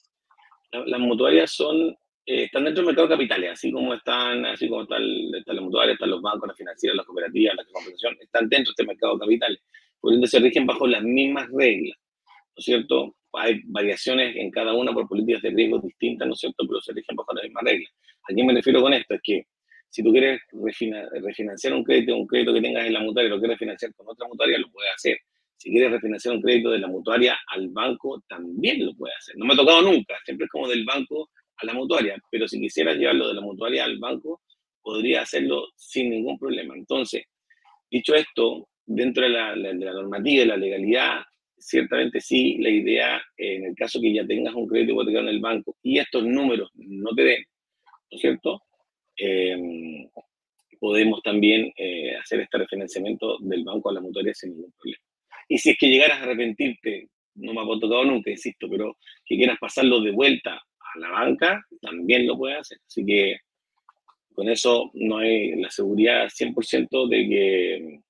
las 0.72 1.00
mutuarias 1.02 1.52
son, 1.52 1.94
eh, 2.28 2.44
están 2.44 2.66
dentro 2.66 2.82
del 2.82 2.88
mercado 2.88 3.08
de 3.08 3.14
capitales, 3.14 3.52
así 3.52 3.72
como 3.72 3.94
están, 3.94 4.46
así 4.46 4.68
como 4.68 4.82
están, 4.84 5.02
las 5.32 5.62
mutuarias, 5.62 5.94
están 5.94 6.10
los 6.10 6.22
bancos, 6.22 6.50
las 6.50 6.58
financieras, 6.58 6.98
las 6.98 7.06
cooperativas, 7.06 7.56
las 7.56 7.68
compensación, 7.68 8.18
están 8.20 8.50
dentro 8.50 8.72
de 8.72 8.74
este 8.74 8.86
mercado 8.86 9.14
de 9.14 9.20
capitales. 9.22 9.60
Por 10.02 10.14
ende, 10.14 10.28
se 10.28 10.40
rigen 10.40 10.66
bajo 10.66 10.86
las 10.88 11.02
mismas 11.04 11.48
reglas, 11.54 11.98
¿no 12.26 12.54
es 12.58 12.66
cierto? 12.66 13.16
Hay 13.32 13.62
variaciones 13.68 14.36
en 14.36 14.52
cada 14.52 14.74
una 14.74 14.94
por 14.94 15.08
políticas 15.08 15.42
de 15.42 15.52
riesgo 15.52 15.80
distintas, 15.80 16.28
¿no 16.28 16.34
es 16.34 16.40
cierto? 16.42 16.66
Pero 16.68 16.82
se 16.82 16.92
rigen 16.92 17.16
bajo 17.16 17.34
las 17.34 17.46
mismas 17.46 17.64
reglas. 17.64 17.94
¿A 18.30 18.36
qué 18.36 18.44
me 18.44 18.54
refiero 18.54 18.82
con 18.82 18.94
esto? 18.94 19.14
Es 19.14 19.22
que 19.24 19.48
si 19.88 20.04
tú 20.04 20.12
quieres 20.12 20.42
refinanciar 21.24 21.74
un 21.74 21.84
crédito, 21.86 22.18
un 22.18 22.28
crédito 22.28 22.54
que 22.54 22.62
tengas 22.62 22.86
en 22.86 22.94
la 22.94 23.00
mutuaria, 23.00 23.30
lo 23.30 23.40
quieres 23.40 23.56
refinanciar 23.56 23.94
con 23.96 24.06
otra 24.10 24.28
mutuaria, 24.28 24.58
lo 24.58 24.70
puedes 24.70 24.92
hacer. 24.94 25.18
Si 25.56 25.72
quieres 25.72 25.92
refinanciar 25.92 26.36
un 26.36 26.42
crédito 26.42 26.72
de 26.72 26.80
la 26.80 26.88
mutuaria 26.88 27.38
al 27.48 27.70
banco, 27.70 28.22
también 28.28 28.86
lo 28.86 28.94
puede 28.96 29.14
hacer. 29.16 29.38
No 29.38 29.46
me 29.46 29.54
ha 29.54 29.58
tocado 29.58 29.82
nunca, 29.82 30.16
siempre 30.26 30.44
es 30.44 30.52
como 30.52 30.68
del 30.68 30.84
banco 30.84 31.30
a 31.58 31.66
la 31.66 31.74
mutuaria, 31.74 32.18
pero 32.30 32.48
si 32.48 32.60
quisieras 32.60 32.98
llevarlo 32.98 33.28
de 33.28 33.34
la 33.34 33.42
mutuaria 33.42 33.86
al 33.86 33.98
banco, 33.98 34.42
podría 34.82 35.22
hacerlo 35.22 35.68
sin 35.76 36.10
ningún 36.10 36.38
problema. 36.38 36.76
Entonces, 36.76 37.24
dicho 37.90 38.16
esto, 38.16 38.70
dentro 38.86 39.24
de 39.24 39.30
la, 39.30 39.56
normativa 39.56 40.44
y 40.44 40.48
la 40.48 40.58
legalidad, 40.58 41.22
ciertamente 41.58 42.22
sí, 42.22 42.58
la 42.60 42.70
idea, 42.70 43.22
en 43.36 43.66
el 43.66 43.76
caso 43.76 44.00
que 44.00 44.14
ya 44.14 44.26
tengas 44.26 44.54
un 44.54 44.68
crédito 44.68 44.94
hipotecario 44.94 45.30
en 45.30 45.36
el 45.36 45.42
banco 45.42 45.76
y 45.84 46.00
estos 46.00 46.24
números 46.24 46.72
no 46.76 47.14
te 47.16 47.24
den, 47.24 47.44
¿no 48.12 48.16
es 48.16 48.22
cierto? 48.22 48.62
Eh, 49.18 50.08
podemos 50.80 51.22
también 51.24 51.72
eh, 51.76 52.16
hacer 52.16 52.42
este 52.42 52.58
refinanciamiento 52.58 53.38
del 53.40 53.64
banco 53.64 53.90
a 53.90 53.94
la 53.94 54.02
mutuaria 54.02 54.34
sin 54.34 54.52
ningún 54.52 54.72
problema. 54.72 55.04
Y 55.50 55.58
si 55.58 55.72
es 55.72 55.78
que 55.78 55.90
llegaras 55.90 56.20
a 56.20 56.24
arrepentirte, 56.24 57.10
no 57.36 57.54
me 57.54 57.62
ha 57.62 57.80
tocado 57.80 58.06
nunca, 58.06 58.30
insisto, 58.30 58.68
pero 58.70 58.98
que 59.26 59.38
quieras 59.38 59.58
pasarlo 59.60 60.02
de 60.02 60.12
vuelta 60.12 60.62
a 60.94 61.00
la 61.00 61.10
banca, 61.10 61.66
también 61.82 62.28
lo 62.28 62.38
puedes 62.38 62.60
hacer. 62.60 62.80
Así 62.86 63.06
que 63.06 63.38
con 64.34 64.50
eso 64.50 64.92
no 64.94 65.18
hay 65.18 65.56
la 65.56 65.70
seguridad 65.72 66.28
100% 66.28 67.10
de 67.10 67.30
que, 67.30 68.02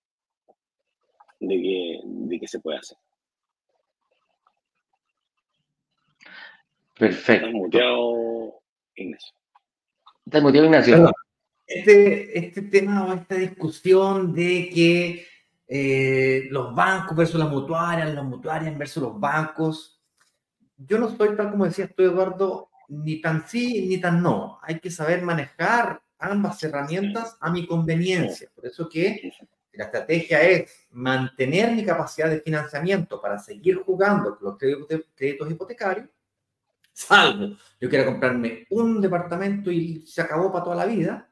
de 1.40 1.62
que, 1.62 2.00
de 2.04 2.40
que 2.40 2.48
se 2.48 2.60
puede 2.60 2.80
hacer. 2.80 2.98
Perfecto. 6.98 7.46
Estás 7.46 7.54
muteado, 7.54 8.62
Ignacio. 8.96 9.36
Estás 10.26 10.42
muteado, 10.42 10.66
Ignacio. 10.66 11.12
Este, 11.66 12.40
este 12.40 12.62
tema 12.64 13.06
o 13.06 13.14
esta 13.14 13.36
discusión 13.36 14.34
de 14.34 14.70
que 14.74 15.28
eh, 15.68 16.48
los 16.50 16.74
bancos 16.74 17.16
versus 17.16 17.40
las 17.40 17.50
mutuarias, 17.50 18.14
las 18.14 18.24
mutuarias 18.24 18.78
versus 18.78 19.04
los 19.04 19.20
bancos, 19.20 19.97
yo 20.78 21.00
no 21.00 21.16
soy 21.16 21.36
tal 21.36 21.52
como 21.52 21.66
decías 21.66 21.94
tú, 21.96 22.04
Eduardo, 22.04 22.70
ni 22.90 23.22
tan 23.22 23.48
sí 23.48 23.88
ni 23.88 23.98
tan 23.98 24.22
no. 24.22 24.60
Hay 24.62 24.80
que 24.80 24.92
saber 24.92 25.22
manejar 25.22 26.02
ambas 26.20 26.62
herramientas 26.64 27.38
a 27.40 27.52
mi 27.52 27.68
conveniencia. 27.68 28.50
Por 28.56 28.66
eso 28.66 28.88
que 28.88 29.32
la 29.74 29.86
estrategia 29.86 30.42
es 30.42 30.88
mantener 30.92 31.76
mi 31.76 31.86
capacidad 31.86 32.30
de 32.30 32.42
financiamiento 32.42 33.22
para 33.22 33.38
seguir 33.38 33.78
jugando 33.78 34.38
con 34.38 34.50
los 34.50 34.58
créditos 35.16 35.52
hipotecarios, 35.52 36.10
salvo 36.92 37.56
yo 37.80 37.90
quiera 37.90 38.06
comprarme 38.06 38.66
un 38.72 39.00
departamento 39.00 39.72
y 39.72 40.02
se 40.02 40.22
acabó 40.22 40.52
para 40.52 40.64
toda 40.64 40.76
la 40.78 40.86
vida. 40.86 41.30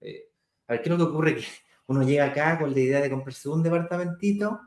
Eh, 0.00 0.28
a 0.68 0.74
ver, 0.74 0.82
¿qué 0.82 0.90
es 0.90 0.98
lo 0.98 0.98
que 0.98 1.10
ocurre? 1.10 1.36
Que 1.36 1.44
uno 1.86 2.02
llega 2.02 2.26
acá 2.26 2.58
con 2.58 2.72
la 2.72 2.80
idea 2.80 3.00
de 3.00 3.10
comprarse 3.10 3.48
un 3.48 3.62
departamentito, 3.62 4.60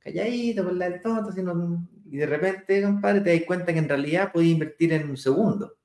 calladito, 0.00 0.64
con 0.64 0.78
la 0.78 0.90
del 0.90 1.00
tonto, 1.00 1.30
y 2.08 2.16
de 2.18 2.26
repente, 2.26 2.82
compadre, 2.82 3.20
te 3.20 3.36
das 3.36 3.46
cuenta 3.46 3.72
que 3.72 3.78
en 3.78 3.88
realidad 3.88 4.30
puedes 4.32 4.48
invertir 4.48 4.92
en 4.92 5.10
un 5.10 5.16
segundo. 5.16 5.76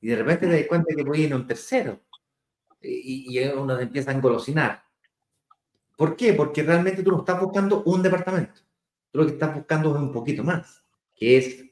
Y 0.00 0.08
de 0.08 0.16
repente 0.16 0.46
te 0.46 0.58
das 0.58 0.66
cuenta 0.66 0.94
que 0.94 1.04
puedes 1.04 1.22
ir 1.24 1.32
en 1.32 1.34
un 1.34 1.46
tercero. 1.46 2.00
Y, 2.82 3.38
y 3.38 3.48
uno 3.48 3.76
se 3.76 3.82
empieza 3.84 4.10
a 4.10 4.14
engolosinar. 4.14 4.82
¿Por 5.96 6.16
qué? 6.16 6.32
Porque 6.32 6.62
realmente 6.62 7.02
tú 7.02 7.12
no 7.12 7.18
estás 7.18 7.40
buscando 7.40 7.82
un 7.84 8.02
departamento. 8.02 8.62
Tú 9.10 9.18
lo 9.18 9.26
que 9.26 9.32
estás 9.32 9.54
buscando 9.54 9.94
es 9.94 10.00
un 10.00 10.12
poquito 10.12 10.42
más, 10.42 10.82
que 11.14 11.36
es 11.36 11.64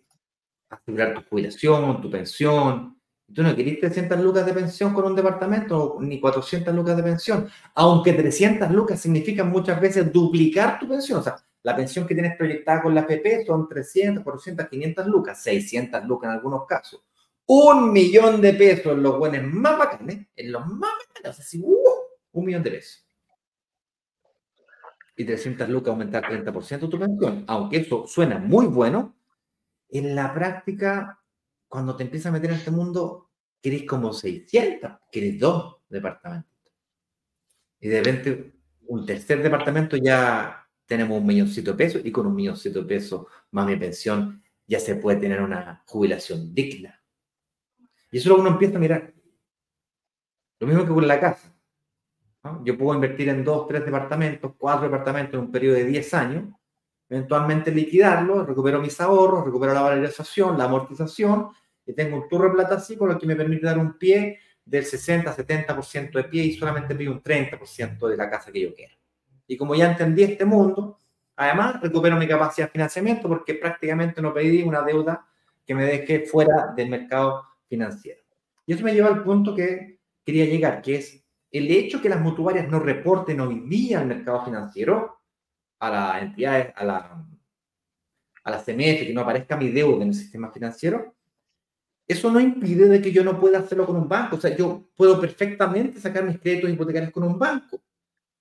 asegurar 0.69 1.15
tu 1.15 1.23
jubilación, 1.29 2.03
tu 2.03 2.11
pensión. 2.11 3.01
Tú 3.33 3.43
no 3.43 3.55
querés 3.55 3.81
300 3.81 4.21
lucas 4.21 4.47
de 4.47 4.53
pensión 4.53 4.95
con 4.95 5.05
un 5.05 5.15
departamento, 5.15 5.99
ni 6.01 6.21
400 6.21 6.75
lucas 6.75 6.97
de 6.97 7.03
pensión, 7.03 7.49
aunque 7.75 8.13
300 8.13 8.71
lucas 8.71 9.01
significan 9.01 9.51
muchas 9.51 9.81
veces 9.81 10.13
duplicar 10.13 10.79
tu 10.79 10.89
pensión. 10.89 11.21
O 11.21 11.23
sea, 11.23 11.37
la 11.63 11.77
pensión 11.77 12.07
que 12.07 12.15
tienes 12.15 12.37
proyectada 12.37 12.83
con 12.83 12.95
la 12.95 13.07
PP 13.07 13.45
son 13.47 13.69
300, 13.69 14.25
400, 14.25 14.69
500 14.69 15.07
lucas, 15.07 15.43
600 15.43 16.05
lucas 16.05 16.29
en 16.29 16.37
algunos 16.37 16.67
casos. 16.67 17.03
Un 17.47 17.93
millón 17.93 18.41
de 18.41 18.55
pesos 18.55 18.93
en 18.93 19.03
los 19.03 19.19
buenos 19.19 19.43
más 19.53 19.79
bacanes, 19.79 20.27
en 20.37 20.53
los 20.53 20.67
más 20.67 20.91
bacanes, 21.07 21.31
o 21.31 21.33
sea, 21.33 21.45
si, 21.45 21.61
uh, 21.61 21.77
un 22.33 22.45
millón 22.45 22.63
de 22.63 22.71
pesos 22.73 23.09
y 25.19 25.25
300 25.25 25.69
lucas 25.69 25.91
aumentar 25.91 26.23
30% 26.23 26.89
tu 26.89 26.99
pensión, 26.99 27.45
aunque 27.49 27.79
eso 27.79 28.07
suena 28.07 28.39
muy 28.39 28.67
bueno, 28.67 29.17
en 29.91 30.15
la 30.15 30.33
práctica, 30.33 31.21
cuando 31.67 31.97
te 31.97 32.05
empiezas 32.05 32.27
a 32.27 32.33
meter 32.33 32.51
en 32.51 32.57
este 32.57 32.71
mundo, 32.71 33.29
querés 33.61 33.85
como 33.85 34.13
600, 34.13 34.93
querés 35.11 35.41
dos 35.41 35.79
departamentos. 35.89 36.53
Y 37.81 37.89
de 37.89 37.99
repente, 37.99 38.55
un 38.87 39.05
tercer 39.05 39.43
departamento 39.43 39.97
ya 39.97 40.68
tenemos 40.89 41.21
un 41.21 41.27
milloncito 41.27 41.73
de 41.73 41.77
pesos 41.77 42.01
y 42.03 42.11
con 42.11 42.27
un 42.27 42.35
milloncito 42.35 42.81
de 42.81 42.87
pesos 42.87 43.27
más 43.51 43.67
mi 43.67 43.77
pensión 43.77 44.43
ya 44.67 44.81
se 44.81 44.97
puede 44.97 45.21
tener 45.21 45.41
una 45.41 45.83
jubilación 45.87 46.55
digna. 46.55 47.01
Y 48.11 48.19
eso 48.19 48.31
lo 48.31 48.41
uno 48.41 48.51
empieza 48.51 48.77
a 48.77 48.81
mirar. 48.81 49.13
Lo 50.59 50.67
mismo 50.67 50.85
que 50.85 50.93
con 50.93 51.07
la 51.07 51.21
casa. 51.21 51.55
Yo 52.65 52.79
puedo 52.79 52.95
invertir 52.95 53.29
en 53.29 53.45
dos, 53.45 53.69
tres 53.69 53.85
departamentos, 53.85 54.53
cuatro 54.57 54.85
departamentos 54.85 55.35
en 55.35 55.41
un 55.41 55.53
periodo 55.53 55.77
de 55.77 55.85
10 55.85 56.15
años, 56.15 56.55
eventualmente 57.09 57.71
liquidarlo, 57.71 58.47
recupero 58.47 58.81
mis 58.81 58.99
ahorros, 59.01 59.45
recupero 59.45 59.75
la 59.75 59.83
valorización, 59.83 60.57
la 60.57 60.65
amortización, 60.65 61.51
y 61.85 61.93
tengo 61.93 62.17
un 62.17 62.29
turro 62.29 62.49
de 62.49 62.55
plata 62.55 62.77
así 62.77 62.97
con 62.97 63.11
lo 63.11 63.19
que 63.19 63.27
me 63.27 63.37
permite 63.37 63.67
dar 63.67 63.79
un 63.79 63.99
pie 63.99 64.39
del 64.65 64.85
60-70% 64.85 66.13
de 66.13 66.25
pie 66.25 66.45
y 66.45 66.55
solamente 66.55 66.95
pido 66.95 67.13
un 67.13 67.23
30% 67.23 68.09
de 68.09 68.17
la 68.17 68.31
casa 68.31 68.51
que 68.51 68.61
yo 68.63 68.75
quiero. 68.75 68.95
Y 69.49 69.57
como 69.57 69.75
ya 69.75 69.91
entendí 69.91 70.23
este 70.23 70.45
mundo, 70.45 70.99
además 71.35 71.81
recupero 71.81 72.17
mi 72.17 72.29
capacidad 72.29 72.69
de 72.69 72.73
financiamiento 72.73 73.29
porque 73.29 73.55
prácticamente 73.55 74.23
no 74.23 74.33
pedí 74.33 74.63
una 74.63 74.83
deuda 74.83 75.27
que 75.67 75.75
me 75.75 75.85
deje 75.85 76.27
fuera 76.27 76.73
del 76.77 76.89
mercado 76.89 77.43
financiero. 77.69 78.23
Y 78.65 78.75
eso 78.75 78.85
me 78.85 78.95
lleva 78.95 79.09
al 79.09 79.25
punto 79.25 79.55
que 79.55 79.99
quería 80.25 80.45
llegar, 80.45 80.81
que 80.83 80.97
es 80.97 81.25
el 81.51 81.71
hecho 81.71 82.01
que 82.01 82.09
las 82.09 82.21
mutuarias 82.21 82.69
no 82.69 82.79
reporten 82.79 83.41
hoy 83.41 83.61
día 83.67 84.01
al 84.01 84.07
mercado 84.07 84.45
financiero, 84.45 85.19
a 85.81 85.91
las 85.91 86.23
entidades, 86.23 86.73
a 86.77 86.85
la, 86.85 87.27
a 88.45 88.59
CMF, 88.59 89.07
que 89.07 89.13
no 89.15 89.23
aparezca 89.23 89.57
mi 89.57 89.71
deuda 89.71 90.03
en 90.03 90.09
el 90.09 90.15
sistema 90.15 90.51
financiero, 90.51 91.15
eso 92.09 92.33
no 92.33 92.41
impide 92.41 92.89
de 92.89 93.03
que 93.03 93.13
yo 93.13 93.23
no 93.23 93.39
pueda 93.39 93.59
hacerlo 93.59 93.85
con 93.85 93.97
un 93.97 94.09
banco. 94.09 94.37
O 94.37 94.41
sea, 94.41 94.57
yo 94.57 94.89
puedo 94.97 95.21
perfectamente 95.21 96.01
sacar 96.01 96.25
mis 96.25 96.41
créditos 96.41 96.71
hipotecarios 96.71 97.13
con 97.13 97.23
un 97.23 97.39
banco. 97.39 97.83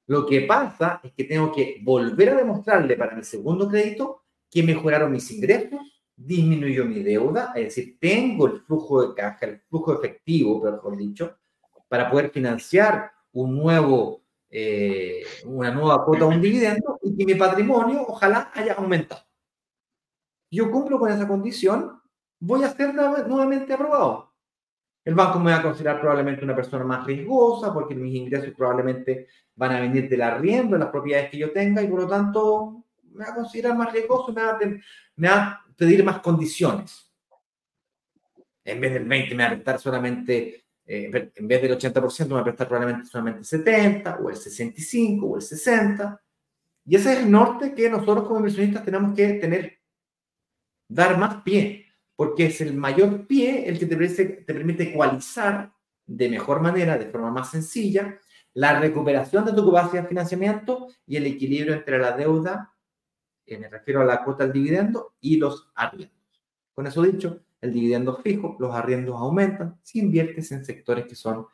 Lo 0.08 0.26
que 0.26 0.42
pasa 0.42 1.02
es 1.04 1.12
que 1.12 1.26
tengo 1.26 1.52
que 1.52 1.80
volver 1.84 2.30
a 2.30 2.36
demostrarle 2.36 2.96
para 2.96 3.16
mi 3.16 3.24
segundo 3.24 3.68
crédito 3.68 4.24
que 4.50 4.64
mejoraron 4.64 5.12
mis 5.12 5.30
ingresos, 5.32 5.82
disminuyó 6.16 6.86
mi 6.86 7.04
deuda, 7.04 7.52
es 7.56 7.76
decir, 7.76 7.98
tengo 8.00 8.48
el 8.48 8.62
flujo 8.62 9.06
de 9.06 9.14
caja, 9.14 9.46
el 9.46 9.60
flujo 9.60 9.94
efectivo, 9.94 10.64
mejor 10.64 10.98
dicho, 10.98 11.38
para 11.90 12.10
poder 12.10 12.32
financiar 12.32 13.12
un 13.34 13.58
nuevo, 13.58 14.24
eh, 14.50 15.24
una 15.46 15.72
nueva 15.72 16.04
cuota 16.06 16.26
un 16.26 16.42
dividendo 16.42 16.98
y 17.04 17.16
que 17.16 17.26
mi 17.26 17.36
patrimonio 17.36 18.06
ojalá 18.08 18.50
haya 18.54 18.74
aumentado. 18.74 19.22
Yo 20.50 20.72
cumplo 20.72 21.00
con 21.00 21.12
esa 21.12 21.28
condición, 21.28 22.02
voy 22.40 22.64
a 22.64 22.74
ser 22.74 22.94
nuevamente 22.94 23.74
aprobado. 23.74 24.27
El 25.08 25.16
banco 25.16 25.40
me 25.40 25.52
va 25.52 25.60
a 25.60 25.64
considerar 25.64 26.02
probablemente 26.02 26.44
una 26.44 26.54
persona 26.54 26.84
más 26.84 27.06
riesgosa 27.06 27.74
porque 27.74 27.96
mis 27.96 28.14
ingresos 28.14 28.54
probablemente 28.54 29.28
van 29.56 29.72
a 29.72 29.80
venir 29.80 30.10
del 30.10 30.22
arriendo 30.22 30.74
de 30.74 30.80
las 30.80 30.90
propiedades 30.90 31.30
que 31.30 31.38
yo 31.38 31.54
tenga 31.54 31.82
y 31.82 31.88
por 31.88 32.02
lo 32.02 32.08
tanto 32.10 32.84
me 33.14 33.24
va 33.24 33.32
a 33.32 33.36
considerar 33.36 33.78
más 33.78 33.94
riesgoso, 33.94 34.34
me 34.34 34.44
va 34.44 34.50
a, 34.50 34.60
me 35.16 35.30
va 35.30 35.36
a 35.44 35.66
pedir 35.78 36.04
más 36.04 36.20
condiciones. 36.20 37.10
En 38.66 38.82
vez 38.82 38.96
del 38.96 39.06
20 39.06 39.34
me 39.34 39.44
va 39.44 39.50
a 39.50 39.54
prestar 39.54 39.80
solamente 39.80 40.66
eh, 40.86 41.32
en 41.34 41.48
vez 41.48 41.62
del 41.62 41.78
80% 41.78 42.28
me 42.28 42.34
va 42.34 42.42
a 42.42 42.44
prestar 42.44 42.68
probablemente 42.68 43.08
solamente 43.08 43.46
70 43.46 44.18
o 44.18 44.30
el 44.30 44.36
65 44.36 45.26
o 45.26 45.36
el 45.38 45.42
60. 45.42 46.22
Y 46.86 46.98
ese 46.98 47.14
es 47.14 47.20
el 47.20 47.32
norte 47.32 47.74
que 47.74 47.90
nosotros 47.90 48.28
como 48.28 48.40
inversionistas 48.40 48.84
tenemos 48.84 49.16
que 49.16 49.36
tener, 49.36 49.80
dar 50.90 51.18
más 51.18 51.44
pie, 51.44 51.87
porque 52.18 52.48
es 52.48 52.60
el 52.62 52.74
mayor 52.74 53.28
pie 53.28 53.70
el 53.70 53.80
que 53.80 53.86
te, 53.86 53.96
te 53.96 54.54
permite 54.54 54.84
ecualizar 54.90 55.72
de 56.06 56.30
mejor 56.30 56.62
manera, 56.62 56.98
de 56.98 57.06
forma 57.06 57.32
más 57.32 57.52
sencilla, 57.52 58.20
la 58.56 58.80
recuperación 58.80 59.46
de 59.46 59.54
tu 59.54 59.72
capacidad 59.72 60.02
de 60.02 60.10
financiamiento 60.10 60.88
y 61.06 61.16
el 61.16 61.28
equilibrio 61.28 61.76
entre 61.76 62.00
la 62.00 62.18
deuda, 62.18 62.74
eh, 63.46 63.60
me 63.60 63.70
refiero 63.70 64.02
a 64.02 64.06
la 64.06 64.24
cuota 64.24 64.46
del 64.46 64.54
dividendo, 64.54 65.14
y 65.22 65.38
los 65.38 65.70
arriendos. 65.76 66.18
Con 66.74 66.88
eso 66.88 67.04
dicho, 67.04 67.44
el 67.62 67.72
dividendo 67.72 68.18
fijo, 68.18 68.58
los 68.60 68.74
arriendos 68.74 69.16
aumentan 69.16 69.80
si 69.84 70.00
inviertes 70.00 70.52
en 70.52 70.66
sectores 70.66 71.06
que 71.06 71.16
son 71.16 71.46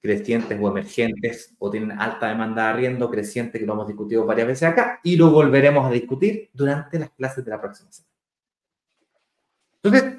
crecientes 0.00 0.58
o 0.60 0.68
emergentes 0.68 1.54
o 1.58 1.70
tienen 1.70 1.92
alta 1.92 2.28
demanda 2.28 2.64
de 2.64 2.68
arriendo 2.70 3.08
creciente, 3.08 3.60
que 3.60 3.66
lo 3.66 3.74
hemos 3.74 3.86
discutido 3.86 4.26
varias 4.26 4.48
veces 4.48 4.68
acá 4.68 4.98
y 5.04 5.16
lo 5.16 5.30
volveremos 5.30 5.86
a 5.86 5.90
discutir 5.90 6.50
durante 6.52 6.98
las 6.98 7.10
clases 7.10 7.44
de 7.44 7.50
la 7.52 7.60
próxima 7.60 7.92
semana. 7.92 8.13
Entonces, 9.84 10.18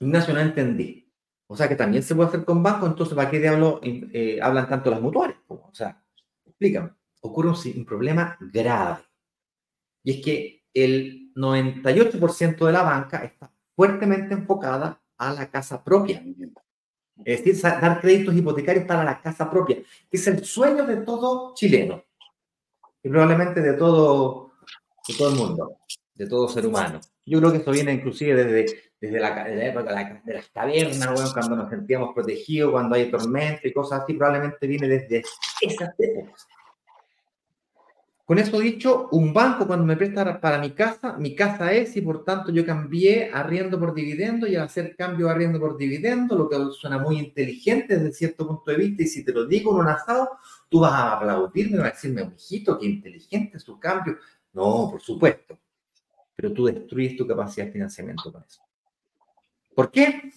Ignacio, 0.00 0.34
no 0.34 0.40
entendí. 0.40 1.08
O 1.46 1.56
sea, 1.56 1.68
que 1.68 1.76
también 1.76 2.02
se 2.02 2.14
puede 2.14 2.28
hacer 2.28 2.44
con 2.44 2.62
bancos, 2.62 2.90
entonces, 2.90 3.14
¿para 3.14 3.30
qué 3.30 3.38
diablos 3.38 3.80
eh, 3.82 4.38
hablan 4.42 4.68
tanto 4.68 4.90
las 4.90 5.00
mutuales? 5.00 5.36
O 5.48 5.70
sea, 5.72 6.02
explícame. 6.44 6.90
Ocurre 7.22 7.50
un 7.50 7.84
problema 7.84 8.36
grave. 8.40 9.02
Y 10.02 10.12
es 10.12 10.24
que 10.24 10.64
el 10.72 11.32
98% 11.34 12.66
de 12.66 12.72
la 12.72 12.82
banca 12.82 13.24
está 13.24 13.52
fuertemente 13.74 14.34
enfocada 14.34 15.02
a 15.18 15.32
la 15.32 15.50
casa 15.50 15.82
propia. 15.84 16.22
Es 17.24 17.44
decir, 17.44 17.60
dar 17.62 18.00
créditos 18.00 18.34
hipotecarios 18.34 18.86
para 18.86 19.04
la 19.04 19.20
casa 19.20 19.50
propia, 19.50 19.76
que 19.76 20.16
es 20.16 20.26
el 20.26 20.44
sueño 20.44 20.86
de 20.86 20.98
todo 20.98 21.54
chileno 21.54 22.02
y 23.02 23.08
probablemente 23.08 23.60
de 23.60 23.74
todo, 23.74 24.52
de 25.06 25.14
todo 25.14 25.30
el 25.30 25.36
mundo, 25.36 25.78
de 26.20 26.26
todo 26.26 26.48
ser 26.48 26.66
humano. 26.66 27.00
Yo 27.24 27.38
creo 27.38 27.50
que 27.50 27.58
esto 27.58 27.70
viene 27.70 27.94
inclusive 27.94 28.44
desde, 28.44 28.78
desde 29.00 29.20
la, 29.20 29.48
época 29.48 30.20
de 30.22 30.34
las 30.34 30.48
cavernas, 30.50 31.32
cuando 31.32 31.56
nos 31.56 31.70
sentíamos 31.70 32.10
protegidos, 32.14 32.72
cuando 32.72 32.94
hay 32.94 33.10
tormenta 33.10 33.66
y 33.66 33.72
cosas 33.72 34.02
así, 34.02 34.12
probablemente 34.12 34.66
viene 34.66 34.86
desde 34.86 35.22
esas 35.62 35.94
épocas. 35.98 36.46
Con 38.26 38.38
eso 38.38 38.60
dicho, 38.60 39.08
un 39.12 39.32
banco 39.32 39.66
cuando 39.66 39.86
me 39.86 39.96
presta 39.96 40.38
para 40.40 40.58
mi 40.58 40.72
casa, 40.72 41.16
mi 41.16 41.34
casa 41.34 41.72
es 41.72 41.96
y 41.96 42.02
por 42.02 42.22
tanto 42.22 42.52
yo 42.52 42.66
cambié 42.66 43.30
arriendo 43.32 43.80
por 43.80 43.94
dividendo 43.94 44.46
y 44.46 44.56
al 44.56 44.64
hacer 44.64 44.94
cambio 44.96 45.30
arriendo 45.30 45.58
por 45.58 45.78
dividendo, 45.78 46.36
lo 46.36 46.50
que 46.50 46.56
suena 46.78 46.98
muy 46.98 47.18
inteligente 47.18 47.96
desde 47.96 48.12
cierto 48.12 48.46
punto 48.46 48.70
de 48.70 48.76
vista 48.76 49.02
y 49.02 49.06
si 49.06 49.24
te 49.24 49.32
lo 49.32 49.46
digo 49.46 49.72
en 49.72 49.80
un 49.80 49.88
asado, 49.88 50.28
tú 50.68 50.80
vas 50.80 50.92
a 50.92 51.16
aplaudirme, 51.16 51.78
vas 51.78 51.86
a 51.86 51.90
decirme, 51.92 52.30
hijito, 52.36 52.78
qué 52.78 52.86
inteligente 52.86 53.56
es 53.56 53.64
tu 53.64 53.80
cambio. 53.80 54.18
No, 54.52 54.88
por 54.90 55.00
supuesto, 55.00 55.58
pero 56.40 56.54
tú 56.54 56.64
destruyes 56.64 57.16
tu 57.16 57.26
capacidad 57.26 57.66
de 57.66 57.72
financiamiento 57.72 58.32
con 58.32 58.42
eso. 58.42 58.62
¿Por 59.74 59.90
qué? 59.90 60.32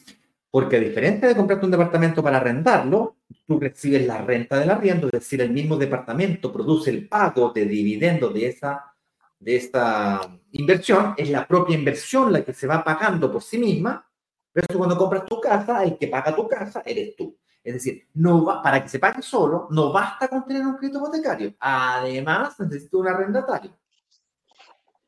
Porque 0.51 0.75
a 0.75 0.79
diferencia 0.79 1.29
de 1.29 1.35
comprarte 1.35 1.65
un 1.65 1.71
departamento 1.71 2.21
para 2.21 2.37
arrendarlo, 2.37 3.19
tú 3.47 3.57
recibes 3.57 4.05
la 4.05 4.21
renta 4.21 4.59
del 4.59 4.69
arriendo, 4.69 5.07
es 5.07 5.13
decir, 5.13 5.39
el 5.41 5.51
mismo 5.51 5.77
departamento 5.77 6.51
produce 6.51 6.89
el 6.89 7.07
pago 7.07 7.53
de 7.53 7.65
dividendos 7.65 8.33
de 8.33 8.47
esa 8.47 8.89
de 9.39 9.57
esta 9.57 10.39
inversión, 10.51 11.15
es 11.17 11.29
la 11.29 11.45
propia 11.45 11.77
inversión 11.77 12.31
la 12.31 12.45
que 12.45 12.53
se 12.53 12.65
va 12.65 12.81
pagando 12.81 13.29
por 13.29 13.43
sí 13.43 13.57
misma, 13.57 14.05
pero 14.53 14.77
cuando 14.77 14.97
compras 14.97 15.25
tu 15.25 15.41
casa, 15.41 15.83
el 15.83 15.97
que 15.97 16.07
paga 16.07 16.33
tu 16.33 16.47
casa 16.47 16.81
eres 16.85 17.13
tú. 17.15 17.37
Es 17.61 17.73
decir, 17.73 18.07
no 18.13 18.45
va, 18.45 18.61
para 18.61 18.81
que 18.81 18.87
se 18.87 18.99
pague 18.99 19.21
solo, 19.21 19.67
no 19.71 19.91
basta 19.91 20.29
con 20.29 20.45
tener 20.45 20.65
un 20.65 20.77
crédito 20.77 20.99
hipotecario. 20.99 21.53
Además, 21.59 22.57
necesito 22.59 22.99
un 22.99 23.07
arrendatario. 23.09 23.71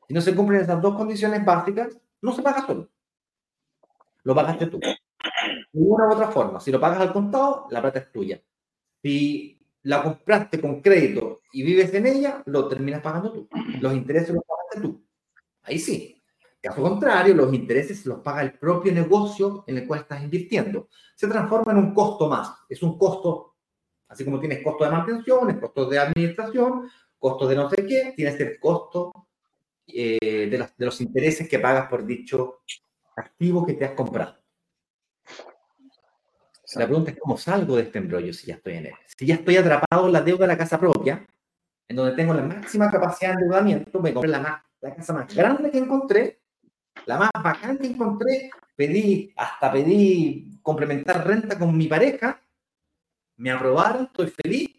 Si 0.06 0.14
no 0.14 0.20
se 0.20 0.34
cumplen 0.34 0.60
esas 0.60 0.80
dos 0.80 0.94
condiciones 0.94 1.44
básicas, 1.44 1.98
no 2.22 2.32
se 2.32 2.42
paga 2.42 2.64
solo. 2.66 2.88
Lo 4.22 4.34
pagaste 4.34 4.66
tú. 4.66 4.78
De 4.80 4.98
una 5.72 6.08
u 6.08 6.12
otra 6.12 6.28
forma. 6.28 6.60
Si 6.60 6.70
lo 6.70 6.80
pagas 6.80 7.00
al 7.00 7.12
contado, 7.12 7.66
la 7.70 7.80
plata 7.80 7.98
es 8.00 8.12
tuya. 8.12 8.40
Si 9.02 9.60
la 9.82 10.02
compraste 10.02 10.60
con 10.60 10.80
crédito 10.80 11.42
y 11.52 11.62
vives 11.62 11.92
en 11.94 12.06
ella, 12.06 12.42
lo 12.46 12.68
terminas 12.68 13.02
pagando 13.02 13.32
tú. 13.32 13.48
Los 13.80 13.94
intereses 13.94 14.30
los 14.34 14.44
pagaste 14.44 14.80
tú. 14.80 15.04
Ahí 15.62 15.78
sí. 15.78 16.12
Caso 16.60 16.82
contrario, 16.82 17.34
los 17.34 17.52
intereses 17.54 18.04
los 18.06 18.20
paga 18.20 18.42
el 18.42 18.58
propio 18.58 18.92
negocio 18.92 19.64
en 19.68 19.78
el 19.78 19.86
cual 19.86 20.00
estás 20.00 20.22
invirtiendo. 20.22 20.88
Se 21.14 21.28
transforma 21.28 21.72
en 21.72 21.78
un 21.78 21.94
costo 21.94 22.28
más. 22.28 22.50
Es 22.68 22.82
un 22.82 22.98
costo, 22.98 23.54
así 24.08 24.24
como 24.24 24.40
tienes 24.40 24.64
costo 24.64 24.84
de 24.84 24.90
mantención, 24.90 25.60
costos 25.60 25.90
de 25.90 25.98
administración, 25.98 26.90
costos 27.18 27.48
de 27.48 27.54
no 27.54 27.70
sé 27.70 27.86
qué, 27.86 28.12
tienes 28.16 28.40
el 28.40 28.58
costo 28.58 29.25
eh, 29.86 30.48
de, 30.50 30.58
los, 30.58 30.76
de 30.76 30.86
los 30.86 31.00
intereses 31.00 31.48
que 31.48 31.58
pagas 31.58 31.88
por 31.88 32.04
dicho 32.04 32.62
activo 33.16 33.66
que 33.66 33.74
te 33.74 33.84
has 33.84 33.92
comprado. 33.92 34.36
La 36.74 36.84
pregunta 36.84 37.12
es 37.12 37.18
cómo 37.18 37.38
salgo 37.38 37.76
de 37.76 37.84
este 37.84 37.98
embrollo 37.98 38.32
si 38.32 38.48
ya 38.48 38.54
estoy 38.54 38.74
en 38.74 38.86
él. 38.86 38.94
Si 39.16 39.24
ya 39.24 39.36
estoy 39.36 39.56
atrapado 39.56 40.06
en 40.06 40.12
la 40.12 40.20
deuda 40.20 40.46
de 40.46 40.48
la 40.48 40.58
casa 40.58 40.78
propia, 40.78 41.26
en 41.88 41.96
donde 41.96 42.16
tengo 42.16 42.34
la 42.34 42.42
máxima 42.42 42.90
capacidad 42.90 43.30
de 43.30 43.42
endeudamiento, 43.42 44.00
me 44.00 44.12
compré 44.12 44.30
la, 44.30 44.64
la 44.80 44.94
casa 44.94 45.12
más 45.12 45.32
grande 45.34 45.70
que 45.70 45.78
encontré, 45.78 46.40
la 47.06 47.18
más 47.18 47.30
bacán 47.42 47.78
que 47.78 47.86
encontré, 47.86 48.50
pedí, 48.74 49.32
hasta 49.36 49.72
pedí 49.72 50.58
complementar 50.62 51.26
renta 51.26 51.58
con 51.58 51.76
mi 51.76 51.86
pareja, 51.86 52.42
me 53.36 53.52
aprobaron, 53.52 54.06
estoy 54.06 54.28
feliz, 54.28 54.70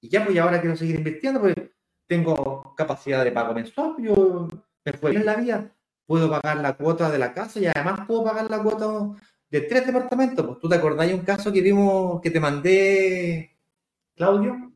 y 0.00 0.08
ya 0.08 0.24
pues 0.24 0.38
ahora 0.38 0.60
quiero 0.60 0.76
seguir 0.76 0.96
invirtiendo, 0.96 1.40
porque 1.40 1.72
tengo 2.10 2.74
capacidad 2.76 3.24
de 3.24 3.30
pago 3.30 3.54
mensual, 3.54 3.94
yo 4.00 4.48
me 4.84 4.92
fue 4.94 5.12
en 5.12 5.24
la 5.24 5.36
vida, 5.36 5.72
puedo 6.06 6.28
pagar 6.28 6.56
la 6.56 6.72
cuota 6.72 7.08
de 7.08 7.20
la 7.20 7.32
casa 7.32 7.60
y 7.60 7.66
además 7.66 8.00
puedo 8.04 8.24
pagar 8.24 8.50
la 8.50 8.60
cuota 8.60 9.16
de 9.48 9.60
tres 9.60 9.86
departamentos. 9.86 10.44
Pues 10.44 10.58
tú 10.58 10.68
te 10.68 10.74
acordás 10.74 11.06
de 11.06 11.14
un 11.14 11.20
caso 11.20 11.52
que 11.52 11.60
vimos 11.60 12.20
que 12.20 12.32
te 12.32 12.40
mandé, 12.40 13.56
Claudio. 14.16 14.72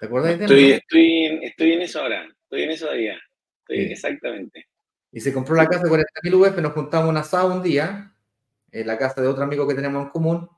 ¿Te 0.00 0.06
acordás 0.06 0.38
de 0.38 0.44
estoy, 0.44 0.72
estoy, 0.72 1.44
estoy, 1.44 1.72
en 1.74 1.82
eso 1.82 2.00
ahora, 2.00 2.26
estoy 2.44 2.62
en 2.62 2.70
eso 2.70 2.86
todavía. 2.86 3.18
Estoy, 3.60 3.92
Exactamente. 3.92 4.68
Y 5.12 5.20
se 5.20 5.34
compró 5.34 5.54
la 5.54 5.66
casa 5.66 5.84
de 5.84 5.90
40.000 5.90 6.34
UF, 6.34 6.58
nos 6.62 6.72
juntamos 6.72 7.10
un 7.10 7.18
asado 7.18 7.54
un 7.54 7.62
día, 7.62 8.14
en 8.70 8.86
la 8.86 8.96
casa 8.96 9.20
de 9.20 9.28
otro 9.28 9.44
amigo 9.44 9.68
que 9.68 9.74
tenemos 9.74 10.02
en 10.02 10.08
común. 10.08 10.48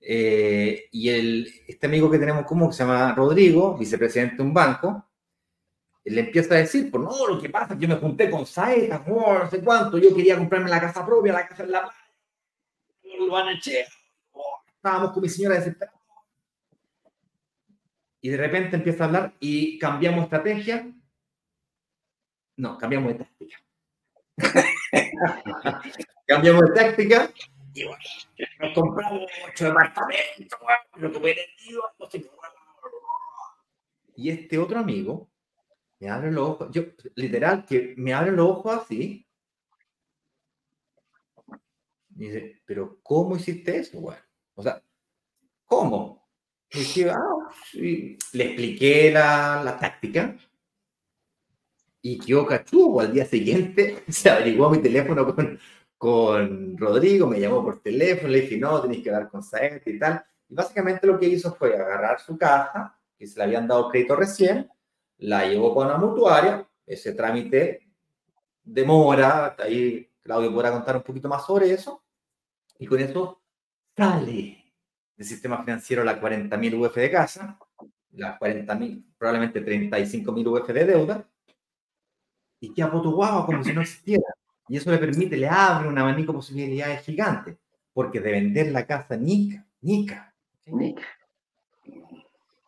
Eh, 0.00 0.88
y 0.92 1.08
el, 1.10 1.52
este 1.66 1.86
amigo 1.86 2.10
que 2.10 2.18
tenemos 2.18 2.40
en 2.40 2.46
común, 2.46 2.68
que 2.68 2.76
se 2.76 2.84
llama 2.84 3.14
Rodrigo, 3.14 3.76
vicepresidente 3.76 4.36
de 4.36 4.42
un 4.42 4.54
banco, 4.54 5.06
le 6.04 6.20
empieza 6.22 6.54
a 6.54 6.58
decir, 6.58 6.90
pues 6.90 7.04
no, 7.04 7.26
lo 7.26 7.40
que 7.40 7.50
pasa 7.50 7.74
es 7.74 7.78
que 7.78 7.86
yo 7.86 7.94
me 7.94 8.00
junté 8.00 8.30
con 8.30 8.46
Saeta, 8.46 9.04
no 9.06 9.50
sé 9.50 9.62
cuánto, 9.62 9.98
yo 9.98 10.14
quería 10.14 10.36
comprarme 10.38 10.70
la 10.70 10.80
casa 10.80 11.04
propia, 11.04 11.32
la 11.32 11.46
casa 11.46 11.62
en 11.62 11.72
la 11.72 11.90
estábamos 14.76 15.12
con 15.12 15.22
mi 15.22 15.28
señora 15.28 15.56
desesperada. 15.56 15.98
Y 18.22 18.28
de 18.30 18.36
repente 18.36 18.76
empieza 18.76 19.04
a 19.04 19.06
hablar 19.06 19.34
y 19.40 19.78
cambiamos 19.78 20.24
estrategia. 20.24 20.90
No, 22.56 22.76
cambiamos 22.76 23.12
de 23.12 23.18
táctica. 23.24 23.56
cambiamos 26.26 26.62
de 26.62 26.74
táctica 26.74 27.30
y 34.16 34.30
este 34.30 34.58
otro 34.58 34.78
amigo 34.78 35.30
me 35.98 36.08
abre 36.08 36.30
los 36.32 36.48
ojos, 36.48 36.68
yo, 36.72 36.82
literal, 37.14 37.64
que 37.66 37.94
me 37.96 38.12
abre 38.12 38.32
los 38.32 38.48
ojos 38.48 38.82
así 38.82 39.26
y 42.16 42.26
dice, 42.26 42.62
pero 42.66 42.98
¿cómo 43.02 43.36
hiciste 43.36 43.78
eso? 43.78 44.00
Bueno, 44.00 44.22
o 44.54 44.62
sea, 44.62 44.82
¿cómo? 45.64 46.28
Ah, 47.08 47.48
le 48.32 48.44
expliqué 48.44 49.10
la, 49.10 49.62
la 49.64 49.78
táctica 49.78 50.36
y 52.02 52.18
quedó 52.18 52.46
cachugo. 52.46 53.00
Al 53.00 53.12
día 53.12 53.24
siguiente 53.24 54.04
se 54.08 54.30
averiguó 54.30 54.70
mi 54.70 54.78
teléfono 54.78 55.34
con, 55.34 55.58
con 56.00 56.78
Rodrigo, 56.78 57.26
me 57.26 57.38
llamó 57.38 57.62
por 57.62 57.82
teléfono, 57.82 58.28
le 58.28 58.40
dije, 58.40 58.56
no, 58.56 58.80
tenéis 58.80 59.04
que 59.04 59.10
hablar 59.10 59.28
con 59.28 59.42
Saet 59.42 59.86
y 59.86 59.98
tal. 59.98 60.24
Y 60.48 60.54
básicamente 60.54 61.06
lo 61.06 61.18
que 61.18 61.26
hizo 61.26 61.54
fue 61.54 61.74
agarrar 61.74 62.18
su 62.20 62.38
caja, 62.38 62.98
que 63.18 63.26
se 63.26 63.38
le 63.38 63.44
habían 63.44 63.68
dado 63.68 63.90
crédito 63.90 64.16
recién, 64.16 64.66
la 65.18 65.44
llevó 65.44 65.74
con 65.74 65.88
la 65.88 65.98
mutuaria, 65.98 66.66
ese 66.86 67.12
trámite 67.12 67.86
demora, 68.64 69.54
ahí 69.58 70.08
Claudio 70.22 70.54
podrá 70.54 70.72
contar 70.72 70.96
un 70.96 71.02
poquito 71.02 71.28
más 71.28 71.44
sobre 71.44 71.70
eso, 71.70 72.02
y 72.78 72.86
con 72.86 72.98
eso 72.98 73.42
sale 73.94 74.72
del 75.18 75.26
sistema 75.26 75.62
financiero 75.62 76.02
la 76.02 76.18
40.000 76.18 76.80
UF 76.80 76.94
de 76.96 77.10
casa, 77.10 77.58
las 78.12 78.40
40.000, 78.40 79.04
probablemente 79.18 79.62
35.000 79.62 80.46
UF 80.46 80.68
de 80.72 80.84
deuda, 80.86 81.28
y 82.58 82.72
queda 82.72 82.86
guagua 82.88 83.44
como 83.44 83.62
si 83.62 83.74
no 83.74 83.82
existiera. 83.82 84.39
Y 84.70 84.76
eso 84.76 84.88
le 84.92 84.98
permite, 84.98 85.36
le 85.36 85.48
abre 85.48 85.88
un 85.88 85.98
abanico 85.98 86.30
de 86.30 86.38
posibilidades 86.38 87.04
gigantes, 87.04 87.56
porque 87.92 88.20
de 88.20 88.30
vender 88.30 88.70
la 88.70 88.86
casa 88.86 89.16
Nica, 89.16 89.66
Nica, 89.80 90.32
Nica. 90.66 91.02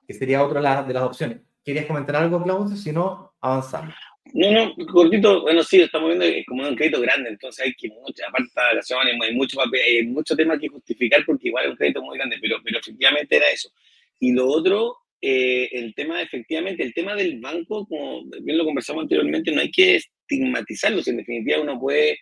que 0.05 0.13
sería 0.13 0.43
otra 0.43 0.83
de 0.83 0.95
las 0.95 1.03
opciones. 1.05 1.39
¿Querías 1.65 1.87
comentar 1.87 2.17
algo, 2.17 2.43
Claudio? 2.43 2.77
Si 2.77 2.91
no, 2.91 3.35
avanzamos. 3.41 3.95
No, 4.35 4.51
no, 4.51 4.75
cortito, 4.87 5.43
bueno, 5.43 5.63
sí, 5.63 5.81
estamos 5.81 6.09
viendo 6.09 6.25
que 6.25 6.45
como 6.45 6.67
un 6.67 6.75
crédito 6.75 7.01
grande, 7.01 7.31
entonces 7.31 7.67
hay 7.67 7.75
que 7.75 7.89
mucha, 7.91 8.27
aparte 8.27 8.51
de 8.51 8.97
la 8.97 9.25
hay 9.25 9.35
mucho 9.37 9.57
papel, 9.57 9.81
hay 9.87 10.07
mucho 10.07 10.35
tema 10.35 10.59
que 10.59 10.67
justificar 10.67 11.25
porque 11.25 11.49
igual 11.49 11.67
es 11.67 11.71
un 11.71 11.77
crédito 11.77 12.03
muy 12.03 12.19
grande, 12.19 12.37
pero, 12.41 12.57
pero 12.65 12.81
efectivamente 12.81 13.37
era 13.37 13.49
eso. 13.49 13.71
Y 14.19 14.33
lo 14.33 14.49
otro, 14.49 14.97
eh, 15.21 15.69
el 15.71 15.95
tema, 15.95 16.21
efectivamente, 16.21 16.83
el 16.83 16.95
tema 16.95 17.15
del 17.15 17.39
banco, 17.39 17.87
como 17.87 18.25
bien 18.41 18.59
lo 18.59 18.65
conversamos 18.65 19.03
anteriormente, 19.03 19.53
no 19.53 19.61
hay 19.61 19.71
que 19.71 20.01
estigmatizarlo, 20.35 21.03
en 21.05 21.17
definitiva 21.17 21.61
uno 21.61 21.79
puede, 21.79 22.19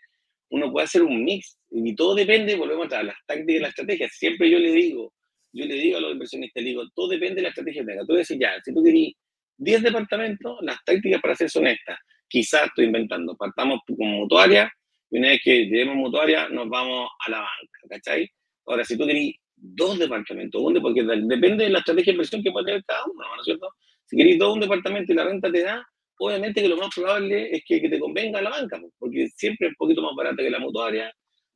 uno 0.51 0.71
puede 0.73 0.85
hacer 0.85 1.03
un 1.03 1.25
mix, 1.25 1.59
y 1.71 1.95
todo 1.95 2.15
depende, 2.15 2.57
volvemos 2.57 2.93
a 2.93 3.03
las 3.03 3.17
tácticas 3.27 3.57
y 3.57 3.59
las 3.59 3.69
estrategias. 3.71 4.13
Siempre 4.15 4.51
yo 4.51 4.59
le 4.59 4.73
digo, 4.73 5.13
yo 5.53 5.65
le 5.65 5.75
digo 5.75 5.99
a 5.99 6.01
los 6.01 6.13
inversionistas, 6.13 6.63
le 6.63 6.69
digo, 6.71 6.83
todo 6.95 7.09
depende 7.09 7.37
de 7.37 7.43
la 7.43 7.49
estrategia 7.49 7.83
que 7.83 7.87
tenga. 7.87 8.05
Tú 8.05 8.15
decís, 8.15 8.37
ya, 8.39 8.55
si 8.65 8.75
tú 8.75 8.83
querís 8.83 9.15
10 9.59 9.83
departamentos, 9.83 10.59
las 10.63 10.79
tácticas 10.85 11.21
para 11.21 11.37
ser 11.37 11.49
honestas, 11.55 11.99
quizás 12.29 12.67
estoy 12.67 12.87
inventando, 12.87 13.37
partamos 13.37 13.81
como 13.87 14.21
mutuaria 14.21 14.73
y 15.11 15.19
una 15.19 15.29
vez 15.29 15.41
que 15.43 15.65
lleguemos 15.67 15.97
mutuaria 15.97 16.49
nos 16.49 16.69
vamos 16.69 17.11
a 17.27 17.31
la 17.31 17.39
banca, 17.39 17.81
¿cachai? 17.89 18.29
Ahora, 18.67 18.85
si 18.85 18.97
tú 18.97 19.07
querés 19.07 19.35
dos 19.57 19.99
departamentos, 19.99 20.63
un 20.63 20.81
porque 20.81 21.03
depende 21.03 21.65
de 21.65 21.71
la 21.71 21.81
estrategia 21.81 22.13
de 22.13 22.15
inversión 22.15 22.43
que 22.43 22.53
puede 22.53 22.67
tener 22.67 22.85
cada 22.85 23.05
uno, 23.05 23.25
¿no 23.35 23.41
es 23.41 23.45
cierto? 23.45 23.69
Si 24.07 24.17
querés 24.17 24.39
dos 24.39 24.55
un 24.55 24.61
departamento 24.61 25.13
y 25.13 25.17
la 25.17 25.25
renta 25.25 25.51
te 25.51 25.63
da, 25.63 25.87
obviamente 26.21 26.61
que 26.61 26.69
lo 26.69 26.77
más 26.77 26.95
probable 26.95 27.49
es 27.51 27.63
que, 27.67 27.81
que 27.81 27.89
te 27.89 27.99
convenga 27.99 28.43
la 28.43 28.51
banca, 28.51 28.79
porque 28.99 29.29
siempre 29.35 29.69
es 29.69 29.71
un 29.73 29.77
poquito 29.77 30.03
más 30.03 30.15
barata 30.15 30.43
que 30.43 30.51
la 30.51 30.59
mutuaria 30.59 31.13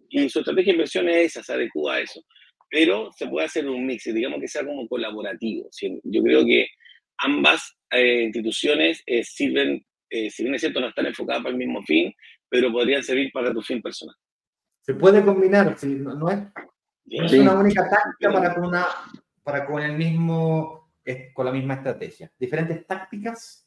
y 0.08 0.28
su 0.28 0.38
estrategia 0.38 0.72
de 0.72 0.76
inversión 0.76 1.08
es 1.08 1.26
esa, 1.26 1.42
se 1.42 1.52
adecua 1.52 1.94
a 1.94 2.00
eso. 2.00 2.20
Pero 2.70 3.10
se 3.12 3.26
puede 3.28 3.46
hacer 3.46 3.68
un 3.68 3.86
mix, 3.86 4.04
digamos 4.04 4.40
que 4.40 4.48
sea 4.48 4.64
como 4.64 4.88
colaborativo. 4.88 5.68
Yo 6.04 6.22
creo 6.22 6.44
que 6.46 6.66
ambas 7.18 7.76
eh, 7.90 8.22
instituciones 8.24 9.02
eh, 9.06 9.22
sirven, 9.22 9.84
eh, 10.08 10.30
si 10.30 10.42
bien 10.42 10.54
es 10.54 10.62
cierto, 10.62 10.80
no 10.80 10.88
están 10.88 11.06
enfocadas 11.06 11.42
para 11.42 11.52
el 11.52 11.58
mismo 11.58 11.82
fin, 11.82 12.12
pero 12.48 12.72
podrían 12.72 13.02
servir 13.02 13.30
para 13.32 13.52
tu 13.52 13.60
fin 13.60 13.82
personal. 13.82 14.16
Se 14.80 14.94
puede 14.94 15.22
combinar, 15.22 15.66
no, 15.66 16.30
es, 16.30 17.32
una 17.34 17.54
única 17.54 17.88
táctica 17.88 18.32
para 18.32 18.54
con, 18.54 18.64
una, 18.64 18.86
para 19.42 19.66
con 19.66 19.82
el 19.82 19.92
mismo, 19.92 20.90
con 21.34 21.46
la 21.46 21.52
misma 21.52 21.74
estrategia. 21.74 22.32
Diferentes 22.38 22.86
tácticas 22.86 23.63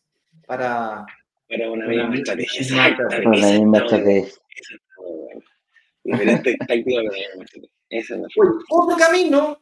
para... 0.47 1.05
Para 1.47 1.71
una 1.71 1.87
misma 1.87 2.15
estrategia. 2.15 2.97
Para 2.97 3.19
la 3.19 3.47
misma 3.51 3.77
estrategia. 3.77 4.33
Otro 8.69 8.97
camino 8.97 9.59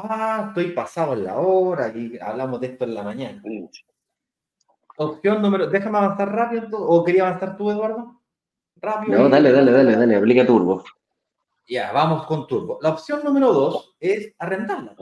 Ah, 0.00 0.46
estoy 0.48 0.72
pasado 0.72 1.14
en 1.14 1.24
la 1.24 1.38
hora, 1.38 1.88
y 1.88 2.16
hablamos 2.20 2.60
de 2.60 2.68
esto 2.68 2.84
en 2.84 2.94
la 2.94 3.02
mañana. 3.02 3.42
Opción 4.96 5.42
número, 5.42 5.66
déjame 5.66 5.98
avanzar 5.98 6.32
rápido, 6.32 6.78
¿o 6.78 7.04
quería 7.04 7.26
avanzar 7.26 7.56
tú, 7.56 7.70
Eduardo? 7.70 8.20
rápido. 8.76 9.18
No, 9.18 9.28
dale, 9.28 9.50
dale, 9.50 9.72
dale, 9.72 9.96
dale, 9.96 10.14
aplica 10.14 10.46
turbo. 10.46 10.84
Ya, 11.66 11.90
vamos 11.90 12.26
con 12.26 12.46
turbo. 12.46 12.78
La 12.80 12.90
opción 12.90 13.22
número 13.24 13.52
dos 13.52 13.96
es 13.98 14.32
arrendarla. 14.38 14.94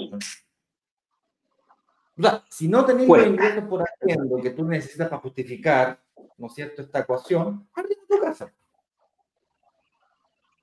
O 2.18 2.22
sea, 2.22 2.44
si 2.48 2.68
no 2.68 2.84
tenés 2.84 3.06
los 3.06 3.26
ingresos 3.26 3.64
por 3.64 3.82
haciendo 3.82 4.36
que 4.38 4.50
tú 4.50 4.64
necesitas 4.64 5.08
para 5.08 5.20
justificar, 5.20 6.00
¿no 6.38 6.46
es 6.46 6.54
cierto?, 6.54 6.82
esta 6.82 7.00
ecuación, 7.00 7.68
arrienda 7.74 8.04
tu 8.08 8.20
casa. 8.20 8.52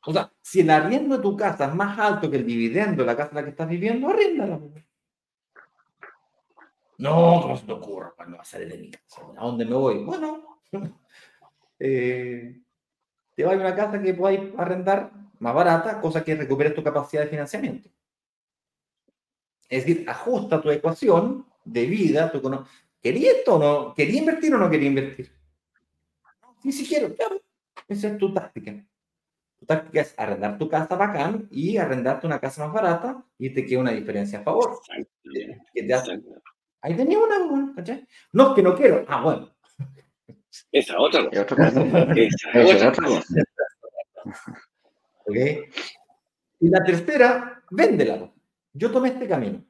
O 0.06 0.12
sea, 0.12 0.32
si 0.42 0.62
el 0.62 0.70
arriendo 0.70 1.18
de 1.18 1.22
tu 1.22 1.38
casa 1.38 1.66
es 1.66 1.76
más 1.76 1.98
alto 1.98 2.30
que 2.30 2.38
el 2.38 2.46
dividendo 2.46 3.04
de 3.04 3.06
la 3.06 3.16
casa 3.16 3.30
en 3.30 3.36
la 3.36 3.44
que 3.44 3.50
estás 3.52 3.70
viviendo, 3.70 4.10
arriéndala. 4.10 4.60
No, 6.98 7.40
¿cómo 7.42 7.56
se 7.56 7.66
te 7.66 7.72
ocurre? 7.72 8.10
No 8.28 8.38
va 8.38 8.42
a 8.42 8.46
salir 8.46 8.70
de 8.70 8.78
mi 8.78 8.92
casa. 8.92 9.22
¿A 9.38 9.46
dónde 9.46 9.66
me 9.66 9.76
voy? 9.76 10.04
Bueno, 10.04 10.60
eh, 11.80 12.62
te 13.36 13.44
vas 13.44 13.54
a 13.54 13.58
una 13.58 13.76
casa 13.76 14.02
que 14.02 14.14
puedas 14.14 14.42
arrendar 14.58 15.12
más 15.40 15.54
barata, 15.54 16.02
cosa 16.02 16.24
que 16.24 16.36
recuperes 16.36 16.74
tu 16.74 16.84
capacidad 16.84 17.24
de 17.24 17.30
financiamiento. 17.30 17.90
Es 19.74 19.88
decir, 19.88 20.08
ajusta 20.08 20.62
tu 20.62 20.70
ecuación 20.70 21.48
de 21.66 21.88
vida. 21.88 22.32
Tu 22.32 22.40
¿Quería 23.02 23.32
esto 23.32 23.56
o 23.56 23.60
no? 23.60 23.94
¿Quería 23.96 24.20
invertir 24.20 24.54
o 24.54 24.60
no 24.60 24.70
quería 24.70 24.88
invertir? 24.88 25.32
Ni 26.64 26.72
siquiera. 26.72 27.10
Esa 27.88 28.10
es 28.10 28.18
tu 28.20 28.32
táctica. 28.32 28.86
Tu 29.60 29.66
táctica 29.66 30.02
es 30.02 30.14
arrendar 30.16 30.60
tu 30.60 30.70
casa 30.70 30.96
bacán 30.96 31.48
y 31.50 31.78
arrendarte 31.78 32.28
una 32.28 32.40
casa 32.40 32.68
más 32.68 32.74
barata 32.76 33.26
y 33.40 33.50
te 33.50 33.66
queda 33.66 33.80
una 33.80 33.92
diferencia 33.92 34.42
a 34.42 34.44
favor. 34.44 34.80
Ahí 36.82 36.96
tenía 36.96 37.18
una, 37.18 37.74
¿cachai? 37.76 38.08
No, 38.32 38.54
que 38.54 38.62
no 38.62 38.76
quiero. 38.76 39.04
Ah, 39.08 39.24
bueno. 39.24 39.56
Esa 40.72 41.00
otra 41.00 41.28
Esa 41.32 41.42
otra 41.42 41.56
cosa. 42.94 43.26
¿Ok? 45.26 45.36
Y 46.60 46.70
la 46.70 46.84
tercera, 46.84 47.64
véndela. 47.72 48.33
Yo 48.74 48.92
tomé 48.92 49.10
este 49.10 49.28
camino. 49.28 49.64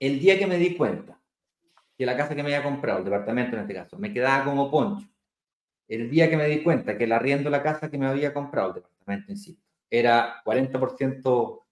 El 0.00 0.18
día 0.18 0.38
que 0.38 0.46
me 0.46 0.56
di 0.56 0.76
cuenta 0.76 1.20
que 1.96 2.06
la 2.06 2.16
casa 2.16 2.34
que 2.34 2.42
me 2.42 2.54
había 2.54 2.62
comprado, 2.62 2.98
el 2.98 3.04
departamento 3.04 3.56
en 3.56 3.62
este 3.62 3.74
caso, 3.74 3.98
me 3.98 4.12
quedaba 4.12 4.44
como 4.44 4.70
poncho. 4.70 5.06
El 5.86 6.10
día 6.10 6.30
que 6.30 6.36
me 6.36 6.48
di 6.48 6.62
cuenta 6.62 6.96
que 6.96 7.04
el 7.04 7.12
arriendo 7.12 7.44
de 7.44 7.56
la 7.56 7.62
casa 7.62 7.90
que 7.90 7.98
me 7.98 8.06
había 8.06 8.32
comprado, 8.32 8.68
el 8.68 8.74
departamento 8.76 9.32
en 9.32 9.38
sí, 9.38 9.58
era 9.90 10.42
40%, 10.44 11.62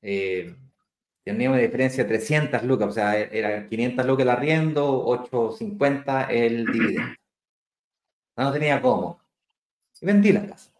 eh, 0.00 0.54
tenía 1.24 1.50
una 1.50 1.58
diferencia 1.58 2.04
de 2.04 2.08
300 2.08 2.62
lucas, 2.62 2.88
o 2.88 2.92
sea, 2.92 3.18
era 3.18 3.68
500 3.68 4.06
lucas 4.06 4.22
el 4.22 4.30
arriendo, 4.30 5.04
850 5.06 6.24
el 6.30 6.66
dividendo. 6.66 7.14
No 8.36 8.52
tenía 8.52 8.80
cómo. 8.80 9.20
Y 10.00 10.06
vendí 10.06 10.32
la 10.32 10.46
casa, 10.46 10.70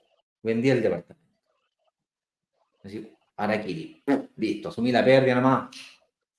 vendí 0.42 0.70
el 0.70 0.80
departamento. 0.80 1.18
Así, 2.84 3.17
para 3.38 3.54
aquí, 3.54 4.02
listo, 4.34 4.70
asumí 4.70 4.90
la 4.90 5.04
pérdida 5.04 5.36
nomás, 5.36 5.70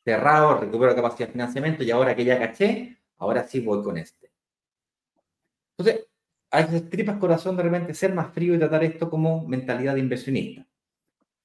cerrado, 0.03 0.59
recupero 0.59 0.93
capacidad 0.93 1.27
de 1.27 1.31
financiamiento 1.31 1.81
y 1.81 1.91
ahora 1.91 2.13
que 2.13 2.25
ya 2.25 2.37
caché, 2.37 2.97
ahora 3.19 3.47
sí 3.47 3.61
voy 3.61 3.81
con 3.81 3.97
este. 3.97 4.29
Entonces, 5.77 6.07
hay 6.51 6.65
que 6.65 6.81
tripas 6.81 7.15
corazón 7.15 7.55
de 7.55 7.63
repente 7.63 7.93
ser 7.93 8.13
más 8.13 8.33
frío 8.33 8.53
y 8.53 8.59
tratar 8.59 8.83
esto 8.83 9.09
como 9.09 9.47
mentalidad 9.47 9.93
de 9.93 10.01
inversionista. 10.01 10.67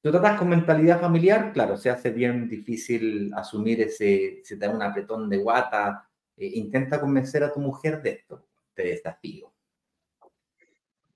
Si 0.03 0.09
lo 0.09 0.11
tratas 0.11 0.41
con 0.41 0.49
mentalidad 0.49 1.01
familiar, 1.01 1.53
claro, 1.53 1.77
se 1.77 1.89
hace 1.89 2.11
bien 2.11 2.49
difícil 2.49 3.33
asumir 3.33 3.81
ese, 3.81 4.41
se 4.43 4.57
te 4.57 4.67
da 4.67 4.75
un 4.75 4.83
apretón 4.83 5.31
de 5.31 5.37
guata. 5.37 6.11
Eh, 6.37 6.51
intenta 6.55 7.01
convencer 7.01 7.45
a 7.45 7.53
tu 7.53 7.61
mujer 7.61 8.03
de 8.03 8.11
esto, 8.11 8.49
te 8.75 8.83
desafío. 8.83 9.53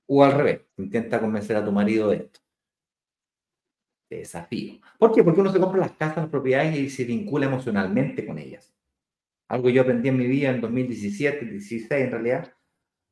O 0.07 0.22
al 0.22 0.30
revés, 0.30 0.61
intenta 0.76 1.18
convencer 1.18 1.57
a 1.57 1.64
tu 1.64 1.72
marido 1.72 2.11
de 2.11 2.18
esto. 2.18 2.39
Te 4.09 4.16
desafío. 4.16 4.80
¿Por 4.98 5.14
qué? 5.14 5.22
Porque 5.22 5.40
uno 5.40 5.52
se 5.52 5.61
compra 5.61 5.80
las 5.80 5.92
casas, 5.92 6.16
las 6.18 6.28
propiedades 6.28 6.76
y 6.76 6.88
se 6.90 7.04
vincula 7.04 7.46
emocionalmente 7.46 8.26
con 8.26 8.38
ellas. 8.38 8.72
Algo 9.48 9.70
yo 9.70 9.82
aprendí 9.82 10.09
en 10.09 10.16
mi 10.16 10.26
vida 10.26 10.50
en 10.50 10.61
2017, 10.61 11.46
16 11.46 11.90
en 11.90 12.11
realidad, 12.11 12.52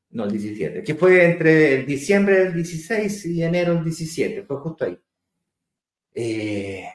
no, 0.09 0.23
el 0.23 0.31
17, 0.31 0.83
que 0.83 0.95
fue 0.95 1.25
entre 1.25 1.83
diciembre 1.83 2.45
del 2.45 2.53
16 2.53 3.25
y 3.25 3.43
enero 3.43 3.73
del 3.75 3.83
17, 3.83 4.43
fue 4.43 4.57
justo 4.57 4.85
ahí. 4.85 4.97
Eh, 6.13 6.87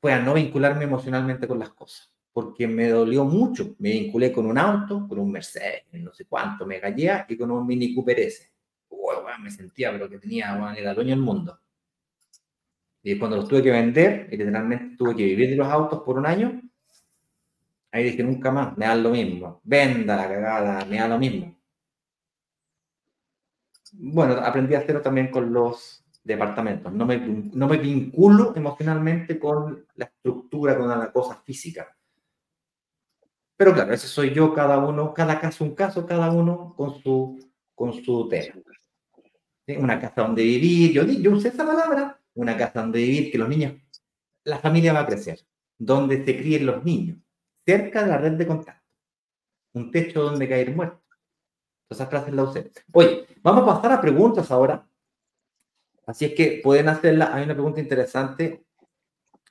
fue 0.00 0.12
a 0.12 0.20
no 0.20 0.34
vincularme 0.34 0.84
emocionalmente 0.84 1.46
con 1.46 1.58
las 1.58 1.70
cosas, 1.70 2.12
porque 2.32 2.66
me 2.66 2.88
dolió 2.88 3.24
mucho. 3.24 3.76
Me 3.78 3.90
vinculé 3.90 4.32
con 4.32 4.46
un 4.46 4.56
auto, 4.56 5.06
con 5.06 5.18
un 5.18 5.30
Mercedes, 5.30 5.84
no 5.92 6.12
sé 6.14 6.24
cuánto, 6.24 6.66
me 6.66 6.78
gallea, 6.80 7.26
y 7.28 7.36
con 7.36 7.50
un 7.50 7.66
Mini 7.66 7.94
Cooper 7.94 8.20
S. 8.20 8.50
me 9.42 9.50
sentía, 9.50 9.92
pero 9.92 10.08
que 10.08 10.18
tenía, 10.18 10.56
bueno, 10.56 10.74
era 10.74 10.94
dueño 10.94 11.10
del 11.10 11.20
mundo. 11.20 11.60
Y 13.02 13.18
cuando 13.18 13.36
los 13.36 13.48
tuve 13.48 13.62
que 13.62 13.70
vender, 13.70 14.28
y 14.30 14.36
literalmente 14.36 14.96
tuve 14.96 15.16
que 15.16 15.24
vivir 15.24 15.50
de 15.50 15.56
los 15.56 15.68
autos 15.68 16.02
por 16.02 16.18
un 16.18 16.26
año, 16.26 16.60
ahí 17.92 18.04
dije, 18.04 18.22
nunca 18.22 18.50
más, 18.50 18.76
me 18.76 18.86
da 18.86 18.94
lo 18.94 19.10
mismo. 19.10 19.60
Venda 19.64 20.16
la 20.16 20.28
cagada, 20.28 20.84
me 20.84 20.98
da 20.98 21.08
lo 21.08 21.18
mismo 21.18 21.60
bueno, 23.92 24.34
aprendí 24.34 24.74
a 24.74 24.78
hacerlo 24.78 25.00
también 25.00 25.30
con 25.30 25.52
los 25.52 26.04
departamentos. 26.22 26.92
No 26.92 27.06
me, 27.06 27.18
no 27.18 27.66
me 27.66 27.78
vinculo 27.78 28.54
emocionalmente 28.54 29.38
con 29.38 29.86
la 29.94 30.06
estructura, 30.06 30.76
con 30.76 30.88
la 30.88 31.10
cosa 31.10 31.36
física. 31.44 31.96
Pero 33.56 33.74
claro, 33.74 33.92
ese 33.92 34.06
soy 34.06 34.32
yo, 34.32 34.54
cada 34.54 34.78
uno, 34.78 35.12
cada 35.12 35.38
caso 35.38 35.64
un 35.64 35.74
caso, 35.74 36.06
cada 36.06 36.30
uno 36.30 36.74
con 36.76 37.00
su, 37.02 37.38
con 37.74 37.92
su 37.92 38.28
tema. 38.28 38.54
Una 39.78 40.00
casa 40.00 40.22
donde 40.22 40.42
vivir, 40.42 40.92
yo, 40.92 41.04
yo 41.04 41.30
usé 41.32 41.48
esa 41.48 41.64
palabra, 41.64 42.19
una 42.34 42.56
casa 42.56 42.80
donde 42.80 43.00
vivir, 43.00 43.32
que 43.32 43.38
los 43.38 43.48
niños, 43.48 43.74
la 44.44 44.58
familia 44.58 44.92
va 44.92 45.00
a 45.00 45.06
crecer, 45.06 45.40
donde 45.78 46.24
se 46.24 46.36
críen 46.36 46.66
los 46.66 46.84
niños, 46.84 47.18
cerca 47.66 48.02
de 48.02 48.08
la 48.08 48.18
red 48.18 48.32
de 48.32 48.46
contacto, 48.46 48.88
un 49.74 49.90
techo 49.90 50.22
donde 50.22 50.48
caer 50.48 50.74
muerto 50.74 51.00
esas 51.90 52.08
frases 52.08 52.32
las 52.32 52.48
usé. 52.48 52.70
Oye, 52.92 53.26
vamos 53.42 53.64
a 53.64 53.74
pasar 53.74 53.92
a 53.92 54.00
preguntas 54.00 54.50
ahora. 54.50 54.86
Así 56.06 56.24
es 56.24 56.34
que 56.34 56.60
pueden 56.62 56.88
hacerla. 56.88 57.34
Hay 57.34 57.44
una 57.44 57.54
pregunta 57.54 57.80
interesante 57.80 58.64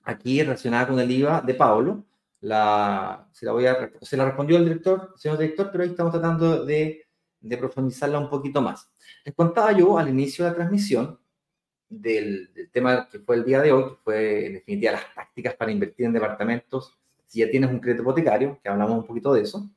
aquí 0.04 0.42
relacionada 0.42 0.88
con 0.88 1.00
el 1.00 1.12
IVA 1.12 1.42
de 1.42 1.54
Pablo. 1.54 2.06
La, 2.42 3.28
se, 3.34 3.46
la 3.46 3.52
voy 3.52 3.66
a, 3.66 3.92
se 4.02 4.16
la 4.16 4.26
respondió 4.26 4.58
el 4.58 4.64
director, 4.64 5.14
señor 5.18 5.38
director, 5.38 5.70
pero 5.72 5.84
ahí 5.84 5.90
estamos 5.90 6.14
tratando 6.14 6.64
de, 6.64 7.06
de 7.42 7.58
profundizarla 7.58 8.18
un 8.18 8.30
poquito 8.30 8.62
más. 8.62 8.90
Les 9.26 9.36
contaba 9.36 9.74
yo 9.74 9.98
al 9.98 10.08
inicio 10.08 10.46
de 10.46 10.52
la 10.52 10.56
transmisión 10.56 11.19
del, 11.90 12.54
del, 12.54 12.70
tema 12.72 13.10
que 13.12 13.20
fue 13.20 13.36
el 13.36 13.46
día 13.46 13.62
de 13.62 13.72
hoy, 13.72 13.92
que 13.92 13.98
fue 14.04 14.46
en 14.46 14.54
definitiva 14.54 14.94
las 14.94 15.14
tácticas 15.14 15.56
para 15.56 15.72
invertir 15.72 16.06
en 16.06 16.14
departamentos 16.14 17.00
si 17.30 17.40
ya 17.40 17.50
tienes 17.50 17.70
un 17.70 17.80
crédito 17.80 18.02
hipotecario, 18.02 18.60
que 18.62 18.70
hablamos 18.70 18.98
un 18.98 19.06
poquito 19.06 19.34
de 19.34 19.42
eso. 19.42 19.70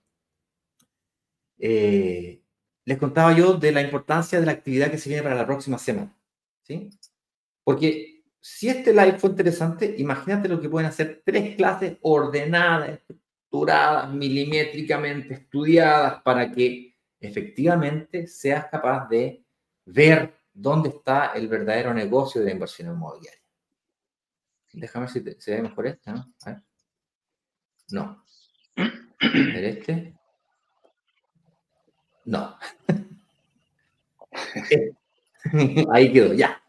Eh, 1.58 2.42
les 2.84 2.98
contaba 2.98 3.36
yo 3.36 3.54
de 3.54 3.72
la 3.72 3.82
importancia 3.82 4.40
de 4.40 4.46
la 4.46 4.52
actividad 4.52 4.90
que 4.90 4.98
se 4.98 5.10
viene 5.10 5.22
para 5.22 5.34
la 5.34 5.46
próxima 5.46 5.78
semana. 5.78 6.16
¿sí? 6.62 6.88
Porque 7.62 8.24
si 8.40 8.68
este 8.68 8.92
live 8.92 9.18
fue 9.18 9.30
interesante, 9.30 9.94
imagínate 9.98 10.48
lo 10.48 10.60
que 10.60 10.68
pueden 10.68 10.88
hacer 10.88 11.22
tres 11.24 11.54
clases 11.56 11.98
ordenadas, 12.00 12.88
estructuradas, 12.88 14.12
milimétricamente 14.12 15.34
estudiadas 15.34 16.22
para 16.22 16.50
que 16.50 16.96
efectivamente 17.20 18.26
seas 18.26 18.66
capaz 18.66 19.08
de 19.08 19.44
ver 19.84 20.34
dónde 20.52 20.90
está 20.90 21.32
el 21.34 21.48
verdadero 21.48 21.94
negocio 21.94 22.40
de 22.40 22.46
la 22.46 22.52
inversión 22.52 22.88
inmobiliaria. 22.88 23.40
Déjame 24.72 25.06
ver 25.06 25.12
si 25.12 25.40
se 25.40 25.56
ve 25.56 25.62
mejor 25.62 25.86
esta, 25.86 26.12
¿no? 26.12 26.32
Ver. 26.44 26.62
No. 27.90 28.24
Este. 29.20 30.14
No. 32.24 32.56
Ahí 35.92 36.12
quedó, 36.12 36.32
ya. 36.32 36.62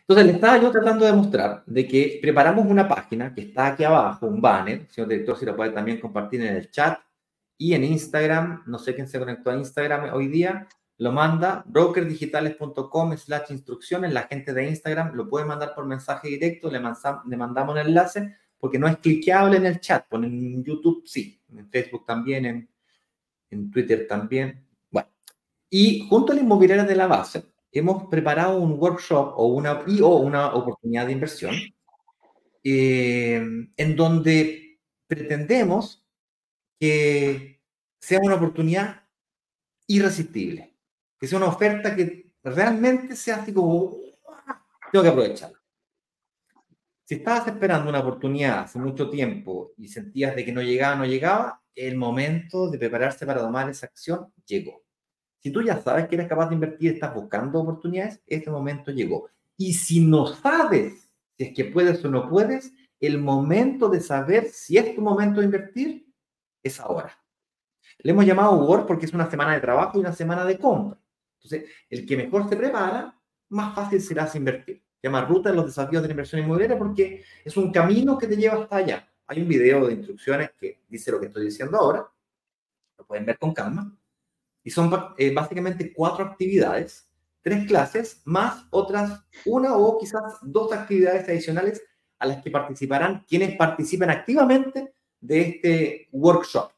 Entonces 0.00 0.26
le 0.26 0.32
estaba 0.32 0.58
yo 0.58 0.70
tratando 0.70 1.04
de 1.04 1.12
mostrar 1.12 1.62
de 1.66 1.86
que 1.86 2.18
preparamos 2.22 2.66
una 2.66 2.88
página 2.88 3.34
que 3.34 3.42
está 3.42 3.66
aquí 3.68 3.84
abajo, 3.84 4.26
un 4.26 4.40
banner, 4.40 4.86
señor 4.88 5.08
director, 5.08 5.38
si 5.38 5.44
lo 5.44 5.54
puede 5.54 5.70
también 5.70 6.00
compartir 6.00 6.40
en 6.40 6.56
el 6.56 6.70
chat 6.70 6.98
y 7.58 7.74
en 7.74 7.84
Instagram, 7.84 8.62
no 8.66 8.78
sé 8.78 8.94
quién 8.94 9.06
se 9.06 9.18
conectó 9.18 9.50
a 9.50 9.56
Instagram 9.56 10.14
hoy 10.14 10.28
día, 10.28 10.66
lo 10.98 11.12
manda 11.12 11.64
brokerdigitales.com 11.66 13.16
slash 13.16 13.50
instrucciones, 13.50 14.12
la 14.12 14.24
gente 14.24 14.52
de 14.52 14.68
Instagram 14.68 15.14
lo 15.14 15.28
puede 15.28 15.46
mandar 15.46 15.74
por 15.74 15.86
mensaje 15.86 16.28
directo, 16.28 16.70
le, 16.70 16.80
le 16.80 17.36
mandamos 17.36 17.74
un 17.74 17.80
enlace 17.80 18.36
porque 18.58 18.78
no 18.78 18.88
es 18.88 18.96
cliqueable 18.98 19.56
en 19.56 19.66
el 19.66 19.80
chat, 19.80 20.12
en 20.12 20.64
YouTube 20.64 21.02
sí, 21.06 21.40
en 21.56 21.70
Facebook 21.70 22.04
también, 22.04 22.44
en, 22.44 22.68
en 23.50 23.70
Twitter 23.70 24.06
también. 24.08 24.66
Bueno, 24.90 25.08
y 25.70 26.06
junto 26.08 26.32
a 26.32 26.34
la 26.34 26.42
inmobiliaria 26.42 26.84
de 26.84 26.96
la 26.96 27.06
base, 27.06 27.44
hemos 27.70 28.08
preparado 28.08 28.58
un 28.58 28.72
workshop 28.72 29.34
o 29.36 29.46
una, 29.46 29.84
o 30.02 30.16
una 30.16 30.54
oportunidad 30.54 31.06
de 31.06 31.12
inversión 31.12 31.54
eh, 32.64 33.40
en 33.76 33.96
donde 33.96 34.80
pretendemos 35.06 36.04
que 36.80 37.62
sea 38.00 38.20
una 38.20 38.34
oportunidad 38.34 39.04
irresistible. 39.86 40.67
Que 41.18 41.26
sea 41.26 41.38
una 41.38 41.48
oferta 41.48 41.94
que 41.94 42.32
realmente 42.42 43.16
sea 43.16 43.36
así 43.36 43.52
como, 43.52 43.96
tengo 44.92 45.02
que 45.02 45.08
aprovecharla. 45.08 45.58
Si 47.04 47.14
estabas 47.14 47.46
esperando 47.46 47.88
una 47.88 48.00
oportunidad 48.00 48.60
hace 48.60 48.78
mucho 48.78 49.08
tiempo 49.08 49.72
y 49.78 49.88
sentías 49.88 50.36
de 50.36 50.44
que 50.44 50.52
no 50.52 50.60
llegaba, 50.60 50.96
no 50.96 51.06
llegaba, 51.06 51.62
el 51.74 51.96
momento 51.96 52.68
de 52.68 52.78
prepararse 52.78 53.24
para 53.24 53.40
tomar 53.40 53.70
esa 53.70 53.86
acción 53.86 54.32
llegó. 54.44 54.84
Si 55.40 55.50
tú 55.50 55.62
ya 55.62 55.80
sabes 55.80 56.08
que 56.08 56.16
eres 56.16 56.28
capaz 56.28 56.48
de 56.48 56.56
invertir, 56.56 56.92
estás 56.92 57.14
buscando 57.14 57.60
oportunidades, 57.60 58.20
ese 58.26 58.50
momento 58.50 58.90
llegó. 58.90 59.30
Y 59.56 59.72
si 59.72 60.04
no 60.04 60.26
sabes 60.26 61.08
si 61.36 61.44
es 61.44 61.54
que 61.54 61.64
puedes 61.66 62.04
o 62.04 62.10
no 62.10 62.28
puedes, 62.28 62.72
el 63.00 63.18
momento 63.18 63.88
de 63.88 64.00
saber 64.00 64.48
si 64.48 64.76
es 64.76 64.94
tu 64.94 65.00
momento 65.00 65.40
de 65.40 65.46
invertir 65.46 66.12
es 66.62 66.80
ahora. 66.80 67.16
Le 67.98 68.10
hemos 68.10 68.26
llamado 68.26 68.64
Word 68.66 68.86
porque 68.86 69.06
es 69.06 69.14
una 69.14 69.30
semana 69.30 69.54
de 69.54 69.60
trabajo 69.60 69.96
y 69.96 70.00
una 70.00 70.12
semana 70.12 70.44
de 70.44 70.58
compra. 70.58 70.98
Entonces, 71.42 71.70
el 71.88 72.06
que 72.06 72.16
mejor 72.16 72.48
se 72.48 72.56
prepara, 72.56 73.18
más 73.50 73.74
fácil 73.74 74.00
será 74.00 74.28
invertir. 74.34 74.82
Se 75.00 75.06
llama 75.06 75.24
Ruta 75.24 75.50
de 75.50 75.56
los 75.56 75.66
Desafíos 75.66 76.02
de 76.02 76.08
la 76.08 76.12
Inversión 76.12 76.42
Inmobiliaria 76.42 76.78
porque 76.78 77.24
es 77.44 77.56
un 77.56 77.72
camino 77.72 78.18
que 78.18 78.26
te 78.26 78.36
lleva 78.36 78.62
hasta 78.62 78.76
allá. 78.76 79.08
Hay 79.26 79.40
un 79.40 79.48
video 79.48 79.86
de 79.86 79.94
instrucciones 79.94 80.50
que 80.58 80.82
dice 80.88 81.12
lo 81.12 81.20
que 81.20 81.26
estoy 81.26 81.44
diciendo 81.44 81.78
ahora. 81.78 82.10
Lo 82.96 83.06
pueden 83.06 83.24
ver 83.24 83.38
con 83.38 83.54
calma. 83.54 83.96
Y 84.64 84.70
son 84.70 84.90
eh, 85.16 85.32
básicamente 85.32 85.92
cuatro 85.92 86.24
actividades, 86.24 87.08
tres 87.42 87.66
clases, 87.66 88.20
más 88.24 88.66
otras 88.70 89.24
una 89.44 89.76
o 89.76 89.98
quizás 89.98 90.38
dos 90.42 90.72
actividades 90.72 91.28
adicionales 91.28 91.82
a 92.18 92.26
las 92.26 92.42
que 92.42 92.50
participarán 92.50 93.24
quienes 93.28 93.56
participen 93.56 94.10
activamente 94.10 94.92
de 95.20 95.40
este 95.40 96.08
workshop. 96.12 96.72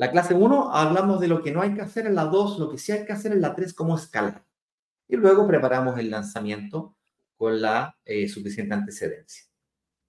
La 0.00 0.10
clase 0.10 0.32
1 0.32 0.74
hablamos 0.74 1.20
de 1.20 1.28
lo 1.28 1.42
que 1.42 1.52
no 1.52 1.60
hay 1.60 1.74
que 1.74 1.82
hacer 1.82 2.06
en 2.06 2.14
la 2.14 2.24
2, 2.24 2.58
lo 2.58 2.70
que 2.70 2.78
sí 2.78 2.90
hay 2.90 3.04
que 3.04 3.12
hacer 3.12 3.32
en 3.32 3.42
la 3.42 3.54
3, 3.54 3.74
cómo 3.74 3.96
escalar. 3.96 4.42
Y 5.06 5.16
luego 5.16 5.46
preparamos 5.46 5.98
el 5.98 6.10
lanzamiento 6.10 6.96
con 7.36 7.60
la 7.60 7.94
eh, 8.06 8.26
suficiente 8.26 8.72
antecedencia. 8.72 9.44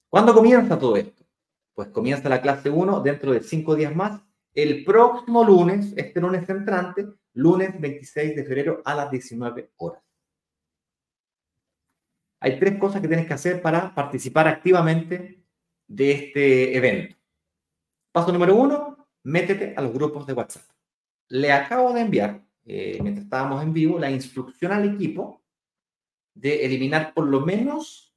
¿Cuándo 0.08 0.34
comienza 0.34 0.80
todo 0.80 0.96
esto? 0.96 1.26
Pues 1.74 1.90
comienza 1.90 2.30
la 2.30 2.42
clase 2.42 2.70
1 2.70 3.02
dentro 3.02 3.34
de 3.34 3.42
5 3.42 3.76
días 3.76 3.94
más, 3.94 4.22
el 4.54 4.86
próximo 4.86 5.44
lunes, 5.44 5.94
este 5.98 6.22
lunes 6.22 6.48
entrante, 6.48 7.10
lunes 7.34 7.78
26 7.78 8.34
de 8.38 8.46
febrero 8.46 8.82
a 8.86 8.96
las 8.96 9.12
19 9.12 9.74
horas. 9.76 10.02
Hay 12.40 12.58
tres 12.58 12.80
cosas 12.80 13.02
que 13.02 13.10
tienes 13.10 13.28
que 13.28 13.34
hacer 13.34 13.62
para 13.62 13.94
participar 13.94 14.48
activamente 14.48 15.44
de 15.86 16.12
este 16.14 16.78
evento. 16.78 17.18
Paso 18.14 18.32
número 18.32 18.56
uno, 18.56 18.91
métete 19.24 19.74
a 19.76 19.82
los 19.82 19.94
grupos 19.94 20.26
de 20.26 20.34
WhatsApp. 20.34 20.64
Le 21.30 21.52
acabo 21.52 21.94
de 21.94 22.02
enviar, 22.02 22.44
eh, 22.66 23.00
mientras 23.02 23.26
estábamos 23.26 23.64
en 23.64 23.74
vivo, 23.74 24.00
la 24.00 24.12
instrucción 24.12 24.72
al 24.72 24.94
equipo 24.94 25.42
de 26.34 26.66
eliminar 26.66 27.14
por 27.14 27.28
lo 27.28 27.42
menos 27.42 28.16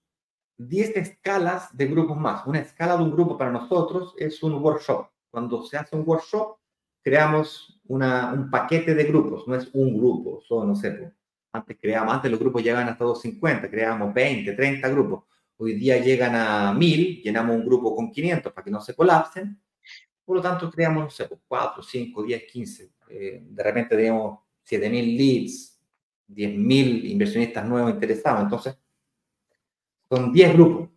10 0.59 0.97
escalas 0.97 1.77
de 1.77 1.87
grupos 1.87 2.17
más. 2.17 2.47
Una 2.47 2.61
escala 2.61 2.97
de 2.97 3.03
un 3.03 3.13
grupo 3.13 3.37
para 3.37 3.51
nosotros 3.51 4.15
es 4.19 4.43
un 4.43 4.55
workshop. 4.55 5.09
Cuando 5.31 5.65
se 5.65 5.77
hace 5.77 5.97
un 5.97 6.05
workshop, 6.07 6.59
creamos 7.03 7.81
un 7.87 8.49
paquete 8.51 8.95
de 8.95 9.05
grupos, 9.05 9.47
no 9.47 9.55
es 9.55 9.69
un 9.75 9.99
grupo, 9.99 10.41
son, 10.41 10.69
no 10.69 10.75
sé, 10.75 11.13
antes 11.53 11.77
creamos, 11.81 12.15
antes 12.15 12.31
los 12.31 12.41
grupos 12.41 12.63
llegaban 12.63 12.89
hasta 12.89 13.05
250, 13.05 13.71
creábamos 13.71 14.15
20, 14.15 14.53
30 14.53 14.89
grupos. 14.89 15.25
Hoy 15.57 15.75
día 15.75 15.99
llegan 15.99 16.35
a 16.35 16.73
1000, 16.73 17.23
llenamos 17.23 17.57
un 17.57 17.65
grupo 17.67 17.95
con 17.95 18.11
500 18.11 18.53
para 18.53 18.65
que 18.65 18.71
no 18.71 18.81
se 18.81 18.95
colapsen 18.95 19.61
por 20.25 20.37
lo 20.37 20.43
tanto, 20.43 20.71
creamos, 20.71 21.05
no 21.05 21.11
sé, 21.11 21.29
4, 21.47 21.83
5, 21.83 22.23
10, 22.23 22.43
15. 22.45 22.91
de 23.09 23.63
repente 23.63 23.97
tenemos 23.97 24.41
7.000 24.69 25.17
leads, 25.17 25.81
10.000 26.29 27.11
inversionistas 27.11 27.67
nuevos 27.67 27.93
interesados. 27.93 28.43
Entonces, 28.43 28.79
son 30.09 30.33
10 30.33 30.53
grupos, 30.55 30.89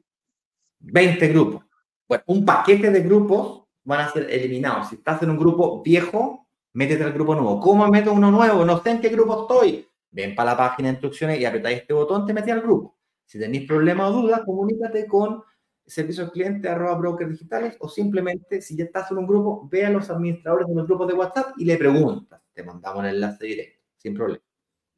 20 0.80 1.28
grupos. 1.28 1.66
Bueno, 2.08 2.24
un 2.28 2.46
paquete 2.46 2.90
de 2.90 3.02
grupos 3.02 3.64
van 3.84 4.02
a 4.02 4.12
ser 4.12 4.30
eliminados. 4.32 4.90
Si 4.90 4.96
estás 4.96 5.22
en 5.24 5.32
un 5.32 5.38
grupo 5.38 5.82
viejo, 5.82 6.48
métete 6.74 7.04
al 7.04 7.14
grupo 7.14 7.36
nuevo. 7.36 7.60
¿Cómo 7.60 7.88
meto 7.88 8.14
uno 8.14 8.32
nuevo? 8.32 8.64
No 8.64 8.82
sé 8.82 8.92
en 8.92 9.02
qué 9.02 9.10
grupo 9.10 9.42
estoy. 9.42 9.88
Ven 10.12 10.36
para 10.36 10.52
la 10.52 10.58
página 10.58 10.88
de 10.88 10.94
instrucciones 10.94 11.40
y 11.40 11.46
apretáis 11.46 11.80
este 11.80 11.94
botón, 11.94 12.26
te 12.26 12.34
metí 12.34 12.50
al 12.50 12.62
grupo. 12.62 12.98
Si 13.26 13.38
tenéis 13.38 13.68
problemas 13.68 14.10
o 14.10 14.22
dudas, 14.22 14.42
comunícate 14.46 15.06
con 15.06 15.44
servicio 15.88 16.26
al 16.26 16.32
cliente 16.32 16.68
arroba 16.68 16.96
brokers 16.96 17.32
digitales 17.32 17.78
o 17.80 17.88
simplemente 17.88 18.62
si 18.62 18.76
ya 18.76 18.84
estás 18.84 19.10
en 19.12 19.20
un 19.20 19.28
grupo, 19.28 19.68
ve 19.72 19.86
a 19.86 19.90
los 19.90 20.10
administradores 20.10 20.68
de 20.68 20.76
los 20.76 20.86
grupos 20.86 21.08
de 21.08 21.14
WhatsApp 21.14 21.54
y 21.58 21.66
le 21.66 21.78
preguntas. 21.78 22.42
Te 22.54 22.64
mandamos 22.64 23.04
el 23.06 23.16
enlace 23.16 23.46
directo, 23.46 23.80
sin 23.96 24.14
problema. 24.14 24.44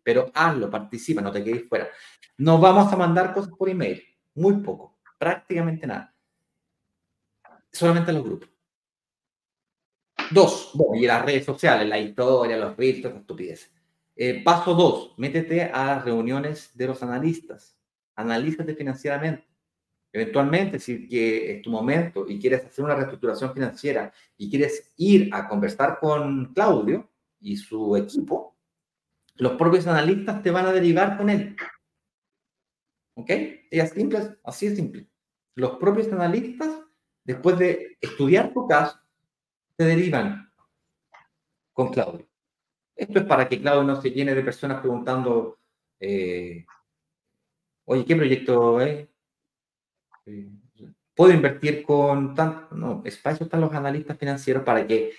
Pero 0.01 0.31
hazlo, 0.33 0.69
participa, 0.69 1.21
no 1.21 1.31
te 1.31 1.43
quedes 1.43 1.69
fuera. 1.69 1.87
Nos 2.37 2.59
vamos 2.59 2.91
a 2.91 2.97
mandar 2.97 3.33
cosas 3.33 3.53
por 3.55 3.69
email, 3.69 4.01
muy 4.33 4.55
poco, 4.55 4.97
prácticamente 5.17 5.85
nada. 5.85 6.15
Solamente 7.71 8.09
en 8.09 8.17
los 8.17 8.25
grupos. 8.25 8.49
Dos, 10.31 10.73
y 10.95 11.05
las 11.05 11.23
redes 11.23 11.45
sociales, 11.45 11.87
la 11.87 11.99
historia, 11.99 12.57
los 12.57 12.75
reels, 12.75 13.03
las 13.03 13.15
estupideces. 13.15 13.71
Eh, 14.15 14.43
paso 14.43 14.73
dos, 14.73 15.13
métete 15.17 15.63
a 15.63 15.99
reuniones 15.99 16.71
de 16.75 16.87
los 16.87 17.01
analistas. 17.03 17.77
Analízate 18.15 18.75
financieramente 18.75 19.49
Eventualmente, 20.11 20.79
si 20.79 21.07
es 21.11 21.61
tu 21.61 21.69
momento 21.69 22.25
y 22.27 22.39
quieres 22.39 22.65
hacer 22.65 22.83
una 22.83 22.95
reestructuración 22.95 23.53
financiera 23.53 24.11
y 24.37 24.49
quieres 24.49 24.91
ir 24.97 25.29
a 25.33 25.47
conversar 25.47 25.99
con 25.99 26.51
Claudio 26.53 27.11
y 27.39 27.57
su 27.57 27.95
equipo, 27.95 28.57
los 29.35 29.53
propios 29.53 29.85
analistas 29.87 30.41
te 30.41 30.51
van 30.51 30.65
a 30.65 30.71
derivar 30.71 31.17
con 31.17 31.29
él. 31.29 31.55
¿Ok? 33.15 33.29
Es 33.69 33.91
simple, 33.91 34.37
así 34.43 34.67
es 34.67 34.75
simple. 34.75 35.07
Los 35.55 35.77
propios 35.77 36.11
analistas, 36.11 36.69
después 37.23 37.57
de 37.59 37.97
estudiar 38.01 38.51
tu 38.53 38.67
caso, 38.67 38.99
te 39.75 39.85
derivan 39.85 40.51
con 41.71 41.89
Claudio. 41.89 42.27
Esto 42.95 43.19
es 43.19 43.25
para 43.25 43.47
que 43.47 43.61
Claudio 43.61 43.83
no 43.83 44.01
se 44.01 44.11
llene 44.11 44.33
de 44.33 44.43
personas 44.43 44.81
preguntando, 44.81 45.59
eh, 45.99 46.65
oye, 47.85 48.05
¿qué 48.05 48.15
proyecto 48.15 48.81
es? 48.81 49.08
Puedo 51.19 51.33
invertir 51.33 51.83
con 51.83 52.33
tanto, 52.33 52.73
no, 52.75 53.01
espacio 53.03 53.43
están 53.43 53.59
los 53.59 53.73
analistas 53.73 54.17
financieros 54.17 54.63
para 54.63 54.87
que 54.87 55.11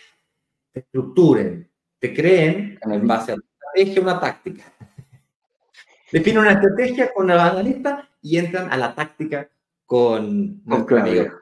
te 0.72 0.80
estructuren, 0.80 1.70
te 1.98 2.14
creen 2.14 2.78
en 2.80 3.06
base 3.06 3.32
a 3.32 3.34
una 3.34 3.44
estrategia, 3.44 4.02
una 4.02 4.18
táctica. 4.18 4.64
Definen 6.10 6.38
una 6.38 6.52
estrategia 6.52 7.12
con 7.12 7.30
el 7.30 7.38
analista 7.38 8.08
y 8.22 8.38
entran 8.38 8.72
a 8.72 8.78
la 8.78 8.94
táctica 8.94 9.50
con 9.84 10.64
nuestro 10.64 11.00
amigo. 11.00 11.32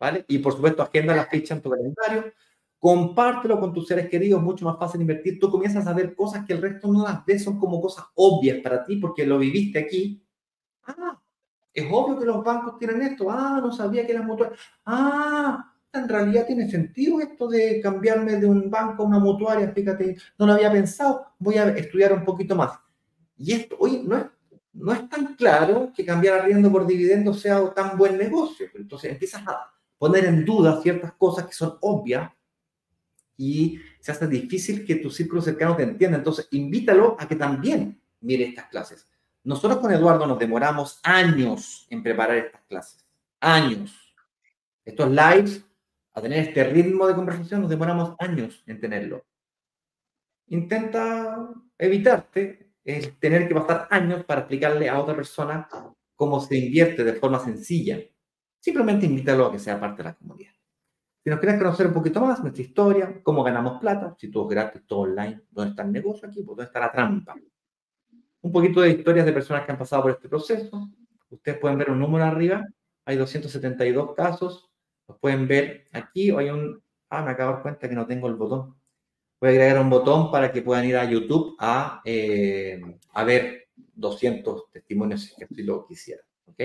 ¿Vale? 0.00 0.24
Y 0.26 0.38
por 0.38 0.54
supuesto, 0.54 0.82
agenda 0.82 1.14
la 1.14 1.26
fecha 1.26 1.54
en 1.54 1.62
tu 1.62 1.70
calendario, 1.70 2.32
compártelo 2.80 3.60
con 3.60 3.72
tus 3.72 3.86
seres 3.86 4.08
queridos, 4.08 4.42
mucho 4.42 4.64
más 4.64 4.76
fácil 4.76 5.00
invertir. 5.02 5.38
Tú 5.38 5.50
comienzas 5.50 5.86
a 5.86 5.92
ver 5.92 6.16
cosas 6.16 6.44
que 6.44 6.52
el 6.52 6.62
resto 6.62 6.92
no 6.92 7.04
las 7.04 7.24
ves, 7.24 7.44
son 7.44 7.60
como 7.60 7.80
cosas 7.80 8.06
obvias 8.16 8.58
para 8.58 8.84
ti 8.84 8.96
porque 8.96 9.24
lo 9.24 9.38
viviste 9.38 9.78
aquí. 9.78 10.20
Ah, 10.82 11.22
es 11.76 11.86
obvio 11.90 12.18
que 12.18 12.24
los 12.24 12.42
bancos 12.42 12.78
tienen 12.78 13.02
esto. 13.02 13.30
Ah, 13.30 13.60
no 13.62 13.70
sabía 13.70 14.06
que 14.06 14.12
eran 14.12 14.26
mutuarias. 14.26 14.58
Ah, 14.86 15.72
en 15.92 16.08
realidad 16.08 16.46
tiene 16.46 16.70
sentido 16.70 17.20
esto 17.20 17.48
de 17.48 17.80
cambiarme 17.82 18.36
de 18.36 18.46
un 18.46 18.70
banco 18.70 19.02
a 19.02 19.06
una 19.06 19.18
mutuaria. 19.18 19.70
Fíjate, 19.72 20.16
no 20.38 20.46
lo 20.46 20.54
había 20.54 20.72
pensado. 20.72 21.26
Voy 21.38 21.56
a 21.56 21.68
estudiar 21.76 22.14
un 22.14 22.24
poquito 22.24 22.56
más. 22.56 22.78
Y 23.36 23.52
esto, 23.52 23.76
oye, 23.78 24.02
no 24.02 24.16
es, 24.16 24.24
no 24.72 24.92
es 24.92 25.08
tan 25.08 25.34
claro 25.34 25.92
que 25.94 26.04
cambiar 26.04 26.40
arriendo 26.40 26.72
por 26.72 26.86
dividendo 26.86 27.34
sea 27.34 27.72
tan 27.74 27.98
buen 27.98 28.16
negocio. 28.16 28.68
Entonces 28.74 29.12
empiezas 29.12 29.46
a 29.46 29.70
poner 29.98 30.24
en 30.24 30.44
duda 30.44 30.80
ciertas 30.80 31.12
cosas 31.12 31.46
que 31.46 31.52
son 31.52 31.76
obvias 31.82 32.30
y 33.36 33.78
se 34.00 34.12
hace 34.12 34.26
difícil 34.26 34.84
que 34.84 34.96
tu 34.96 35.10
círculo 35.10 35.42
cercano 35.42 35.76
te 35.76 35.82
entienda. 35.82 36.16
Entonces, 36.16 36.48
invítalo 36.52 37.16
a 37.18 37.28
que 37.28 37.36
también 37.36 38.00
mire 38.20 38.44
estas 38.44 38.66
clases. 38.66 39.06
Nosotros 39.46 39.78
con 39.78 39.92
Eduardo 39.92 40.26
nos 40.26 40.40
demoramos 40.40 40.98
años 41.04 41.86
en 41.88 42.02
preparar 42.02 42.36
estas 42.36 42.62
clases. 42.62 43.06
Años. 43.38 44.12
Estos 44.84 45.08
lives, 45.08 45.64
a 46.14 46.20
tener 46.20 46.48
este 46.48 46.64
ritmo 46.64 47.06
de 47.06 47.14
conversación, 47.14 47.60
nos 47.60 47.70
demoramos 47.70 48.16
años 48.18 48.64
en 48.66 48.80
tenerlo. 48.80 49.24
Intenta 50.48 51.48
evitarte 51.78 52.72
el 52.82 53.16
tener 53.20 53.46
que 53.46 53.54
pasar 53.54 53.86
años 53.88 54.24
para 54.24 54.40
explicarle 54.40 54.88
a 54.88 54.98
otra 54.98 55.14
persona 55.14 55.68
cómo 56.16 56.40
se 56.40 56.58
invierte 56.58 57.04
de 57.04 57.12
forma 57.12 57.38
sencilla. 57.38 58.00
Simplemente 58.58 59.06
invítalo 59.06 59.46
a 59.46 59.52
que 59.52 59.60
sea 59.60 59.78
parte 59.78 59.98
de 59.98 60.08
la 60.08 60.16
comunidad. 60.16 60.54
Si 61.22 61.30
nos 61.30 61.38
quieres 61.38 61.58
conocer 61.58 61.86
un 61.86 61.92
poquito 61.92 62.20
más, 62.20 62.40
nuestra 62.40 62.64
historia, 62.64 63.20
cómo 63.22 63.44
ganamos 63.44 63.80
plata, 63.80 64.16
si 64.18 64.28
todo 64.28 64.48
es 64.48 64.56
gratis, 64.56 64.82
todo 64.88 65.02
online, 65.02 65.42
¿dónde 65.52 65.70
está 65.70 65.84
el 65.84 65.92
negocio 65.92 66.26
aquí? 66.26 66.42
¿Dónde 66.42 66.64
está 66.64 66.80
la 66.80 66.90
trampa? 66.90 67.36
Un 68.46 68.52
poquito 68.52 68.80
de 68.80 68.90
historias 68.90 69.26
de 69.26 69.32
personas 69.32 69.66
que 69.66 69.72
han 69.72 69.78
pasado 69.78 70.02
por 70.02 70.12
este 70.12 70.28
proceso. 70.28 70.88
Ustedes 71.30 71.58
pueden 71.58 71.78
ver 71.78 71.90
un 71.90 71.98
número 71.98 72.24
arriba, 72.24 72.64
hay 73.04 73.16
272 73.16 74.14
casos, 74.14 74.70
los 75.08 75.18
pueden 75.18 75.48
ver 75.48 75.88
aquí, 75.92 76.30
hay 76.30 76.50
un, 76.50 76.80
ah, 77.10 77.22
me 77.22 77.32
acabo 77.32 77.50
de 77.50 77.54
dar 77.54 77.62
cuenta 77.62 77.88
que 77.88 77.94
no 77.96 78.06
tengo 78.06 78.28
el 78.28 78.36
botón, 78.36 78.76
voy 79.40 79.48
a 79.48 79.50
agregar 79.50 79.80
un 79.80 79.90
botón 79.90 80.30
para 80.30 80.52
que 80.52 80.62
puedan 80.62 80.84
ir 80.84 80.96
a 80.96 81.10
YouTube 81.10 81.56
a, 81.58 82.00
eh, 82.04 82.80
a 83.14 83.24
ver 83.24 83.68
200 83.74 84.70
testimonios 84.70 85.22
si 85.22 85.42
así 85.42 85.62
lo 85.64 85.84
quisieran. 85.84 86.24
¿ok? 86.46 86.62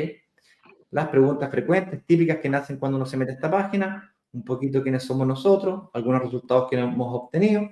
Las 0.92 1.08
preguntas 1.08 1.50
frecuentes, 1.50 2.06
típicas 2.06 2.38
que 2.38 2.50
nacen 2.50 2.78
cuando 2.78 2.98
uno 2.98 3.08
se 3.08 3.18
mete 3.18 3.32
a 3.32 3.36
esta 3.36 3.50
página, 3.50 4.16
un 4.34 4.46
poquito 4.46 4.84
quiénes 4.84 5.02
somos 5.02 5.26
nosotros, 5.26 5.90
algunos 5.94 6.22
resultados 6.22 6.70
que 6.70 6.78
hemos 6.78 7.24
obtenido 7.24 7.68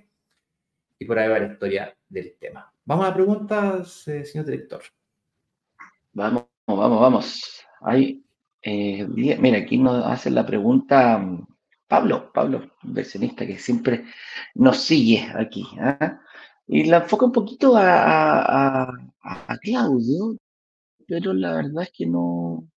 y 0.97 1.05
por 1.05 1.19
ahí 1.19 1.29
va 1.29 1.37
la 1.37 1.53
historia 1.53 1.95
del 2.09 2.35
tema. 2.39 2.73
Vamos 2.89 3.05
a 3.05 3.13
preguntas, 3.13 4.07
eh, 4.07 4.25
señor 4.25 4.47
director. 4.47 4.81
Vamos, 6.11 6.45
vamos, 6.65 6.99
vamos. 6.99 7.63
Ahí, 7.81 8.25
eh, 8.63 9.05
mira, 9.05 9.59
aquí 9.59 9.77
nos 9.77 10.03
hace 10.03 10.31
la 10.31 10.43
pregunta 10.43 11.19
mm, 11.19 11.45
Pablo, 11.87 12.31
Pablo, 12.33 12.71
inversionista 12.81 13.45
que 13.45 13.59
siempre 13.59 14.05
nos 14.55 14.77
sigue 14.77 15.23
aquí. 15.35 15.67
¿ah? 15.79 16.19
Y 16.65 16.85
la 16.85 16.97
enfoca 16.97 17.27
un 17.27 17.31
poquito 17.31 17.77
a, 17.77 18.85
a, 19.21 19.57
Claudio, 19.61 20.35
pero 21.07 21.31
la 21.31 21.53
verdad 21.53 21.83
es 21.83 21.91
que 21.91 22.07
no. 22.07 22.67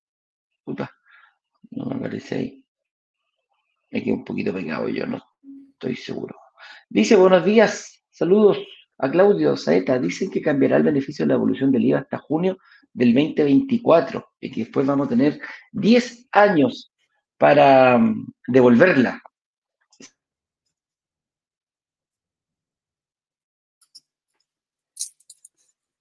no 0.66 1.84
me 1.86 1.94
aparece 1.94 2.34
ahí. 2.34 2.66
Me 3.90 4.02
quedé 4.02 4.12
un 4.12 4.24
poquito 4.26 4.52
pegado 4.52 4.90
yo, 4.90 5.06
no 5.06 5.22
estoy 5.70 5.96
seguro. 5.96 6.36
Dice, 6.90 7.16
buenos 7.16 7.46
días, 7.46 8.04
saludos 8.10 8.58
a 9.02 9.10
Claudio 9.10 9.56
Saeta. 9.56 9.98
Dicen 9.98 10.30
que 10.30 10.40
cambiará 10.40 10.76
el 10.76 10.84
beneficio 10.84 11.24
de 11.24 11.30
la 11.30 11.34
evolución 11.34 11.70
del 11.72 11.84
IVA 11.84 11.98
hasta 11.98 12.18
junio 12.18 12.56
del 12.92 13.12
2024 13.12 14.32
y 14.40 14.50
que 14.50 14.60
después 14.60 14.86
vamos 14.86 15.08
a 15.08 15.10
tener 15.10 15.40
10 15.72 16.28
años 16.32 16.92
para 17.36 17.98
mm, 17.98 18.32
devolverla. 18.46 19.20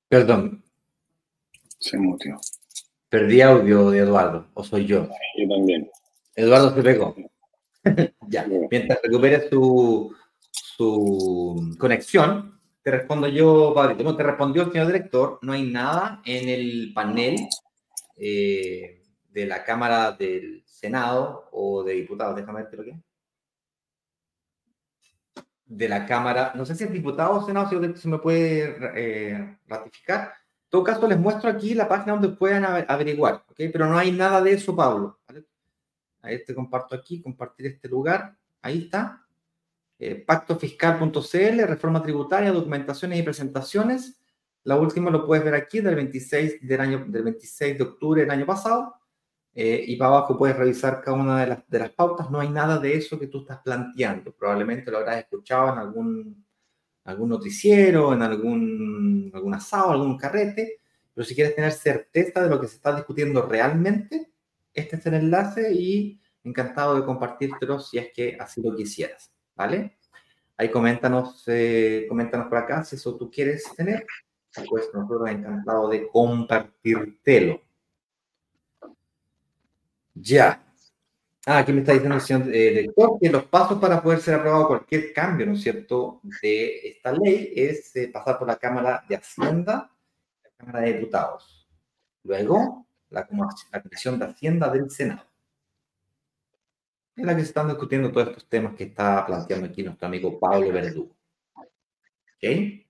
Perdón. 0.08 0.64
Se 1.80 1.98
mutió. 1.98 2.40
Perdí 3.10 3.42
audio 3.42 3.90
de 3.90 4.00
Eduardo, 4.00 4.48
o 4.54 4.64
soy 4.64 4.86
yo. 4.86 5.10
Yo 5.38 5.50
también. 5.50 5.90
Eduardo 6.36 6.76
se 6.76 6.84
pegó. 6.84 7.16
ya, 8.28 8.46
mientras 8.70 9.00
recupere 9.02 9.50
su, 9.50 10.16
su 10.52 11.76
conexión, 11.80 12.61
te 12.84 12.92
respondo 12.92 13.28
yo, 13.28 13.74
Pablito. 13.76 14.04
No, 14.04 14.16
te 14.16 14.24
respondió 14.24 14.64
el 14.64 14.72
señor 14.72 14.88
director. 14.88 15.40
No 15.42 15.54
hay 15.54 15.64
nada 15.64 16.22
en 16.26 16.50
el 16.50 16.92
panel 16.94 17.36
eh, 18.18 19.04
de 19.30 19.46
la 19.46 19.64
Cámara 19.64 20.12
del 20.14 20.64
Senado 20.66 21.50
o 21.52 21.84
de 21.84 21.94
Diputados. 21.94 22.36
Déjame 22.36 22.64
ver 22.64 22.74
lo 22.74 22.84
que 22.84 23.00
De 25.66 25.90
la 25.90 26.06
Cámara, 26.06 26.54
no 26.56 26.66
sé 26.66 26.76
si 26.76 26.84
es 26.84 26.92
diputado 26.92 27.38
o 27.38 27.46
senado, 27.46 27.70
si 27.70 28.02
se 28.02 28.08
me 28.08 28.18
puede 28.18 28.76
eh, 28.96 29.58
ratificar. 29.68 30.34
En 30.66 30.70
todo 30.70 30.84
caso, 30.84 31.08
les 31.08 31.20
muestro 31.20 31.50
aquí 31.50 31.74
la 31.74 31.88
página 31.88 32.14
donde 32.14 32.30
puedan 32.30 32.66
averiguar, 32.66 33.44
¿ok? 33.50 33.58
Pero 33.72 33.88
no 33.88 33.98
hay 33.98 34.12
nada 34.12 34.42
de 34.42 34.54
eso, 34.54 34.76
Pablo. 34.76 35.20
Ahí 36.22 36.44
te 36.46 36.56
comparto 36.56 36.96
aquí, 36.96 37.22
compartir 37.22 37.68
este 37.68 37.88
lugar. 37.90 38.38
Ahí 38.62 38.84
está 38.84 39.21
eh, 40.04 40.16
pactofiscal.cl, 40.16 41.62
reforma 41.68 42.02
tributaria, 42.02 42.52
documentaciones 42.52 43.20
y 43.20 43.22
presentaciones. 43.22 44.20
La 44.64 44.76
última 44.76 45.12
lo 45.12 45.28
puedes 45.28 45.46
ver 45.46 45.54
aquí 45.54 45.80
del 45.80 45.94
26, 45.94 46.68
del 46.68 46.82
año, 46.82 47.06
del 47.08 47.22
26 47.22 47.78
de 47.78 47.84
octubre 47.84 48.22
del 48.22 48.32
año 48.32 48.48
pasado. 48.48 48.96
Eh, 49.54 49.84
y 49.86 49.98
para 49.98 50.10
abajo 50.10 50.40
puedes 50.40 50.58
revisar 50.58 51.04
cada 51.04 51.16
una 51.16 51.42
de 51.42 51.48
las, 51.48 51.70
de 51.70 51.78
las 51.78 51.92
pautas. 51.92 52.32
No 52.32 52.40
hay 52.40 52.50
nada 52.50 52.80
de 52.80 52.96
eso 52.96 53.20
que 53.20 53.28
tú 53.28 53.42
estás 53.42 53.60
planteando. 53.60 54.34
Probablemente 54.34 54.90
lo 54.90 54.98
habrás 54.98 55.20
escuchado 55.20 55.72
en 55.72 55.78
algún, 55.78 56.48
algún 57.04 57.30
noticiero, 57.30 58.12
en 58.12 58.24
algún, 58.24 59.30
algún 59.36 59.54
asado, 59.54 59.92
algún 59.92 60.18
carrete. 60.18 60.80
Pero 61.14 61.26
si 61.26 61.36
quieres 61.36 61.54
tener 61.54 61.74
certeza 61.74 62.42
de 62.42 62.50
lo 62.50 62.60
que 62.60 62.68
se 62.68 62.78
está 62.78 62.96
discutiendo 62.96 63.44
realmente, 63.44 64.32
este 64.74 64.96
es 64.96 65.06
el 65.06 65.14
enlace 65.14 65.72
y 65.72 66.20
encantado 66.44 66.96
de 66.96 67.06
compartírtelo 67.06 67.80
si 67.80 68.00
es 68.00 68.12
que 68.12 68.36
así 68.40 68.64
lo 68.64 68.76
quisieras. 68.76 69.32
¿Vale? 69.62 69.98
Ahí 70.58 70.70
coméntanos, 70.72 71.44
eh, 71.48 72.06
coméntanos 72.10 72.48
por 72.48 72.58
acá 72.58 72.84
si 72.84 72.96
eso 72.96 73.16
tú 73.16 73.30
quieres 73.30 73.64
tener. 73.76 74.06
Pues 74.70 74.90
nosotros 74.94 75.30
encantado 75.30 75.88
de 75.88 76.08
compartírtelo. 76.10 77.62
Ya. 80.16 80.64
Ah, 81.46 81.60
aquí 81.60 81.72
me 81.74 81.80
está 81.80 81.94
diciendo 81.94 82.16
el 82.16 82.22
señor 82.22 82.44
eh, 82.54 82.70
director 82.70 83.18
que 83.20 83.30
los 83.30 83.44
pasos 83.46 83.80
para 83.80 84.02
poder 84.02 84.20
ser 84.20 84.36
aprobado 84.36 84.68
cualquier 84.68 85.14
cambio, 85.14 85.46
¿no 85.46 85.54
es 85.54 85.62
cierto?, 85.62 86.20
de 86.42 86.90
esta 86.90 87.12
ley 87.12 87.54
es 87.56 87.96
eh, 87.96 88.10
pasar 88.10 88.38
por 88.38 88.48
la 88.48 88.58
Cámara 88.58 89.04
de 89.08 89.16
Hacienda, 89.16 89.92
la 90.44 90.50
Cámara 90.58 90.82
de 90.82 90.94
Diputados. 90.94 91.68
Luego, 92.24 92.88
la 93.10 93.26
Comisión 93.28 94.20
de 94.20 94.26
Hacienda 94.26 94.70
del 94.70 94.90
Senado 94.92 95.31
en 97.16 97.26
la 97.26 97.36
que 97.36 97.42
se 97.42 97.48
están 97.48 97.68
discutiendo 97.68 98.12
todos 98.12 98.30
estos 98.30 98.48
temas 98.48 98.76
que 98.76 98.86
está 98.86 99.26
planteando 99.26 99.68
aquí 99.68 99.84
nuestro 99.84 100.08
amigo 100.08 100.40
Pablo 100.40 100.72
Verdugo. 100.72 101.16
¿Ok? 101.56 102.84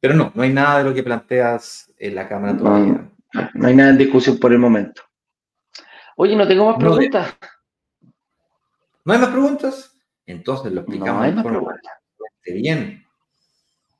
Pero 0.00 0.14
no, 0.14 0.32
no 0.34 0.42
hay 0.42 0.52
nada 0.52 0.78
de 0.78 0.84
lo 0.84 0.94
que 0.94 1.02
planteas 1.02 1.92
en 1.98 2.14
la 2.14 2.28
Cámara 2.28 2.56
todavía. 2.56 3.10
No, 3.54 3.66
hay 3.66 3.74
nada 3.74 3.90
en 3.90 3.98
discusión 3.98 4.38
por 4.38 4.52
el 4.52 4.58
momento. 4.58 5.02
Oye, 6.16 6.36
no 6.36 6.46
tengo 6.46 6.66
más 6.70 6.78
preguntas. 6.78 7.36
¿No 9.04 9.12
hay 9.12 9.18
más 9.18 9.30
preguntas? 9.30 9.92
Entonces 10.26 10.72
lo 10.72 10.80
explicamos. 10.80 11.20
No 11.20 11.22
hay 11.22 11.32
más 11.32 11.44
preguntas. 11.44 11.80
Bien. 12.44 13.04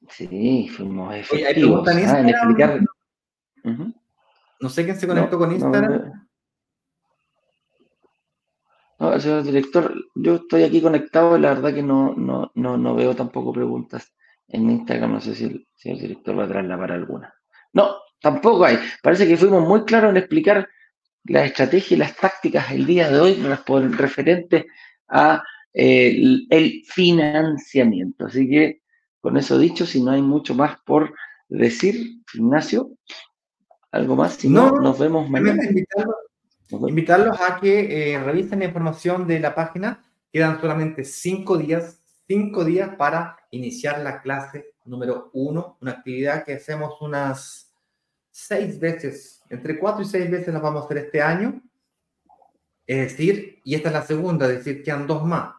Sí, 0.08 0.68
fuimos 0.68 1.14
efectivos 1.14 1.88
Oye, 1.88 2.06
¿hay 2.06 2.20
en 2.20 2.28
explicar. 2.28 2.80
No 4.60 4.68
sé 4.68 4.84
quién 4.84 4.98
se 4.98 5.06
conectó 5.06 5.38
con 5.38 5.52
Instagram. 5.52 6.25
No, 8.98 9.20
señor 9.20 9.42
director, 9.42 9.94
yo 10.14 10.36
estoy 10.36 10.62
aquí 10.62 10.80
conectado 10.80 11.36
y 11.36 11.40
la 11.40 11.50
verdad 11.54 11.74
que 11.74 11.82
no, 11.82 12.14
no, 12.14 12.50
no, 12.54 12.94
veo 12.94 13.14
tampoco 13.14 13.52
preguntas 13.52 14.12
en 14.48 14.70
Instagram. 14.70 15.12
No 15.12 15.20
sé 15.20 15.34
si 15.34 15.44
el 15.44 15.68
señor 15.74 15.98
director 16.00 16.38
va 16.38 16.44
a 16.44 16.48
traerla 16.48 16.78
para 16.78 16.94
alguna. 16.94 17.34
No, 17.72 17.96
tampoco 18.20 18.64
hay. 18.64 18.78
Parece 19.02 19.28
que 19.28 19.36
fuimos 19.36 19.66
muy 19.66 19.84
claros 19.84 20.10
en 20.10 20.16
explicar 20.16 20.66
la 21.24 21.44
estrategia 21.44 21.94
y 21.94 21.98
las 21.98 22.16
tácticas 22.16 22.70
el 22.72 22.86
día 22.86 23.10
de 23.10 23.20
hoy 23.20 23.34
referente 23.90 24.66
a 25.08 25.42
eh, 25.74 26.46
el, 26.48 26.82
financiamiento. 26.86 28.26
Así 28.26 28.48
que, 28.48 28.80
con 29.20 29.36
eso 29.36 29.58
dicho, 29.58 29.84
si 29.84 30.02
no 30.02 30.12
hay 30.12 30.22
mucho 30.22 30.54
más 30.54 30.78
por 30.86 31.14
decir, 31.48 32.22
Ignacio, 32.32 32.92
algo 33.90 34.16
más, 34.16 34.34
si 34.34 34.48
no, 34.48 34.70
nos 34.70 34.98
vemos 34.98 35.28
mañana. 35.28 35.62
Invitarlos 36.68 37.40
a 37.40 37.60
que 37.60 38.14
eh, 38.14 38.18
revisen 38.18 38.58
la 38.58 38.64
información 38.64 39.26
de 39.26 39.38
la 39.40 39.54
página. 39.54 40.04
Quedan 40.32 40.60
solamente 40.60 41.04
cinco 41.04 41.56
días, 41.56 42.00
cinco 42.26 42.64
días 42.64 42.94
para 42.96 43.36
iniciar 43.50 44.00
la 44.00 44.20
clase 44.20 44.74
número 44.84 45.30
uno, 45.32 45.78
una 45.80 45.92
actividad 45.92 46.44
que 46.44 46.54
hacemos 46.54 47.00
unas 47.00 47.72
seis 48.30 48.78
veces, 48.78 49.42
entre 49.48 49.78
cuatro 49.78 50.02
y 50.02 50.06
seis 50.06 50.30
veces 50.30 50.52
la 50.52 50.60
vamos 50.60 50.82
a 50.82 50.84
hacer 50.86 50.98
este 50.98 51.22
año. 51.22 51.62
Es 52.86 53.10
decir, 53.10 53.60
y 53.64 53.74
esta 53.74 53.88
es 53.88 53.94
la 53.94 54.02
segunda, 54.02 54.46
es 54.46 54.64
decir, 54.64 54.82
quedan 54.82 55.06
dos 55.06 55.24
más. 55.24 55.54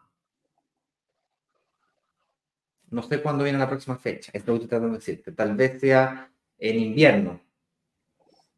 No 2.89 3.03
sé 3.03 3.21
cuándo 3.21 3.43
viene 3.43 3.59
la 3.59 3.67
próxima 3.67 3.97
fecha, 3.97 4.31
esto 4.33 4.51
lo 4.51 4.59
que 4.59 4.63
estoy 4.63 4.69
tratando 4.69 4.93
de 4.93 4.99
decirte. 4.99 5.31
Tal 5.33 5.55
vez 5.55 5.81
sea 5.81 6.31
en 6.57 6.79
invierno 6.79 7.41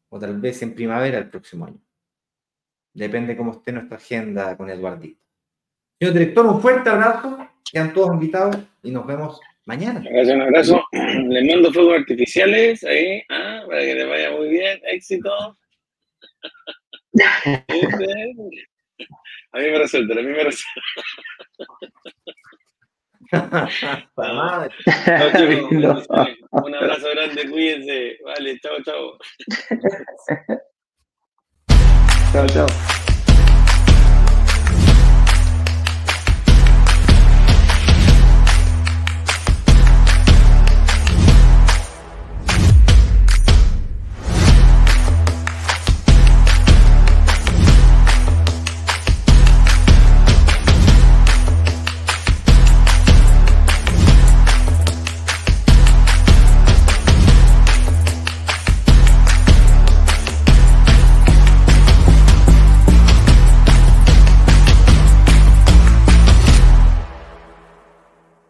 o 0.08 0.18
tal 0.18 0.40
vez 0.40 0.62
en 0.62 0.74
primavera 0.74 1.18
el 1.18 1.28
próximo 1.28 1.66
año. 1.66 1.80
Depende 2.92 3.36
cómo 3.36 3.52
esté 3.52 3.70
nuestra 3.72 3.96
agenda 3.96 4.56
con 4.56 4.68
Eduardito. 4.70 5.20
Señor 5.98 6.14
director, 6.14 6.46
un 6.46 6.60
fuerte 6.60 6.90
abrazo. 6.90 7.48
Quedan 7.70 7.92
todos 7.92 8.14
invitados 8.14 8.56
y 8.82 8.90
nos 8.90 9.06
vemos 9.06 9.40
mañana. 9.66 10.00
Gracias, 10.00 10.34
un 10.34 10.42
abrazo. 10.42 10.82
Les 10.92 11.44
mando 11.54 11.72
fuegos 11.72 12.00
artificiales 12.00 12.82
ahí, 12.84 13.22
ah, 13.28 13.62
para 13.66 13.80
que 13.80 13.94
les 13.94 14.08
vaya 14.08 14.30
muy 14.32 14.48
bien. 14.48 14.80
Éxito. 14.84 15.32
a 19.52 19.58
mí 19.58 19.70
me 19.70 19.78
resulta, 19.78 20.14
a 20.14 20.22
mí 20.22 20.28
me 20.28 20.44
resulta. 20.44 20.80
Un 23.30 23.44
abrazo 26.74 27.10
grande, 27.10 27.48
cuídense. 27.48 28.18
Vale, 28.24 28.58
chao, 28.60 28.82
chao. 28.84 29.16
Tchau, 32.32 32.46
tchau. 32.46 33.09